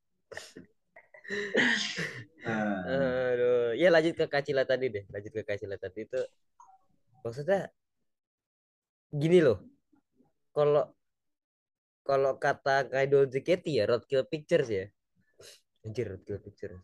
Nah, 2.46 2.86
Aduh, 3.34 3.74
ya 3.74 3.90
lanjut 3.90 4.14
ke 4.14 4.26
Kacila 4.30 4.62
tadi 4.62 4.86
deh. 4.86 5.04
Lanjut 5.10 5.32
ke 5.34 5.42
Kacila 5.42 5.74
tadi 5.74 6.06
itu 6.06 6.20
maksudnya 7.26 7.66
gini 9.10 9.42
loh. 9.42 9.58
Kalau 10.54 10.94
kalau 12.06 12.38
kata 12.38 12.86
Idol 13.02 13.26
JKT 13.26 13.66
ya 13.74 13.84
Roadkill 13.90 14.30
Pictures 14.30 14.70
ya. 14.70 14.86
Anjir 15.82 16.14
Roadkill 16.14 16.38
Pictures. 16.38 16.78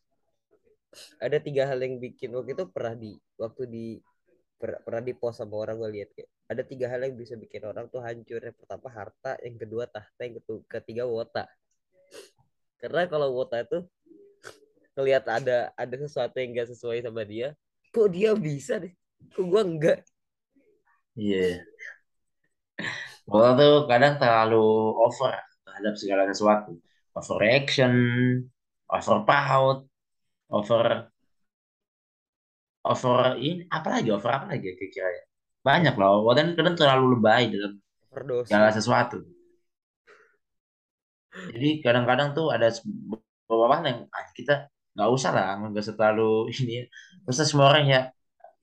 Ada 1.22 1.38
tiga 1.38 1.70
hal 1.70 1.78
yang 1.78 2.02
bikin 2.02 2.34
waktu 2.34 2.58
itu 2.58 2.66
pernah 2.68 2.98
di 2.98 3.14
waktu 3.38 3.62
di 3.70 3.86
per- 4.62 4.78
pernah 4.86 5.02
di 5.02 5.10
post 5.18 5.42
sama 5.42 5.58
orang 5.58 5.74
gue 5.82 5.90
lihat 5.98 6.08
kayak 6.14 6.30
ada 6.46 6.62
tiga 6.62 6.86
hal 6.86 7.02
yang 7.02 7.18
bisa 7.18 7.34
bikin 7.34 7.66
orang 7.66 7.90
tuh 7.90 7.98
hancur. 7.98 8.38
Yang 8.38 8.62
pertama 8.62 8.86
harta, 8.94 9.34
yang 9.42 9.58
kedua 9.58 9.90
tahta, 9.90 10.20
yang 10.22 10.38
ketiga 10.70 11.02
wota. 11.10 11.50
Karena 12.78 13.10
kalau 13.10 13.34
wota 13.34 13.58
itu 13.66 13.82
ngelihat 14.96 15.24
ada 15.28 15.72
ada 15.72 15.96
sesuatu 15.96 16.36
yang 16.36 16.52
gak 16.52 16.68
sesuai 16.76 17.00
sama 17.00 17.24
dia 17.24 17.56
kok 17.92 18.08
dia 18.12 18.36
bisa 18.36 18.76
deh 18.76 18.92
kok 19.32 19.44
gua 19.48 19.64
enggak 19.64 20.00
Iya. 21.12 21.60
Orang 23.28 23.60
tuh 23.60 23.84
kadang 23.84 24.16
terlalu 24.16 24.96
over 24.96 25.36
terhadap 25.60 25.94
segala 26.00 26.24
sesuatu. 26.24 26.80
Overreaction, 27.12 27.92
over 28.88 29.20
proud, 29.28 29.84
over 30.48 31.11
over 32.82 33.38
ini 33.38 33.66
apa 33.70 33.88
lagi 33.98 34.08
over 34.10 34.30
apa 34.30 34.46
lagi 34.50 34.64
ya 34.70 34.74
kira-kira 34.74 35.08
banyak 35.62 35.94
loh. 35.94 36.26
Dan 36.34 36.58
kadang 36.58 36.74
terlalu 36.74 37.18
lebay 37.18 37.50
dalam 37.54 37.78
overdose 38.10 38.50
segala 38.50 38.68
sesuatu. 38.74 39.18
Jadi 41.32 41.80
kadang-kadang 41.80 42.36
tuh 42.36 42.52
ada 42.52 42.68
beberapa 43.48 43.80
yang 43.88 44.04
ah, 44.12 44.26
kita 44.36 44.68
nggak 44.92 45.08
usah 45.08 45.30
lah, 45.32 45.56
nggak 45.56 45.96
terlalu 45.96 46.50
ini. 46.60 46.84
Usah 47.24 47.46
semua 47.46 47.72
orang 47.72 47.86
ya 47.88 48.00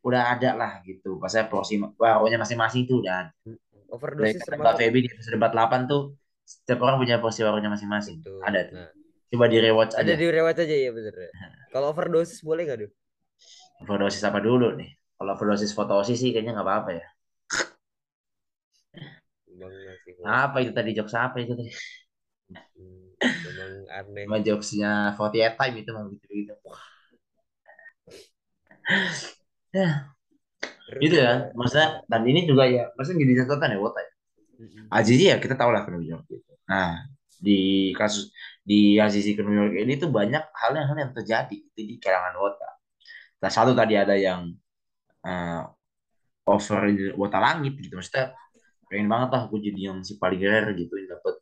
udah 0.06 0.36
ada 0.38 0.54
lah 0.54 0.72
gitu. 0.86 1.18
Pasnya 1.18 1.50
porsi 1.50 1.80
warungnya 1.80 2.40
masing-masing 2.40 2.86
tuh 2.86 3.02
ada. 3.02 3.32
Overdose 3.90 4.38
kata 4.38 4.54
Mbak 4.60 4.76
Feby 4.78 5.00
di 5.02 5.10
episode 5.10 5.42
48 5.42 5.90
tuh 5.90 6.02
setiap 6.46 6.80
orang 6.86 7.02
punya 7.02 7.18
porsi 7.18 7.42
warungnya 7.42 7.74
masing-masing. 7.74 8.22
Ada 8.46 8.62
tuh. 8.70 8.78
Nah, 8.78 8.92
Coba 9.30 9.46
di 9.46 9.62
rewatch 9.62 9.94
ada 9.94 10.10
aja. 10.10 10.18
di 10.18 10.26
rewat 10.26 10.56
aja 10.58 10.74
ya 10.74 10.90
bener 10.90 11.14
kalau 11.74 11.94
overdosis 11.94 12.42
boleh 12.42 12.66
nggak 12.66 12.82
tuh 12.82 12.92
Overdosis 13.82 14.24
apa 14.30 14.40
dulu 14.48 14.68
nih? 14.80 14.90
Kalau 15.18 15.32
overdosis 15.36 15.72
fotosis 15.78 16.18
sih 16.22 16.30
kayaknya 16.34 16.52
nggak 16.56 16.68
apa-apa 16.68 16.92
ya. 17.00 17.06
memang 19.50 19.74
Apa 20.24 20.58
itu 20.64 20.72
tadi 20.78 20.90
jokes 20.98 21.16
apa 21.16 21.36
itu 21.44 21.54
tadi? 21.60 21.72
Hmm, 22.50 23.14
memang 23.46 23.72
aneh 23.98 24.24
Cuma 24.26 24.38
jokesnya 24.48 24.92
48 25.16 25.54
time 25.60 25.76
itu 25.82 25.90
mah 25.96 26.04
gitu-gitu. 26.14 26.54
Ya, 29.70 30.10
gitu 31.04 31.16
ya. 31.16 31.54
Maksudnya 31.54 31.90
dan 32.12 32.22
ini 32.26 32.40
juga 32.50 32.64
ya, 32.66 32.90
maksudnya 32.96 33.20
jadi 33.24 33.34
catatan 33.46 33.76
ya 33.76 33.80
Wota. 33.84 34.02
Mm-mm. 34.60 34.86
Azizi 34.92 35.26
ya 35.32 35.38
kita 35.40 35.56
tahu 35.56 35.72
lah 35.72 35.84
ke 35.88 35.90
New 35.96 36.04
York 36.04 36.26
gitu. 36.28 36.52
Nah, 36.68 37.06
di 37.40 37.92
kasus 37.96 38.34
di 38.66 39.00
Azizi 39.00 39.32
ke 39.38 39.42
New 39.46 39.56
York 39.56 39.74
ini 39.86 39.94
tuh 40.02 40.10
banyak 40.12 40.44
hal 40.52 40.72
yang 40.76 40.88
hal 40.92 40.98
yang 41.00 41.12
terjadi 41.16 41.56
itu 41.56 41.82
di 41.90 41.96
kalangan 42.02 42.36
Wota. 42.42 42.70
Nah, 43.40 43.50
satu 43.52 43.72
tadi 43.72 43.96
ada 43.96 44.16
yang 44.16 44.52
eh, 45.24 45.62
over 46.50 46.82
Wota 47.16 47.40
langit 47.40 47.78
gitu. 47.80 47.96
Maksudnya 47.96 48.36
pengen 48.90 49.08
banget 49.08 49.30
lah 49.38 49.44
gue 49.48 49.60
jadi 49.70 49.82
yang 49.94 50.02
si 50.02 50.18
paling 50.18 50.42
rare 50.42 50.74
gitu 50.74 50.98
yang 50.98 51.14
dapet 51.14 51.36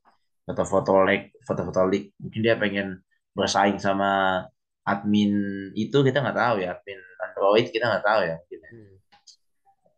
foto-foto 0.43 1.07
like 1.07 1.31
foto-foto 1.47 1.87
leak 1.87 2.11
mungkin 2.19 2.39
dia 2.43 2.59
pengen 2.59 2.99
bersaing 3.31 3.79
sama 3.79 4.43
admin 4.83 5.31
itu 5.75 5.95
kita 6.03 6.19
nggak 6.19 6.35
tahu 6.35 6.55
ya 6.59 6.75
admin 6.75 6.99
Android 7.23 7.65
kita 7.71 7.85
nggak 7.87 8.03
tahu 8.03 8.19
ya 8.27 8.35
mungkin 8.35 8.59
ya. 8.59 8.69
Hmm. 8.71 8.95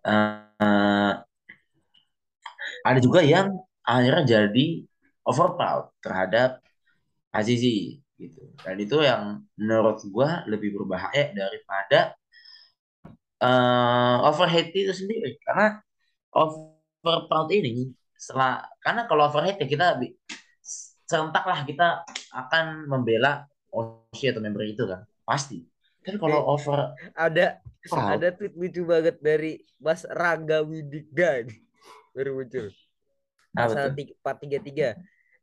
Eh, 0.09 1.13
ada 2.85 2.99
juga 3.01 3.19
yang 3.25 3.57
akhirnya 3.81 4.23
jadi 4.25 4.65
overproud 5.25 5.89
terhadap 6.05 6.61
Azizi 7.33 8.01
gitu 8.19 8.43
dan 8.61 8.75
itu 8.75 8.99
yang 8.99 9.23
menurut 9.55 10.03
gua 10.11 10.43
lebih 10.45 10.75
berbahaya 10.75 11.31
daripada 11.31 12.13
eh 13.39 14.15
overhate 14.27 14.75
itu 14.75 14.91
sendiri 14.91 15.39
karena 15.39 15.79
overproud 16.35 17.47
ini 17.55 17.95
setelah 18.19 18.67
karena 18.83 19.07
kalau 19.07 19.31
overhate 19.31 19.63
ya 19.63 19.67
kita 19.67 19.95
bi- 19.95 20.15
serentak 21.07 21.47
lah 21.47 21.63
kita 21.63 22.03
akan 22.35 22.85
membela 22.85 23.47
Oshi 23.71 24.27
atau 24.27 24.43
member 24.43 24.67
itu 24.67 24.83
kan 24.83 25.07
pasti 25.23 25.63
kan 26.03 26.19
kalau 26.19 26.43
Eh. 26.43 26.51
over 26.51 26.79
Ada 27.15 27.63
proud 27.87 28.19
ada 28.19 28.27
tweet 28.35 28.53
lucu 28.59 28.83
banget 28.83 29.15
dari 29.23 29.63
Mas 29.79 30.03
Rangga 30.03 30.59
Widigda 30.61 31.47
nih. 31.47 31.59
baru 32.11 32.43
muncul. 32.43 32.67
apa 33.55 33.55
Pasal 33.55 33.85
tuh? 33.87 33.95
ti- 33.95 34.13
433. 34.19 34.99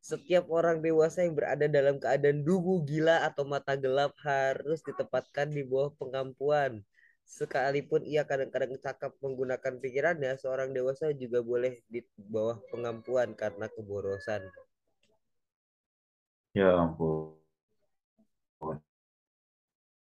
Setiap 0.07 0.45
orang 0.59 0.79
dewasa 0.87 1.27
yang 1.27 1.35
berada 1.35 1.67
dalam 1.67 1.99
keadaan 1.99 2.47
dungu, 2.47 2.79
gila, 2.87 3.27
atau 3.27 3.43
mata 3.43 3.75
gelap 3.75 4.15
harus 4.23 4.79
ditempatkan 4.87 5.51
di 5.51 5.67
bawah 5.67 5.91
pengampuan. 5.99 6.73
Sekalipun 7.27 8.07
ia 8.07 8.23
kadang-kadang 8.23 8.79
cakap 8.79 9.19
menggunakan 9.19 9.75
pikirannya, 9.83 10.39
seorang 10.39 10.71
dewasa 10.71 11.11
juga 11.11 11.43
boleh 11.43 11.83
di 11.91 12.07
bawah 12.15 12.63
pengampuan 12.71 13.35
karena 13.35 13.67
keborosan. 13.67 14.47
ya 16.57 16.73
ampun 16.73 17.37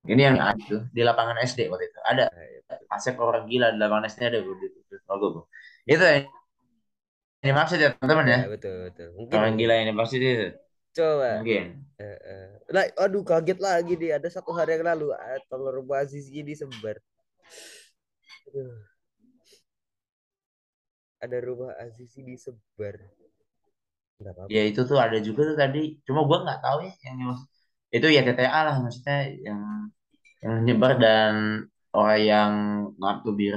ini 0.06 0.22
yang 0.22 0.38
itu 0.54 0.78
di 0.94 1.02
lapangan 1.02 1.42
SD 1.42 1.66
waktu 1.66 1.90
itu 1.90 2.00
ada 2.06 2.30
Nah, 2.30 2.46
itu. 2.46 2.74
Asep 2.90 3.18
orang 3.18 3.50
gila 3.50 3.74
di 3.74 3.78
lapangan 3.82 4.06
SD 4.06 4.20
ada 4.30 4.38
itu 5.86 6.02
yang 6.02 6.26
ini 7.46 7.52
maksud 7.54 7.78
ya 7.84 7.88
teman-teman 7.94 8.26
ya 8.34 8.38
Ya, 8.42 8.48
betul, 8.52 8.74
betul. 8.90 9.08
Mungkin 9.16 9.36
orang 9.38 9.54
gila 9.60 9.74
yang 9.78 9.86
dimaksud 9.94 10.18
itu 10.20 10.34
coba. 10.96 11.32
mungkin 11.38 11.64
Eh, 11.96 12.18
eh. 12.28 12.46
Lah, 12.74 12.84
aduh 13.00 13.24
kaget 13.24 13.56
lagi 13.56 13.96
nih. 13.96 14.10
Ada 14.20 14.28
satu 14.36 14.52
hari 14.52 14.76
yang 14.76 14.84
lalu 14.84 15.16
ah, 15.16 15.40
telur 15.48 15.80
basis 15.80 16.28
gini 16.28 16.52
disebar. 16.52 17.00
Aduh. 18.48 18.86
Ada 21.24 21.38
rumah 21.44 21.72
Azizi 21.84 22.20
disebar. 22.24 22.96
Enggak 24.16 24.32
apa-apa. 24.32 24.50
ya 24.56 24.62
itu 24.70 24.80
tuh 24.88 24.98
ada 25.04 25.18
juga 25.26 25.40
tuh 25.48 25.56
tadi 25.62 25.78
cuma 26.06 26.20
gue 26.28 26.38
nggak 26.44 26.60
tahu 26.64 26.78
ya 26.88 26.92
yang 27.04 27.16
dimaksud 27.20 27.48
itu 27.96 28.06
ya 28.16 28.20
TTA 28.26 28.60
lah 28.66 28.76
maksudnya 28.84 29.18
yang 29.46 29.60
yang 30.44 30.54
nyebar 30.66 30.92
dan 31.04 31.34
orang 31.96 32.20
yang 32.32 32.52
ngaku 33.00 33.28
bir 33.40 33.56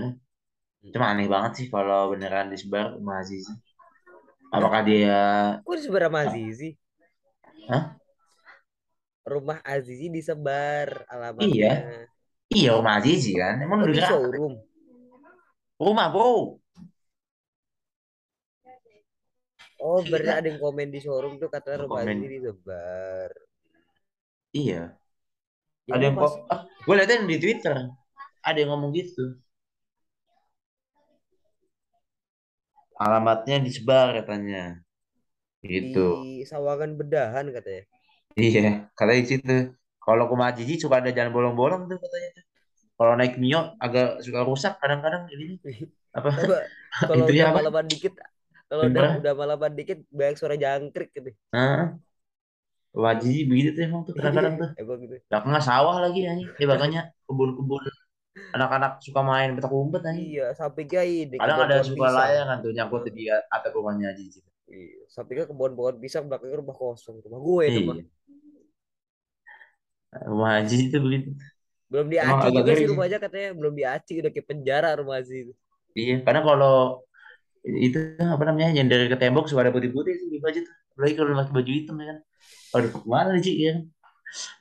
cuma 0.93 1.05
aneh 1.11 1.27
banget 1.33 1.51
sih 1.57 1.67
kalau 1.73 1.99
beneran 2.11 2.47
disebar 2.53 2.85
Aziz 3.21 3.45
apakah 4.49 4.81
dia 4.83 5.17
Kok 5.61 5.75
disebar 5.75 6.01
sama 6.07 6.19
Azizi? 6.25 6.69
Hah? 7.69 7.93
Rumah 9.23 9.61
Azizi 9.61 10.09
disebar 10.09 11.05
alamatnya. 11.05 12.05
iya 12.49 12.73
rumah 12.73 12.97
Aziz 12.97 13.29
kan 13.29 13.61
emang 13.61 13.85
Oh, 13.85 13.89
udah 13.89 14.05
showroom. 14.09 14.53
rumah 15.77 16.07
bro 16.09 16.57
Oh, 19.79 20.03
berarti 20.03 20.27
Gila. 20.27 20.39
ada 20.43 20.47
yang 20.51 20.59
komen 20.59 20.87
di 20.91 20.99
showroom 20.99 21.39
tuh 21.39 21.47
katanya 21.47 21.87
rumah 21.87 22.03
Komen. 22.03 22.19
Azizi 22.19 22.27
disebar. 22.35 23.29
iya 24.51 24.81
Ya, 25.87 25.93
ada 25.97 26.03
yang 26.05 26.17
pas- 26.21 26.37
kok 26.37 26.45
ah, 26.53 26.61
gue 26.85 26.93
liatin 26.93 27.25
di 27.25 27.37
Twitter 27.37 27.73
ada 28.41 28.57
yang 28.57 28.69
ngomong 28.69 28.93
gitu 28.93 29.39
alamatnya 32.99 33.63
disebar 33.63 34.11
katanya. 34.11 34.83
Gitu. 35.63 36.07
Di 36.23 36.43
Sawangan 36.43 36.99
Bedahan 36.99 37.47
katanya. 37.55 37.83
iya 38.35 38.87
katanya 38.93 39.21
di 39.23 39.29
situ. 39.31 39.57
Kalau 39.99 40.27
ke 40.27 40.35
Majiji 40.35 40.75
suka 40.79 40.99
ada 41.03 41.11
jalan 41.11 41.31
bolong-bolong 41.31 41.87
tuh 41.87 41.99
katanya 41.99 42.29
kalau 42.99 43.15
naik 43.15 43.39
Mio 43.39 43.79
agak 43.79 44.19
suka 44.19 44.43
rusak 44.43 44.75
kadang-kadang 44.83 45.23
ini 45.31 45.55
apa? 46.11 46.35
Kalau 47.07 47.23
udah 47.23 47.31
ya, 47.31 47.47
apa? 47.47 47.63
malaman 47.63 47.87
dikit 47.87 48.17
kalau 48.67 48.83
udah 48.91 49.23
udah 49.23 49.33
malaman 49.37 49.71
dikit 49.77 50.03
banyak 50.11 50.35
suara 50.35 50.59
jangkrik 50.59 51.13
gitu. 51.15 51.31
Nah, 51.53 51.95
Majiji 52.91 53.47
begitu 53.47 53.69
tuh 53.77 53.83
emang 53.87 54.01
tuh 54.03 54.13
kadang-kadang 54.17 54.53
tuh. 54.59 54.69
Emang 54.75 54.99
gitu. 55.05 55.15
belakangnya 55.31 55.61
sawah 55.63 55.95
lagi 56.03 56.27
ya 56.27 56.33
ya 56.59 56.65
belakangnya 56.65 57.01
kebun-kebun 57.29 57.83
anak-anak 58.55 58.91
suka 59.05 59.21
main 59.29 59.49
petak 59.57 59.71
umpet 59.73 60.01
aja 60.11 60.23
Iya, 60.23 60.43
sampai 60.59 60.83
ini 61.23 61.37
kadang 61.39 61.59
ada 61.65 61.77
suka 61.89 62.07
pisang. 62.07 62.15
layangan 62.17 62.57
tuh 62.63 62.71
nyangkut 62.75 63.03
di 63.17 63.23
atap 63.55 63.71
rumahnya 63.77 64.09
Jiji 64.17 64.39
Iya, 64.69 65.01
sampai 65.15 65.33
ke 65.37 65.43
kebun-kebun 65.49 65.95
pisang 66.03 66.23
belakangnya 66.29 66.57
rumah 66.61 66.75
kosong. 66.81 67.15
Rumah 67.25 67.39
gue 67.47 67.65
iya 67.67 68.03
rumah 70.29 70.49
Haji 70.55 70.75
itu 70.89 70.97
begitu 71.05 71.29
Belum 71.91 72.07
diaci 72.13 72.49
agak 72.49 72.63
juga 72.65 72.71
sih 72.79 72.85
sih. 72.89 72.89
rumahnya 72.91 73.17
katanya 73.23 73.49
belum 73.59 73.73
diaci 73.79 74.13
udah 74.21 74.31
kayak 74.33 74.47
penjara 74.51 74.89
rumah 74.99 75.15
Aziz 75.21 75.39
itu. 75.45 75.53
iya 75.99 76.13
karena 76.25 76.41
kalau 76.47 76.69
itu 77.85 77.97
apa 78.35 78.43
namanya 78.47 78.69
yang 78.77 78.87
dari 78.91 79.05
ke 79.11 79.17
tembok 79.21 79.45
suka 79.49 79.61
ada 79.67 79.73
putih-putih 79.75 80.13
sih 80.19 80.27
di 80.33 80.39
baju 80.45 80.59
tuh 80.67 80.75
apalagi 80.95 81.13
kalau 81.19 81.31
pakai 81.39 81.53
baju 81.57 81.71
hitam 81.77 81.95
ya 82.01 82.05
kan 82.11 82.17
aduh 82.75 82.89
ke 82.95 82.99
mana 83.13 83.31
Ci 83.45 83.51
ya 83.65 83.71
kan 83.77 83.83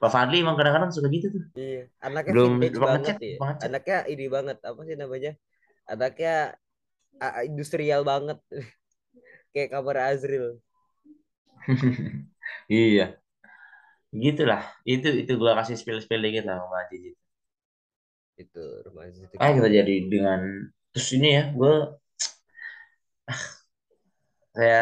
Pak 0.00 0.10
Fadli 0.14 0.36
emang 0.44 0.56
kadang-kadang 0.58 0.90
suka 0.94 1.08
gitu 1.12 1.26
tuh 1.34 1.42
Iya, 1.58 1.78
anaknya 2.06 2.32
Belum 2.32 2.50
banget 2.62 3.16
ya. 3.20 3.36
ngechat. 3.38 3.62
Anaknya 3.66 3.96
ini 4.12 4.24
banget 4.36 4.56
apa 4.68 4.80
sih 4.88 4.96
namanya? 5.02 5.30
Anaknya 5.92 6.30
ah, 7.24 7.32
ah, 7.38 7.44
industrial 7.50 8.02
banget. 8.10 8.38
kayak 9.52 9.70
kamar 9.74 9.96
Azril. 10.10 10.46
iya 12.68 13.18
gitulah 14.24 14.62
itu 14.92 15.08
itu 15.22 15.32
gua 15.40 15.52
kasih 15.58 15.76
spill 15.80 15.98
spill 16.04 16.22
dikit 16.24 16.44
lah 16.48 16.56
sama 16.60 16.76
Haji 16.80 16.96
Itu 18.38 18.62
rumah 18.86 19.04
Aziz 19.10 19.26
itu. 19.26 19.36
ah 19.42 19.50
kita 19.56 19.68
jadi 19.78 19.94
dengan 20.12 20.40
terus 20.94 21.08
ini 21.16 21.28
ya 21.36 21.42
gue 21.58 21.74
saya 24.56 24.80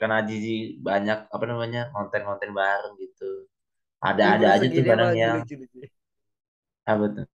karena 0.00 0.18
Jiji 0.28 0.78
banyak 0.88 1.18
apa 1.34 1.44
namanya 1.50 1.80
konten-konten 1.94 2.50
baru 2.60 2.88
gitu 3.02 3.30
ada 4.08 4.24
ada 4.36 4.46
Umur 4.46 4.54
aja 4.54 4.66
tuh 4.76 4.84
kadang 4.90 5.12
yang 5.22 5.36
apa 6.84 7.04
tuh 7.14 7.26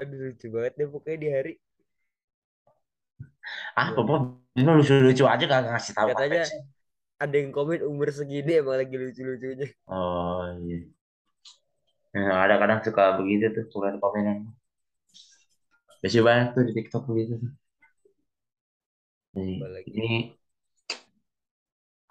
Aduh 0.00 0.18
lucu 0.28 0.46
banget 0.54 0.72
deh 0.78 0.88
pokoknya 0.92 1.18
di 1.24 1.28
hari. 1.34 1.52
ah 3.80 3.88
pokoknya 3.96 4.60
ini 4.60 4.70
lucu-lucu 4.78 5.24
aja 5.32 5.44
gak 5.52 5.60
ngasih 5.70 5.92
tahu 5.96 6.08
Katanya 6.10 6.42
apa 6.44 6.56
ada 7.24 7.34
yang 7.40 7.50
komen 7.56 7.80
umur 7.90 8.08
segini 8.12 8.52
emang 8.60 8.76
lagi 8.80 8.94
lucu-lucunya. 9.02 9.68
oh 9.88 10.44
iya. 10.64 10.76
Nah, 12.14 12.36
ada 12.44 12.54
kadang 12.60 12.80
suka 12.86 13.02
begitu 13.20 13.44
tuh 13.56 13.64
komen 13.72 13.94
komenan 14.02 14.38
biasanya 16.00 16.24
banyak 16.28 16.46
tuh 16.54 16.62
di 16.68 16.72
TikTok 16.76 17.02
begitu 17.10 17.32
tuh. 17.42 17.52
Ini 19.36 20.36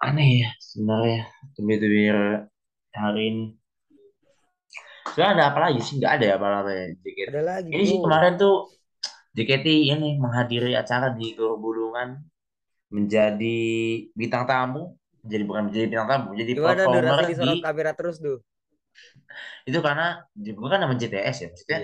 aneh 0.02 0.44
ya 0.44 0.50
sebenarnya 0.60 1.22
tubir-tubir 1.56 2.16
hari 2.92 3.22
ini. 3.32 3.44
Sebenarnya 5.12 5.32
ada 5.38 5.44
apa 5.54 5.58
lagi 5.70 5.80
sih? 5.80 5.94
Nggak 6.00 6.12
ada 6.20 6.24
ya 6.24 6.34
apa-apa 6.36 6.70
ya 6.72 6.84
JKT 7.00 7.28
Ada 7.32 7.42
lagi. 7.42 7.68
Ini 7.72 7.84
sih 7.86 7.98
kemarin 8.02 8.32
tuh 8.36 8.56
JKT 9.36 9.66
ini 9.92 10.08
menghadiri 10.20 10.72
acara 10.76 11.12
di 11.12 11.32
Gor 11.36 11.56
Bulungan 11.60 12.20
menjadi 12.92 13.58
bintang 14.12 14.44
tamu. 14.44 14.96
Jadi 15.26 15.42
bukan 15.42 15.62
menjadi 15.70 15.86
bintang 15.90 16.08
tamu 16.08 16.28
jadi 16.38 16.50
Gimana 16.54 16.82
tuh 16.86 16.92
performer 16.94 17.26
di 17.26 17.58
kamera 17.58 17.92
terus 17.96 18.18
tuh? 18.22 18.38
itu 19.68 19.78
karena 19.82 20.24
gue 20.32 20.68
kan 20.70 20.80
nama 20.80 20.94
JTS 20.96 21.36
ya 21.42 21.48
maksudnya 21.52 21.78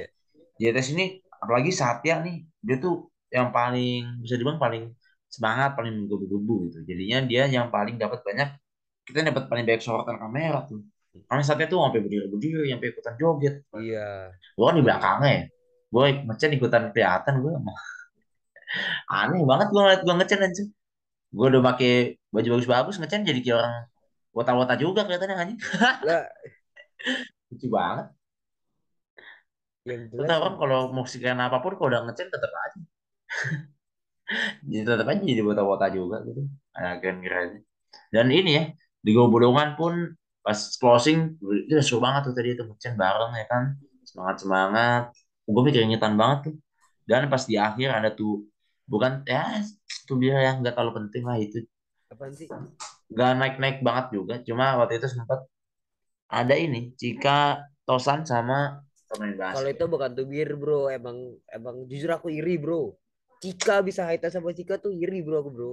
Iya. 0.59 0.73
JTS 0.73 0.89
ini 0.97 1.05
apalagi 1.43 1.71
Satya 1.75 2.23
nih 2.23 2.47
dia 2.63 2.77
tuh 2.79 3.11
yang 3.29 3.51
paling 3.51 4.23
bisa 4.23 4.39
dibilang 4.39 4.61
paling 4.63 4.93
semangat 5.33 5.73
paling 5.73 6.05
menggebu-gebu 6.05 6.55
gitu. 6.69 6.79
Jadinya 6.85 7.19
dia 7.25 7.43
yang 7.49 7.73
paling 7.73 7.97
dapat 7.97 8.21
banyak 8.21 8.49
kita 9.09 9.25
dapat 9.33 9.49
paling 9.49 9.65
banyak 9.65 9.83
sorotan 9.83 10.21
kamera 10.21 10.69
tuh. 10.69 10.85
Karena 11.29 11.43
Satya 11.45 11.67
tuh 11.69 11.81
sampai 11.81 12.01
berdiri-berdiri 12.05 12.69
sampai 12.69 12.89
ikutan 12.93 13.15
joget. 13.17 13.55
Iya. 13.77 14.33
gue 14.33 14.65
kan 14.65 14.77
di 14.77 14.85
belakangnya 14.85 15.31
ya. 15.33 15.43
Gue 15.93 16.05
ngecen 16.29 16.51
ikutan 16.57 16.83
kelihatan 16.93 17.35
gue 17.41 17.53
aneh 19.21 19.43
banget 19.45 19.67
gue 19.69 19.81
ngeliat 19.85 20.03
gue 20.05 20.15
ngecen 20.17 20.41
aja 20.41 20.65
gue 21.33 21.47
udah 21.49 21.63
pakai 21.65 21.93
baju 22.29 22.49
bagus-bagus 22.57 22.97
ngecen 23.01 23.25
jadi 23.25 23.41
kayak 23.41 23.57
orang 23.57 23.75
wota-wota 24.37 24.75
juga 24.77 25.05
kelihatannya 25.05 25.37
anjing. 25.37 25.61
Lucu 27.53 27.69
banget. 27.69 28.07
Yang 29.85 30.01
jelas 30.15 30.29
kan 30.41 30.55
kalau 30.57 30.81
musikan 30.95 31.41
apa 31.41 31.61
pun 31.61 31.77
kalau 31.77 31.89
udah 31.93 32.03
ngecen 32.09 32.29
tetap 32.33 32.53
aja. 32.53 32.81
Jadi 34.65 34.83
tetap 34.87 35.07
aja 35.09 35.23
jadi 35.23 35.43
wota-wota 35.43 35.87
juga 35.93 36.23
gitu. 36.27 36.47
Ada 36.73 36.99
keren-kerennya. 37.01 37.61
Dan 38.13 38.27
ini 38.33 38.51
ya, 38.57 38.65
di 39.03 39.11
Gobodongan 39.13 39.77
pun 39.77 40.17
pas 40.43 40.59
closing 40.81 41.39
itu 41.39 41.73
udah 41.77 41.85
seru 41.85 42.03
banget 42.03 42.31
tuh 42.31 42.35
tadi 42.35 42.49
itu 42.57 42.63
ngecen 42.67 42.95
bareng 42.99 43.33
ya 43.37 43.47
kan. 43.47 43.63
Semangat-semangat. 44.09 45.13
Gue 45.47 45.63
mikir 45.63 45.85
ingetan 45.85 46.17
banget 46.17 46.51
tuh. 46.51 46.55
Dan 47.07 47.27
pas 47.27 47.43
di 47.45 47.59
akhir 47.59 47.89
ada 47.93 48.11
tuh 48.15 48.47
bukan 48.87 49.25
ya 49.25 49.63
tuh 50.05 50.19
biar 50.19 50.39
yang 50.43 50.57
nggak 50.61 50.75
terlalu 50.75 51.07
penting 51.07 51.25
lah 51.25 51.39
itu 51.39 51.65
apaan 52.13 52.35
sih? 52.37 52.51
nggak 53.09 53.33
naik-naik 53.41 53.79
banget 53.81 54.07
juga 54.13 54.35
cuma 54.45 54.77
waktu 54.77 55.01
itu 55.01 55.09
sempat 55.09 55.49
ada 56.29 56.55
ini 56.57 56.93
Cika 56.97 57.65
Tosan 57.89 58.25
sama 58.25 58.85
pemain 59.13 59.53
Kalau 59.53 59.69
itu 59.69 59.85
bukan 59.85 60.11
tubir 60.17 60.57
bro, 60.57 60.89
emang 60.89 61.37
emang 61.53 61.85
jujur 61.85 62.17
aku 62.17 62.33
iri 62.33 62.57
bro. 62.57 62.97
Cika 63.43 63.77
bisa 63.89 64.03
haita 64.09 64.29
sama 64.35 64.51
Cika 64.59 64.75
tuh 64.85 64.93
iri 64.95 65.19
bro 65.27 65.37
aku 65.43 65.51
bro. 65.57 65.71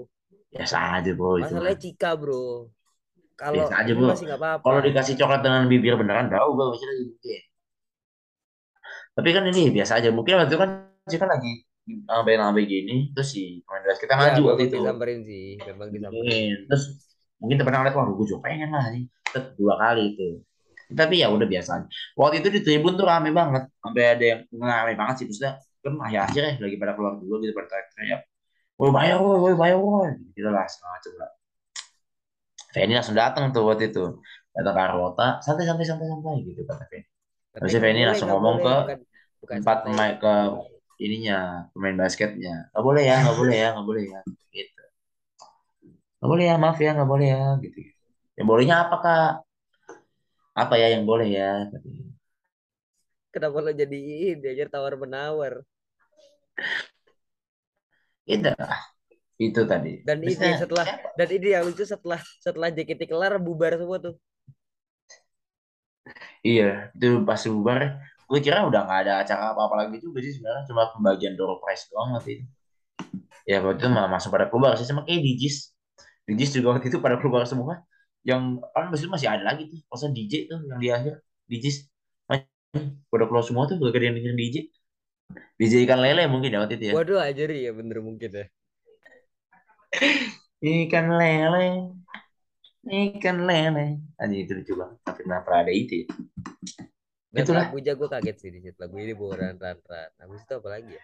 biasa 0.50 0.76
aja 0.98 1.12
bro 1.14 1.32
itu 1.38 1.46
Masalahnya 1.46 1.78
Cika 1.86 2.10
bro. 2.22 2.44
Kalau 3.40 3.64
aja, 3.72 3.92
bro. 3.96 4.10
masih 4.12 4.28
apa-apa. 4.36 4.64
kalau 4.66 4.80
dikasih 4.84 5.16
coklat 5.20 5.42
dengan 5.46 5.64
bibir 5.72 5.94
beneran 5.96 6.28
bau 6.34 6.50
gue 6.58 6.66
masih 6.76 6.88
lagi 6.90 7.04
mungkin 7.08 7.42
tapi 9.16 9.30
kan 9.36 9.44
ini 9.52 9.62
biasa 9.76 9.92
aja 10.00 10.10
mungkin 10.12 10.34
waktu 10.40 10.52
itu 10.52 10.60
kan 10.60 10.70
Cika 11.10 11.26
lagi 11.26 11.54
lambai-lambai 12.06 12.64
gini 12.70 12.96
terus 13.16 13.34
si 13.34 13.64
pemain 13.66 13.82
basket 13.88 14.06
kita 14.06 14.14
Ya, 14.14 14.22
maju 14.30 14.42
waktu 14.54 14.64
itu 14.70 14.78
disamperin 14.78 15.20
sih, 15.26 15.46
memang 15.66 15.88
disamperin. 15.90 16.50
Terus 16.70 16.84
mungkin 17.42 17.56
temen 17.58 17.74
ngeliat 17.74 17.96
wah 17.96 18.06
gue 18.14 18.26
juga 18.30 18.42
pengen 18.46 18.70
lah 18.76 18.86
nih 18.94 19.04
dua 19.58 19.74
kali 19.80 20.04
itu 20.14 20.28
tapi 20.90 21.22
ya 21.22 21.30
udah 21.30 21.46
biasa 21.46 21.72
aja. 21.82 21.88
waktu 22.18 22.36
itu 22.42 22.50
di 22.50 22.60
tribun 22.66 22.98
tuh 22.98 23.06
rame 23.06 23.30
banget 23.30 23.70
sampai 23.78 24.04
ada 24.10 24.24
yang 24.26 24.40
rame 24.58 24.94
banget 24.98 25.16
sih 25.22 25.26
maksudnya 25.30 25.54
kan 25.80 25.94
akhir 26.04 26.22
akhir 26.28 26.44
ya 26.44 26.52
lagi 26.60 26.76
pada 26.76 26.94
keluar 26.96 27.16
dulu 27.18 27.40
gitu 27.44 27.56
pada 27.56 27.68
teriak 27.96 28.28
woi 28.76 28.92
bayar 28.92 29.18
woi 29.24 29.38
woi 29.40 29.54
bayar 29.56 29.78
woi 29.80 30.12
gitu 30.36 30.50
lah 30.52 30.68
segala 30.68 31.00
macam 31.00 31.14
lah. 31.20 31.32
Feni 32.70 32.94
langsung 32.94 33.18
datang 33.18 33.50
tuh 33.50 33.66
waktu 33.66 33.90
itu. 33.90 34.22
Datang 34.54 34.74
ke 34.76 34.82
Arwota 34.82 35.28
santai 35.42 35.66
santai 35.66 35.86
santai 35.88 36.06
santai 36.06 36.36
gitu 36.46 36.62
kata 36.68 36.86
Feni. 36.92 37.06
Nggak 37.56 37.82
Feni 37.82 38.02
langsung 38.06 38.30
ngomong 38.30 38.56
boleh. 38.62 38.66
ke 38.66 38.76
bukan, 38.84 38.98
bukan 39.42 39.56
empat 39.64 39.78
pemain 39.88 40.14
ke 40.22 40.34
ininya 41.02 41.40
pemain 41.74 41.96
basketnya. 41.98 42.70
Nggak 42.76 42.84
boleh 42.86 43.04
ya 43.08 43.16
nggak 43.24 43.38
boleh 43.38 43.56
ya 43.56 43.68
nggak 43.74 43.88
boleh 43.88 44.04
ya 44.06 44.20
gitu. 44.54 44.84
Nggak 46.20 46.30
boleh 46.30 46.46
ya 46.46 46.56
maaf 46.60 46.78
ya 46.78 46.92
nggak 46.94 47.10
boleh 47.10 47.28
ya 47.32 47.44
gitu 47.64 47.80
yang 48.40 48.48
bolehnya 48.48 48.76
apa 48.88 48.96
kak? 49.04 49.32
Apa 50.56 50.80
ya 50.80 50.96
yang 50.96 51.04
boleh 51.04 51.28
ya. 51.28 51.68
Kenapa 53.36 53.60
lo 53.60 53.76
jadi 53.76 54.00
ini 54.32 54.48
aja 54.48 54.66
tawar 54.72 54.96
menawar? 54.96 55.60
Itu 58.28 58.50
itu 59.40 59.62
tadi. 59.72 60.04
Dan 60.04 60.20
ini 60.24 60.36
Maksudnya, 60.36 60.60
setelah 60.60 60.88
dan 61.16 61.28
ini 61.32 61.48
yang 61.56 61.64
lucu 61.68 61.84
setelah 61.88 62.20
setelah 62.44 62.68
JKT 62.76 63.02
kelar 63.08 63.34
bubar 63.40 63.76
semua 63.80 63.98
tuh. 64.00 64.16
iya 66.48 66.64
itu 66.96 67.06
pas 67.28 67.42
bubar 67.54 67.82
gue 68.30 68.40
kira 68.46 68.58
udah 68.70 68.80
nggak 68.86 69.00
ada 69.04 69.14
acara 69.26 69.44
apa 69.52 69.62
apa 69.68 69.76
lagi 69.82 69.98
juga 70.06 70.18
sih 70.26 70.32
sebenarnya 70.38 70.64
cuma 70.70 70.84
pembagian 70.94 71.34
door 71.40 71.58
prize 71.62 71.84
doang 71.92 72.10
waktu 72.16 72.30
itu. 72.40 72.46
Ya 73.50 73.56
waktu 73.66 73.82
itu 73.82 73.90
malah 73.96 74.10
masuk 74.16 74.30
pada 74.36 74.48
keluar 74.52 74.72
sih 74.80 74.86
sama 74.90 75.02
kayak 75.08 75.22
Digis 75.26 75.56
Digis 76.30 76.50
juga 76.56 76.68
waktu 76.78 76.88
itu 76.94 77.00
pada 77.02 77.18
keluar 77.22 77.44
semua. 77.50 77.74
Yang 78.22 78.42
kan 78.76 78.86
masih 78.94 79.08
masih 79.10 79.28
ada 79.34 79.44
lagi 79.50 79.64
tuh 79.72 79.80
masa 79.90 80.06
DJ 80.14 80.34
tuh 80.52 80.60
yang 80.70 80.80
di 80.84 80.90
akhir 80.94 81.14
Digis 81.50 81.90
pada 83.10 83.26
keluar 83.26 83.44
semua 83.46 83.66
tuh 83.66 83.82
gak 83.82 83.98
ada 83.98 84.06
yang 84.14 84.16
dengerin 84.18 84.38
DJ 84.38 84.56
DJ 85.60 85.74
ikan 85.86 86.00
lele 86.06 86.24
mungkin 86.32 86.54
ya 86.54 86.60
waktu 86.64 86.76
itu 86.78 86.86
ya 86.92 86.96
Waduh 86.96 87.20
aja 87.28 87.44
ya 87.66 87.72
bener 87.80 87.98
mungkin 88.08 88.30
ya. 88.40 88.46
ikan 90.72 91.08
lele 91.20 91.66
ikan 93.00 93.38
lele 93.48 93.86
aja 94.22 94.36
itu 94.42 94.52
lucu 94.58 94.74
banget 94.80 94.98
tapi 95.06 95.20
kenapa 95.26 95.50
ada 95.62 95.72
itu 95.82 95.94
ya? 96.04 96.06
Dan 97.36 97.46
Itulah. 97.46 97.66
lagunya 97.66 97.94
gue 98.00 98.08
kaget 98.14 98.36
sih 98.42 98.50
di 98.56 98.60
situ. 98.64 98.78
Lagu 98.84 98.96
ini 99.06 99.14
bukan 99.22 99.38
ran 99.42 99.56
ran 99.64 99.78
ran. 99.90 100.10
Habis 100.22 100.42
itu 100.46 100.54
apa 100.60 100.70
lagi 100.76 100.92
ya? 100.98 101.04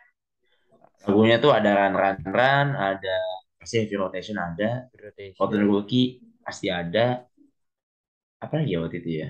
lagunya 1.05 1.36
tuh 1.43 1.51
ada 1.57 1.69
run 1.80 1.93
run 2.01 2.17
run 2.38 2.67
ada 2.89 3.15
pasti 3.59 3.76
heavy 3.82 3.95
rotation 4.01 4.38
ada 4.47 4.89
Rotation. 4.97 5.38
Hotel 5.39 5.61
Rookie 5.69 6.07
pasti 6.45 6.67
ada 6.71 7.26
apa 8.43 8.53
lagi 8.59 8.71
ya 8.73 8.80
waktu 8.84 8.97
itu 9.01 9.09
ya 9.21 9.28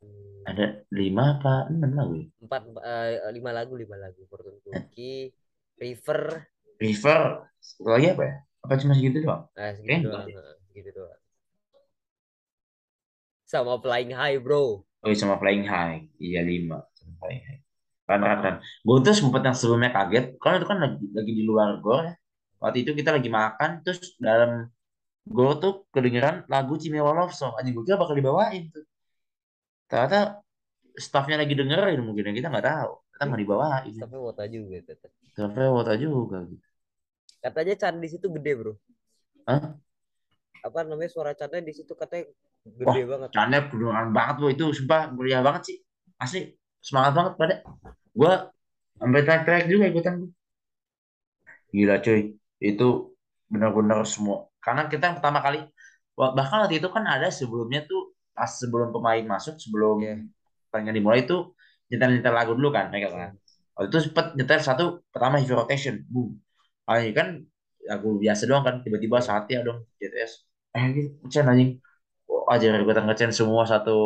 Hmm, 0.00 0.35
ada 0.46 0.64
lima 0.94 1.22
apa 1.38 1.52
enam 1.68 1.90
lagu 1.98 2.14
ya? 2.22 2.26
Empat 2.38 2.62
eh, 2.86 3.30
lima 3.34 3.50
lagu 3.50 3.74
lima 3.74 3.96
lagu. 3.98 4.20
Fortune 4.30 4.62
Cookie, 4.62 5.34
River, 5.82 6.20
River 6.78 7.20
satu 7.58 7.90
lagi 7.90 8.06
apa 8.14 8.22
ya? 8.22 8.34
Apa 8.62 8.74
cuma 8.78 8.94
segitu 8.94 9.18
doang? 9.26 9.42
Nah 9.58 9.70
segitu 9.74 10.06
doang. 10.06 10.26
Heeh, 10.30 10.54
Segitu 10.70 10.90
doang. 10.94 11.20
Sama 13.46 13.78
Flying 13.78 14.10
High 14.14 14.38
bro. 14.42 14.82
oh 14.82 15.06
iya, 15.10 15.16
sama 15.18 15.38
Flying 15.38 15.66
High. 15.66 16.10
Iya 16.18 16.40
lima. 16.42 16.82
Sama 16.98 17.14
Flying 17.22 17.42
High. 17.46 17.60
Run 18.06 18.22
run 18.22 18.38
run 18.38 18.56
gue 18.62 18.96
tuh 19.02 19.14
sempet 19.18 19.42
yang 19.42 19.56
sebelumnya 19.58 19.90
kaget 19.90 20.38
karena 20.38 20.56
itu 20.62 20.66
kan 20.70 20.78
lagi, 20.78 21.04
lagi 21.10 21.32
di 21.34 21.42
luar 21.42 21.68
gor 21.82 22.06
ya. 22.06 22.14
Waktu 22.62 22.86
itu 22.86 22.90
kita 22.94 23.10
lagi 23.18 23.26
makan 23.30 23.82
terus 23.82 24.14
dalam 24.22 24.70
gor 25.26 25.58
tuh 25.58 25.90
kedengeran 25.90 26.46
lagu 26.46 26.78
Cimewa 26.78 27.10
Love 27.18 27.34
Song. 27.34 27.54
Anjing 27.58 27.74
gue 27.74 27.82
kira 27.86 27.98
bakal 27.98 28.14
dibawain 28.14 28.70
tuh 28.70 28.86
ternyata 29.86 30.42
staffnya 30.96 31.40
lagi 31.40 31.54
dengerin 31.54 32.00
mungkin 32.02 32.32
yang 32.32 32.36
kita 32.36 32.48
nggak 32.50 32.66
tahu. 32.66 32.92
Kita 33.12 33.22
nggak 33.28 33.40
dibawain. 33.40 33.96
Tapi 33.96 34.16
wota 34.20 34.44
juga 34.48 34.76
tetap. 34.82 35.10
sampai 35.36 35.68
wota 35.68 35.92
juga 36.00 36.48
gitu. 36.48 36.66
Katanya 37.44 37.74
Chan 37.76 37.96
di 38.00 38.08
situ 38.08 38.26
gede 38.32 38.52
bro. 38.56 38.72
Hah? 39.44 39.76
Apa 40.64 40.82
namanya 40.82 41.12
suara 41.12 41.36
Channya 41.36 41.60
di 41.62 41.76
situ 41.76 41.92
katanya 41.92 42.32
gede 42.64 43.02
banget. 43.04 43.28
Channya 43.30 43.60
kedengeran 43.68 44.10
banget 44.16 44.36
loh 44.42 44.50
itu 44.50 44.64
sumpah 44.72 45.12
meriah 45.12 45.44
banget 45.44 45.62
sih. 45.70 45.76
Asli 46.16 46.56
semangat 46.80 47.12
banget 47.12 47.32
pada 47.36 47.54
gue 48.16 48.32
sampai 48.96 49.20
teriak-teriak 49.22 49.64
juga 49.68 49.84
ikutan 49.92 50.14
gue 50.24 50.30
gila 51.76 52.00
cuy. 52.00 52.32
Itu 52.56 53.12
benar-benar 53.52 54.00
semua. 54.08 54.48
Karena 54.64 54.88
kita 54.88 55.12
yang 55.12 55.16
pertama 55.20 55.44
kali 55.44 55.60
wah, 56.16 56.32
bahkan 56.32 56.64
waktu 56.64 56.80
itu 56.80 56.88
kan 56.88 57.04
ada 57.04 57.28
sebelumnya 57.28 57.84
tuh 57.84 58.15
pas 58.36 58.50
sebelum 58.60 58.92
pemain 58.92 59.24
masuk 59.24 59.56
sebelum 59.56 59.96
Iya. 60.04 60.14
pertandingan 60.68 60.96
dimulai 61.00 61.20
itu 61.24 61.36
nyetel-nyetel 61.88 62.34
lagu 62.36 62.52
dulu 62.58 62.68
kan 62.76 62.92
mereka 62.92 63.08
kan? 63.14 63.30
Waktu 63.74 63.86
itu 63.88 63.98
sempet 64.10 64.26
nyetel 64.36 64.60
satu 64.60 64.84
pertama 65.08 65.40
heavy 65.40 65.54
rotation 65.56 66.04
boom. 66.12 66.36
Ah 66.84 67.00
ini 67.00 67.16
kan? 67.16 67.40
Lagu 67.86 68.18
biasa 68.18 68.42
doang 68.50 68.64
kan 68.66 68.74
tiba-tiba 68.84 69.16
Iya. 69.22 69.26
Satya 69.30 69.58
dong 69.64 69.78
JTS 69.96 70.32
eh 70.76 70.84
ini 70.92 71.02
ngecen 71.24 71.46
anjing. 71.48 71.70
Oh, 72.28 72.44
aja 72.52 72.66
gue 72.68 72.94
ngecen 73.08 73.30
semua 73.32 73.62
satu 73.64 73.96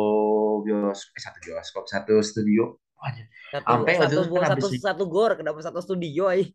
bios 0.63 1.09
eh 1.17 1.21
satu 1.21 1.37
bioskop 1.43 1.83
satu 1.89 2.13
studio. 2.23 2.79
Aja 3.01 3.25
Satu 3.51 3.65
Sampai 3.65 3.93
waktu 3.97 4.05
satu 4.07 4.21
itu 4.23 4.37
kan 4.37 4.49
satu, 4.55 4.65
habis- 4.69 4.83
satu 4.85 5.03
gor 5.09 5.31
kenapa 5.35 5.59
satu 5.59 5.79
studio 5.83 6.23
ay? 6.31 6.53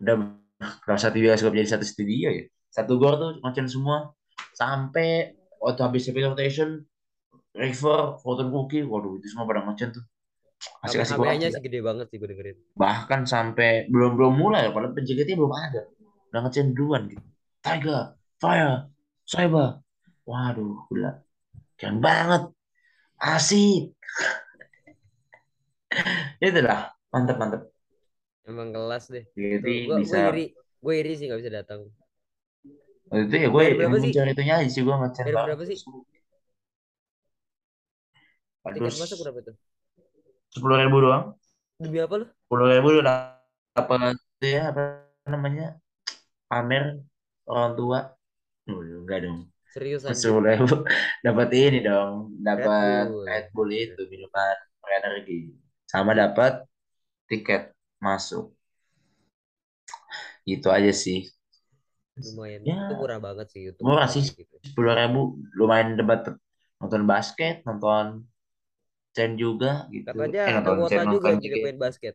udah 0.00 0.14
kalau 0.84 0.98
satu 0.98 1.16
bioskop 1.20 1.52
jadi 1.52 1.68
satu 1.76 1.84
studio 1.86 2.28
ya? 2.32 2.44
Satu 2.72 2.96
gor 2.96 3.14
tuh 3.20 3.30
ngecen 3.44 3.68
semua. 3.68 4.16
Sampai 4.56 5.36
waktu 5.60 5.80
habis 5.84 6.08
heavy 6.08 6.24
rotation 6.24 6.88
River, 7.54 8.16
Photon 8.22 8.48
Cookie, 8.48 8.86
waduh 8.86 9.18
itu 9.18 9.26
semua 9.26 9.44
pada 9.44 9.66
ngecen 9.66 9.90
tuh. 9.90 10.04
Kasih 10.84 11.02
HB-nya 11.02 11.48
kurang 11.48 11.56
sih 11.56 11.62
gede 11.64 11.80
banget 11.80 12.06
sih 12.12 12.16
gue 12.20 12.28
dengerin. 12.28 12.56
bahkan 12.76 13.24
sampai 13.24 13.88
belum 13.88 14.12
belum 14.12 14.34
mulai 14.36 14.68
padahal 14.68 14.92
penjagatnya 14.92 15.36
belum 15.40 15.52
ada. 15.56 15.82
Udah 16.30 16.40
ngecen 16.46 16.76
duluan 16.76 17.08
gitu. 17.08 17.24
Tiger 17.64 18.16
Fire 18.36 18.92
Cyber. 19.24 19.80
Waduh 20.28 20.84
gila. 20.92 21.24
Keren 21.80 21.98
banget. 22.04 22.52
Asik. 23.16 23.96
Itu 26.44 26.60
lah 26.60 26.92
mantep 27.08 27.36
mantep. 27.40 27.62
Emang 28.44 28.72
kelas 28.72 29.08
deh. 29.08 29.24
jadi 29.32 29.74
Gue 29.88 29.96
bisa 30.04 30.16
iri, 30.32 30.52
gue 30.56 30.94
iri 30.96 31.12
sih 31.16 31.24
nggak 31.28 31.40
bisa 31.40 31.52
datang. 31.52 31.88
Waktu 33.10 33.22
itu 33.26 33.36
ya 33.44 33.48
gue 33.54 33.62
Bayar 33.62 33.72
yang 33.74 33.78
berapa 33.90 33.98
sih? 34.00 34.12
mencari 34.12 34.30
itunya 34.34 34.54
aja 34.60 34.70
sih 34.74 34.82
gue 34.86 34.94
ngecen 35.00 35.26
banget 35.26 35.46
berapa 35.46 35.64
sih? 35.70 35.78
Tiket 38.74 38.94
masuk 39.00 39.18
berapa 39.22 39.40
tuh? 39.46 39.56
sepuluh 40.54 40.76
ribu 40.82 40.96
doang 41.04 41.24
Demi 41.80 41.98
apa 42.00 42.14
lu? 42.20 42.26
sepuluh 42.44 42.66
ribu 42.72 42.88
udah 43.00 43.16
dapat 43.76 44.18
itu 44.40 44.46
ya 44.56 44.62
apa 44.74 44.82
namanya 45.30 45.78
pamer 46.50 46.84
orang 47.46 47.72
tua 47.78 48.00
Oh, 48.70 48.82
enggak 48.86 49.26
dong 49.26 49.50
Serius 49.74 50.02
anjir. 50.06 50.22
sepuluh 50.22 50.50
ribu 50.54 50.74
dapat 51.26 51.48
ini 51.54 51.78
dong 51.82 52.34
dapat. 52.42 53.10
Red 53.26 53.46
Bull 53.54 53.70
itu 53.74 54.02
minuman 54.10 54.56
energi 54.98 55.50
sama 55.90 56.12
dapat 56.14 56.52
tiket 57.30 57.74
masuk 58.02 58.54
itu 60.52 60.68
aja 60.76 60.92
sih 61.02 61.18
Lumayan. 62.20 62.60
Ya. 62.66 62.80
Itu 62.88 62.94
murah 63.00 63.18
banget 63.18 63.46
sih 63.52 63.62
untuk 63.72 63.82
Murah 63.84 64.08
sih. 64.08 64.22
gitu. 64.24 64.56
sepuluh 64.60 64.92
ribu 64.92 65.40
lumayan 65.56 65.96
debat 65.96 66.20
nonton 66.80 67.02
basket 67.08 67.64
nonton 67.64 68.24
Sen 69.10 69.34
juga 69.34 69.90
gitu. 69.90 70.06
Katanya 70.06 70.42
eh, 70.46 70.54
ada 70.62 70.70
Wota 70.78 71.02
juga 71.10 71.28
jadi 71.34 71.56
pemain 71.58 71.78
basket. 71.90 72.14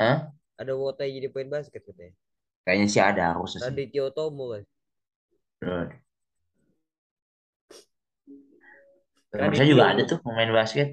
Hah? 0.00 0.32
Ada 0.56 0.72
Wota 0.72 1.04
jadi 1.04 1.28
pemain 1.28 1.60
basket 1.60 1.84
katanya. 1.84 2.14
Kayaknya 2.64 2.86
sih 2.88 3.02
ada 3.04 3.22
harusnya 3.36 3.60
sih. 3.60 3.68
Raditya 3.68 4.04
Tomo 4.16 4.44
kan. 4.56 4.64
Temen 9.28 9.50
Raditya. 9.52 9.58
saya 9.60 9.68
juga 9.68 9.84
ada 9.92 10.02
tuh 10.08 10.18
pemain 10.24 10.50
basket. 10.56 10.88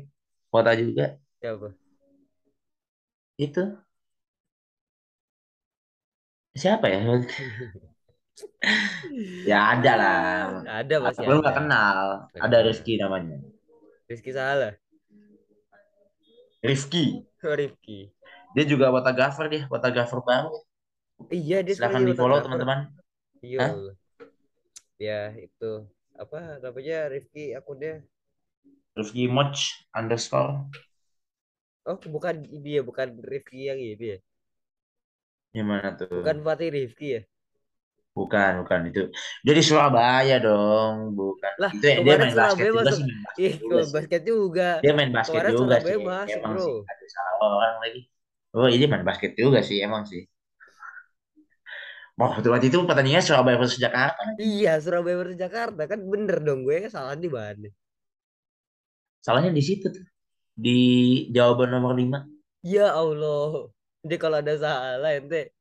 Kota 0.52 0.72
juga. 0.76 1.16
Siapa? 1.40 1.68
Itu. 3.40 3.64
Siapa 6.52 6.86
ya? 6.92 7.00
ya 9.50 9.76
ada 9.78 9.92
lah. 9.98 10.22
Ada 10.86 10.96
masih 11.02 11.24
Belum 11.26 11.40
nggak 11.42 11.58
kenal. 11.58 11.98
Ada. 12.38 12.58
Rifki 12.66 12.94
namanya. 13.02 13.38
Rizky 14.10 14.32
Salah. 14.34 14.74
Rifki. 16.62 17.06
Oh, 17.42 17.58
Rifki. 17.58 18.14
Dia 18.54 18.70
juga 18.70 18.94
fotografer 18.94 19.50
dia, 19.50 19.64
fotografer 19.66 20.22
baru. 20.22 20.54
Iya 21.34 21.66
dia 21.66 21.74
Silahkan 21.74 22.06
di 22.06 22.14
follow 22.14 22.38
teman-teman. 22.38 22.94
Iya. 23.42 23.82
Ya 25.02 25.34
itu 25.42 25.90
apa 26.14 26.62
namanya 26.62 27.10
Rifki 27.10 27.58
akunnya? 27.58 28.06
Rifki 28.94 29.26
Moch 29.26 29.74
underscore. 29.98 30.70
Oh 31.90 31.98
bukan 31.98 32.46
dia 32.46 32.86
bukan 32.86 33.18
Rifki 33.26 33.66
yang 33.74 33.82
ini 33.82 34.06
ya. 34.14 34.20
Gimana 35.50 35.98
tuh? 35.98 36.22
Bukan 36.22 36.46
Fatih 36.46 36.70
Rifki 36.70 37.08
ya. 37.18 37.22
Bukan, 38.12 38.52
bukan 38.68 38.80
itu. 38.92 39.02
Dia 39.46 39.54
di 39.56 39.64
Surabaya 39.64 40.36
dong, 40.44 41.16
bukan. 41.16 41.52
Lah, 41.64 41.72
itu 41.72 41.86
ya, 41.88 41.96
dia 42.04 42.16
main 42.20 42.36
basket 42.36 42.68
Surabaya 42.68 42.72
juga 42.76 42.90
masuk- 42.92 43.00
sih, 43.00 43.06
main 43.08 43.22
basket 43.24 43.40
Ih, 43.48 43.54
juga 43.56 43.72
kalau 43.72 43.86
sih. 43.88 43.96
basket 43.96 44.22
juga. 44.28 44.68
Dia 44.84 44.92
main 45.00 45.12
basket 45.16 45.32
Kemarin 45.32 45.52
juga 45.56 45.76
Surabaya 45.80 45.96
sih. 45.96 46.06
masuk, 46.12 46.42
emang 46.44 46.52
bro. 46.52 46.66
sih, 46.68 46.76
ada 46.92 47.06
salah 47.16 47.34
orang 47.40 47.76
lagi. 47.84 48.00
Oh, 48.52 48.68
ini 48.68 48.86
main 48.92 49.04
basket 49.08 49.32
juga 49.40 49.60
sih, 49.64 49.78
emang 49.80 50.04
sih. 50.12 50.22
Mau 52.20 52.28
waktu 52.36 52.48
waktu 52.54 52.68
itu 52.70 52.78
pertandingannya 52.84 53.24
Surabaya 53.26 53.58
versus 53.58 53.80
Jakarta. 53.80 54.22
Iya, 54.38 54.72
Surabaya 54.84 55.16
versus 55.24 55.40
Jakarta 55.40 55.82
kan 55.92 56.00
bener 56.12 56.38
dong 56.44 56.60
gue 56.68 56.78
salah 56.92 57.16
di 57.16 57.30
mana? 57.32 57.68
Salahnya 59.26 59.52
di 59.56 59.64
situ 59.64 59.86
tuh. 59.96 60.06
Di 60.66 60.78
jawaban 61.36 61.70
nomor 61.74 61.94
5. 62.00 62.20
Ya 62.74 62.86
Allah. 63.02 63.70
Jadi 64.04 64.16
kalau 64.22 64.38
ada 64.42 64.54
salah 64.58 65.12
ente. 65.18 65.54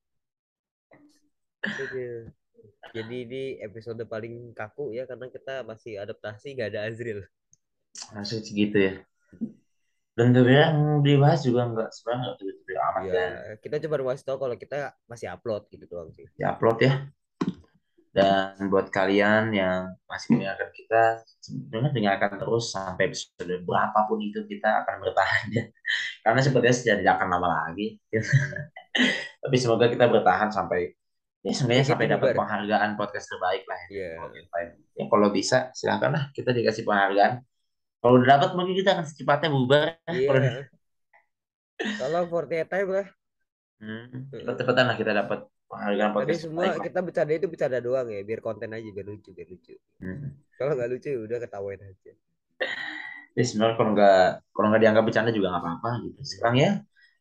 Jadi 2.90 3.16
ini 3.26 3.42
episode 3.62 4.02
paling 4.02 4.50
kaku 4.50 4.90
ya 4.94 5.06
karena 5.06 5.30
kita 5.30 5.62
masih 5.62 6.02
adaptasi 6.02 6.58
gak 6.58 6.74
ada 6.74 6.90
Azril. 6.90 7.22
Maksud 8.14 8.42
segitu 8.42 8.78
ya. 8.78 8.94
Dan 10.18 10.34
yang 10.34 11.00
dibahas 11.00 11.46
juga 11.46 11.70
enggak 11.70 11.88
sebenarnya 11.94 12.18
enggak 12.20 12.36
begitu 12.42 12.70
amat 12.76 13.02
Ya, 13.06 13.14
kan. 13.14 13.30
kita 13.62 13.76
cuma 13.86 13.96
masih 14.10 14.24
tahu 14.26 14.38
kalau 14.42 14.56
kita 14.58 14.78
masih 15.06 15.26
upload 15.30 15.62
gitu 15.70 15.84
doang 15.86 16.10
sih. 16.12 16.26
Di 16.34 16.44
upload 16.44 16.78
ya. 16.82 16.94
Dan 18.10 18.66
buat 18.74 18.90
kalian 18.90 19.54
yang 19.54 19.94
masih 20.10 20.34
mendengarkan 20.34 20.70
kita, 20.74 21.02
sebenarnya 21.38 21.90
dengarkan 21.94 22.42
terus 22.42 22.74
sampai 22.74 23.06
episode 23.14 23.54
berapapun 23.62 24.18
itu 24.18 24.42
kita 24.50 24.82
akan 24.82 24.98
bertahan 24.98 25.46
ya. 25.54 25.64
Karena 26.26 26.40
sepertinya 26.42 26.74
sudah 26.74 26.96
tidak 26.98 27.14
akan 27.22 27.28
lama 27.38 27.48
lagi. 27.70 27.86
Tapi 29.46 29.56
semoga 29.56 29.86
kita 29.86 30.10
bertahan 30.10 30.50
sampai 30.50 30.90
ya 31.40 31.52
sebenarnya 31.56 31.84
Sampai 31.88 32.06
kita 32.06 32.14
dapat 32.20 32.36
penghargaan 32.36 32.90
podcast 33.00 33.26
terbaik 33.32 33.64
lah 33.64 33.80
ya. 33.88 33.96
Iya. 33.96 34.12
Ya 34.96 35.04
kalau 35.08 35.28
bisa 35.32 35.72
silakan 35.72 36.10
lah 36.16 36.24
kita 36.36 36.52
dikasih 36.52 36.84
penghargaan. 36.84 37.40
Kalau 38.00 38.16
udah 38.16 38.28
dapat 38.36 38.50
mungkin 38.56 38.74
kita 38.80 38.96
akan 38.96 39.04
secepatnya 39.08 39.48
bubar. 39.52 40.00
Kalau 40.04 40.40
Iya. 40.40 40.68
Tolong 41.80 42.28
48 42.28 42.68
time 42.68 42.88
lah. 42.92 43.06
Hmm, 43.80 44.28
cepet-cepetan 44.28 44.84
lah 44.92 44.96
kita 45.00 45.12
dapat 45.16 45.48
penghargaan 45.70 46.10
podcast 46.12 46.44
semua 46.44 46.68
terbaik 46.68 46.84
kita 46.92 47.00
bercanda 47.00 47.32
itu 47.32 47.46
bercanda 47.48 47.78
doang 47.80 48.06
ya, 48.12 48.20
biar 48.20 48.40
konten 48.44 48.68
aja, 48.76 48.88
biar 48.92 49.06
lucu, 49.08 49.32
biar 49.32 49.48
lucu. 49.48 49.74
Hmm. 50.02 50.36
Kalau 50.60 50.76
nggak 50.76 50.90
lucu 50.92 51.08
udah 51.16 51.38
ketawain 51.40 51.80
aja. 51.80 52.12
Ya 53.32 53.42
sebenarnya 53.46 53.76
kalau 53.80 53.90
nggak 53.96 54.24
kalau 54.52 54.66
nggak 54.68 54.82
dianggap 54.84 55.04
bercanda 55.08 55.30
juga 55.32 55.48
nggak 55.56 55.64
apa-apa 55.64 55.90
gitu. 56.04 56.20
Sekarang 56.20 56.56
ya 56.60 56.70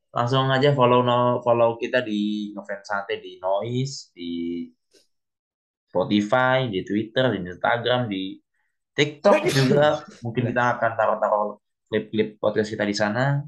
langsung 0.09 0.49
aja 0.49 0.73
follow 0.73 1.05
no, 1.05 1.41
follow 1.45 1.77
kita 1.77 2.01
di 2.01 2.51
Ngefans 2.53 2.85
Santai 2.85 3.21
di 3.21 3.37
Noise, 3.37 4.09
di 4.13 4.29
Spotify, 5.89 6.69
di 6.69 6.81
Twitter, 6.85 7.33
di 7.33 7.37
Instagram, 7.45 8.09
di 8.09 8.37
TikTok 8.93 9.41
juga. 9.57 10.01
Mungkin 10.25 10.49
kita 10.49 10.63
akan 10.77 10.91
taruh-taruh 10.97 11.61
klip-klip 11.89 12.37
podcast 12.41 12.69
kita 12.73 12.85
di 12.85 12.95
sana. 12.97 13.41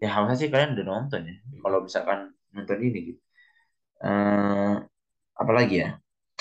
Ya 0.00 0.08
harusnya 0.12 0.36
sih 0.36 0.48
kalian 0.52 0.76
udah 0.76 0.86
nonton 0.86 1.20
ya. 1.24 1.36
Kalau 1.64 1.78
misalkan 1.84 2.18
nonton 2.52 2.78
ini 2.80 2.98
gitu. 3.12 3.20
Eh, 4.04 4.74
apalagi 5.40 5.74
ya? 5.80 5.88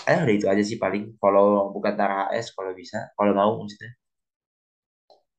Eh 0.04 0.20
udah 0.20 0.34
itu 0.36 0.48
aja 0.52 0.64
sih 0.64 0.76
paling. 0.76 1.16
Follow 1.20 1.72
bukan 1.72 1.94
Tara 1.96 2.28
HS 2.32 2.52
kalau 2.56 2.72
bisa. 2.76 3.12
Kalau 3.16 3.32
mau 3.32 3.52
maksudnya. 3.60 3.96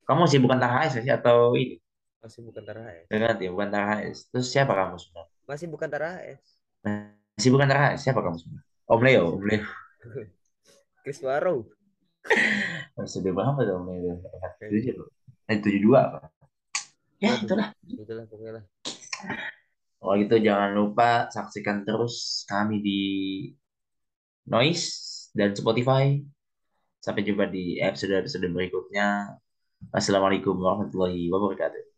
Kamu 0.08 0.24
sih 0.28 0.40
bukan 0.40 0.56
Tara 0.60 0.84
HS 0.84 1.04
sih 1.04 1.12
atau 1.12 1.52
ini? 1.56 1.83
Masih 2.24 2.40
bukan 2.40 2.64
Tara 2.64 2.88
AS. 2.88 3.04
Dengar 3.12 3.36
ya, 3.36 3.50
bukan 3.52 3.68
Tara 3.68 3.86
HS. 4.00 4.18
Terus 4.32 4.48
siapa 4.48 4.72
kamu 4.72 4.96
sebenarnya? 4.96 5.32
Masih 5.44 5.66
bukan 5.68 5.88
Tara 5.92 6.08
AS. 6.24 6.44
Masih 7.36 7.50
bukan 7.52 7.66
Tara 7.68 7.80
HS. 7.92 8.00
Siapa 8.08 8.20
kamu 8.24 8.36
sebenarnya? 8.40 8.64
Om 8.88 9.00
Leo, 9.04 9.24
Om 9.36 9.44
Leo. 9.44 9.64
Chris 11.04 11.20
Warrow. 11.20 11.68
Sudah 13.04 13.28
berapa 13.28 13.60
tuh 13.60 13.76
Om 13.76 13.86
Leo? 13.92 14.14
Tujuh. 14.56 15.04
Eh 15.52 15.60
tujuh 15.60 15.80
dua 15.84 16.00
apa? 16.08 16.32
Ya 17.20 17.36
itulah. 17.36 17.76
Itulah 17.84 18.24
pokoknya 18.24 18.52
lah. 18.56 18.64
Kalau 20.00 20.16
gitu 20.16 20.36
jangan 20.40 20.70
lupa 20.72 21.28
saksikan 21.28 21.84
terus 21.84 22.48
kami 22.48 22.80
di 22.80 23.02
Noise 24.48 25.28
dan 25.36 25.52
Spotify. 25.52 26.24
Sampai 27.04 27.20
jumpa 27.20 27.52
di 27.52 27.84
episode-episode 27.84 28.48
berikutnya. 28.48 29.36
Wassalamualaikum 29.92 30.56
warahmatullahi 30.56 31.28
wabarakatuh. 31.28 31.93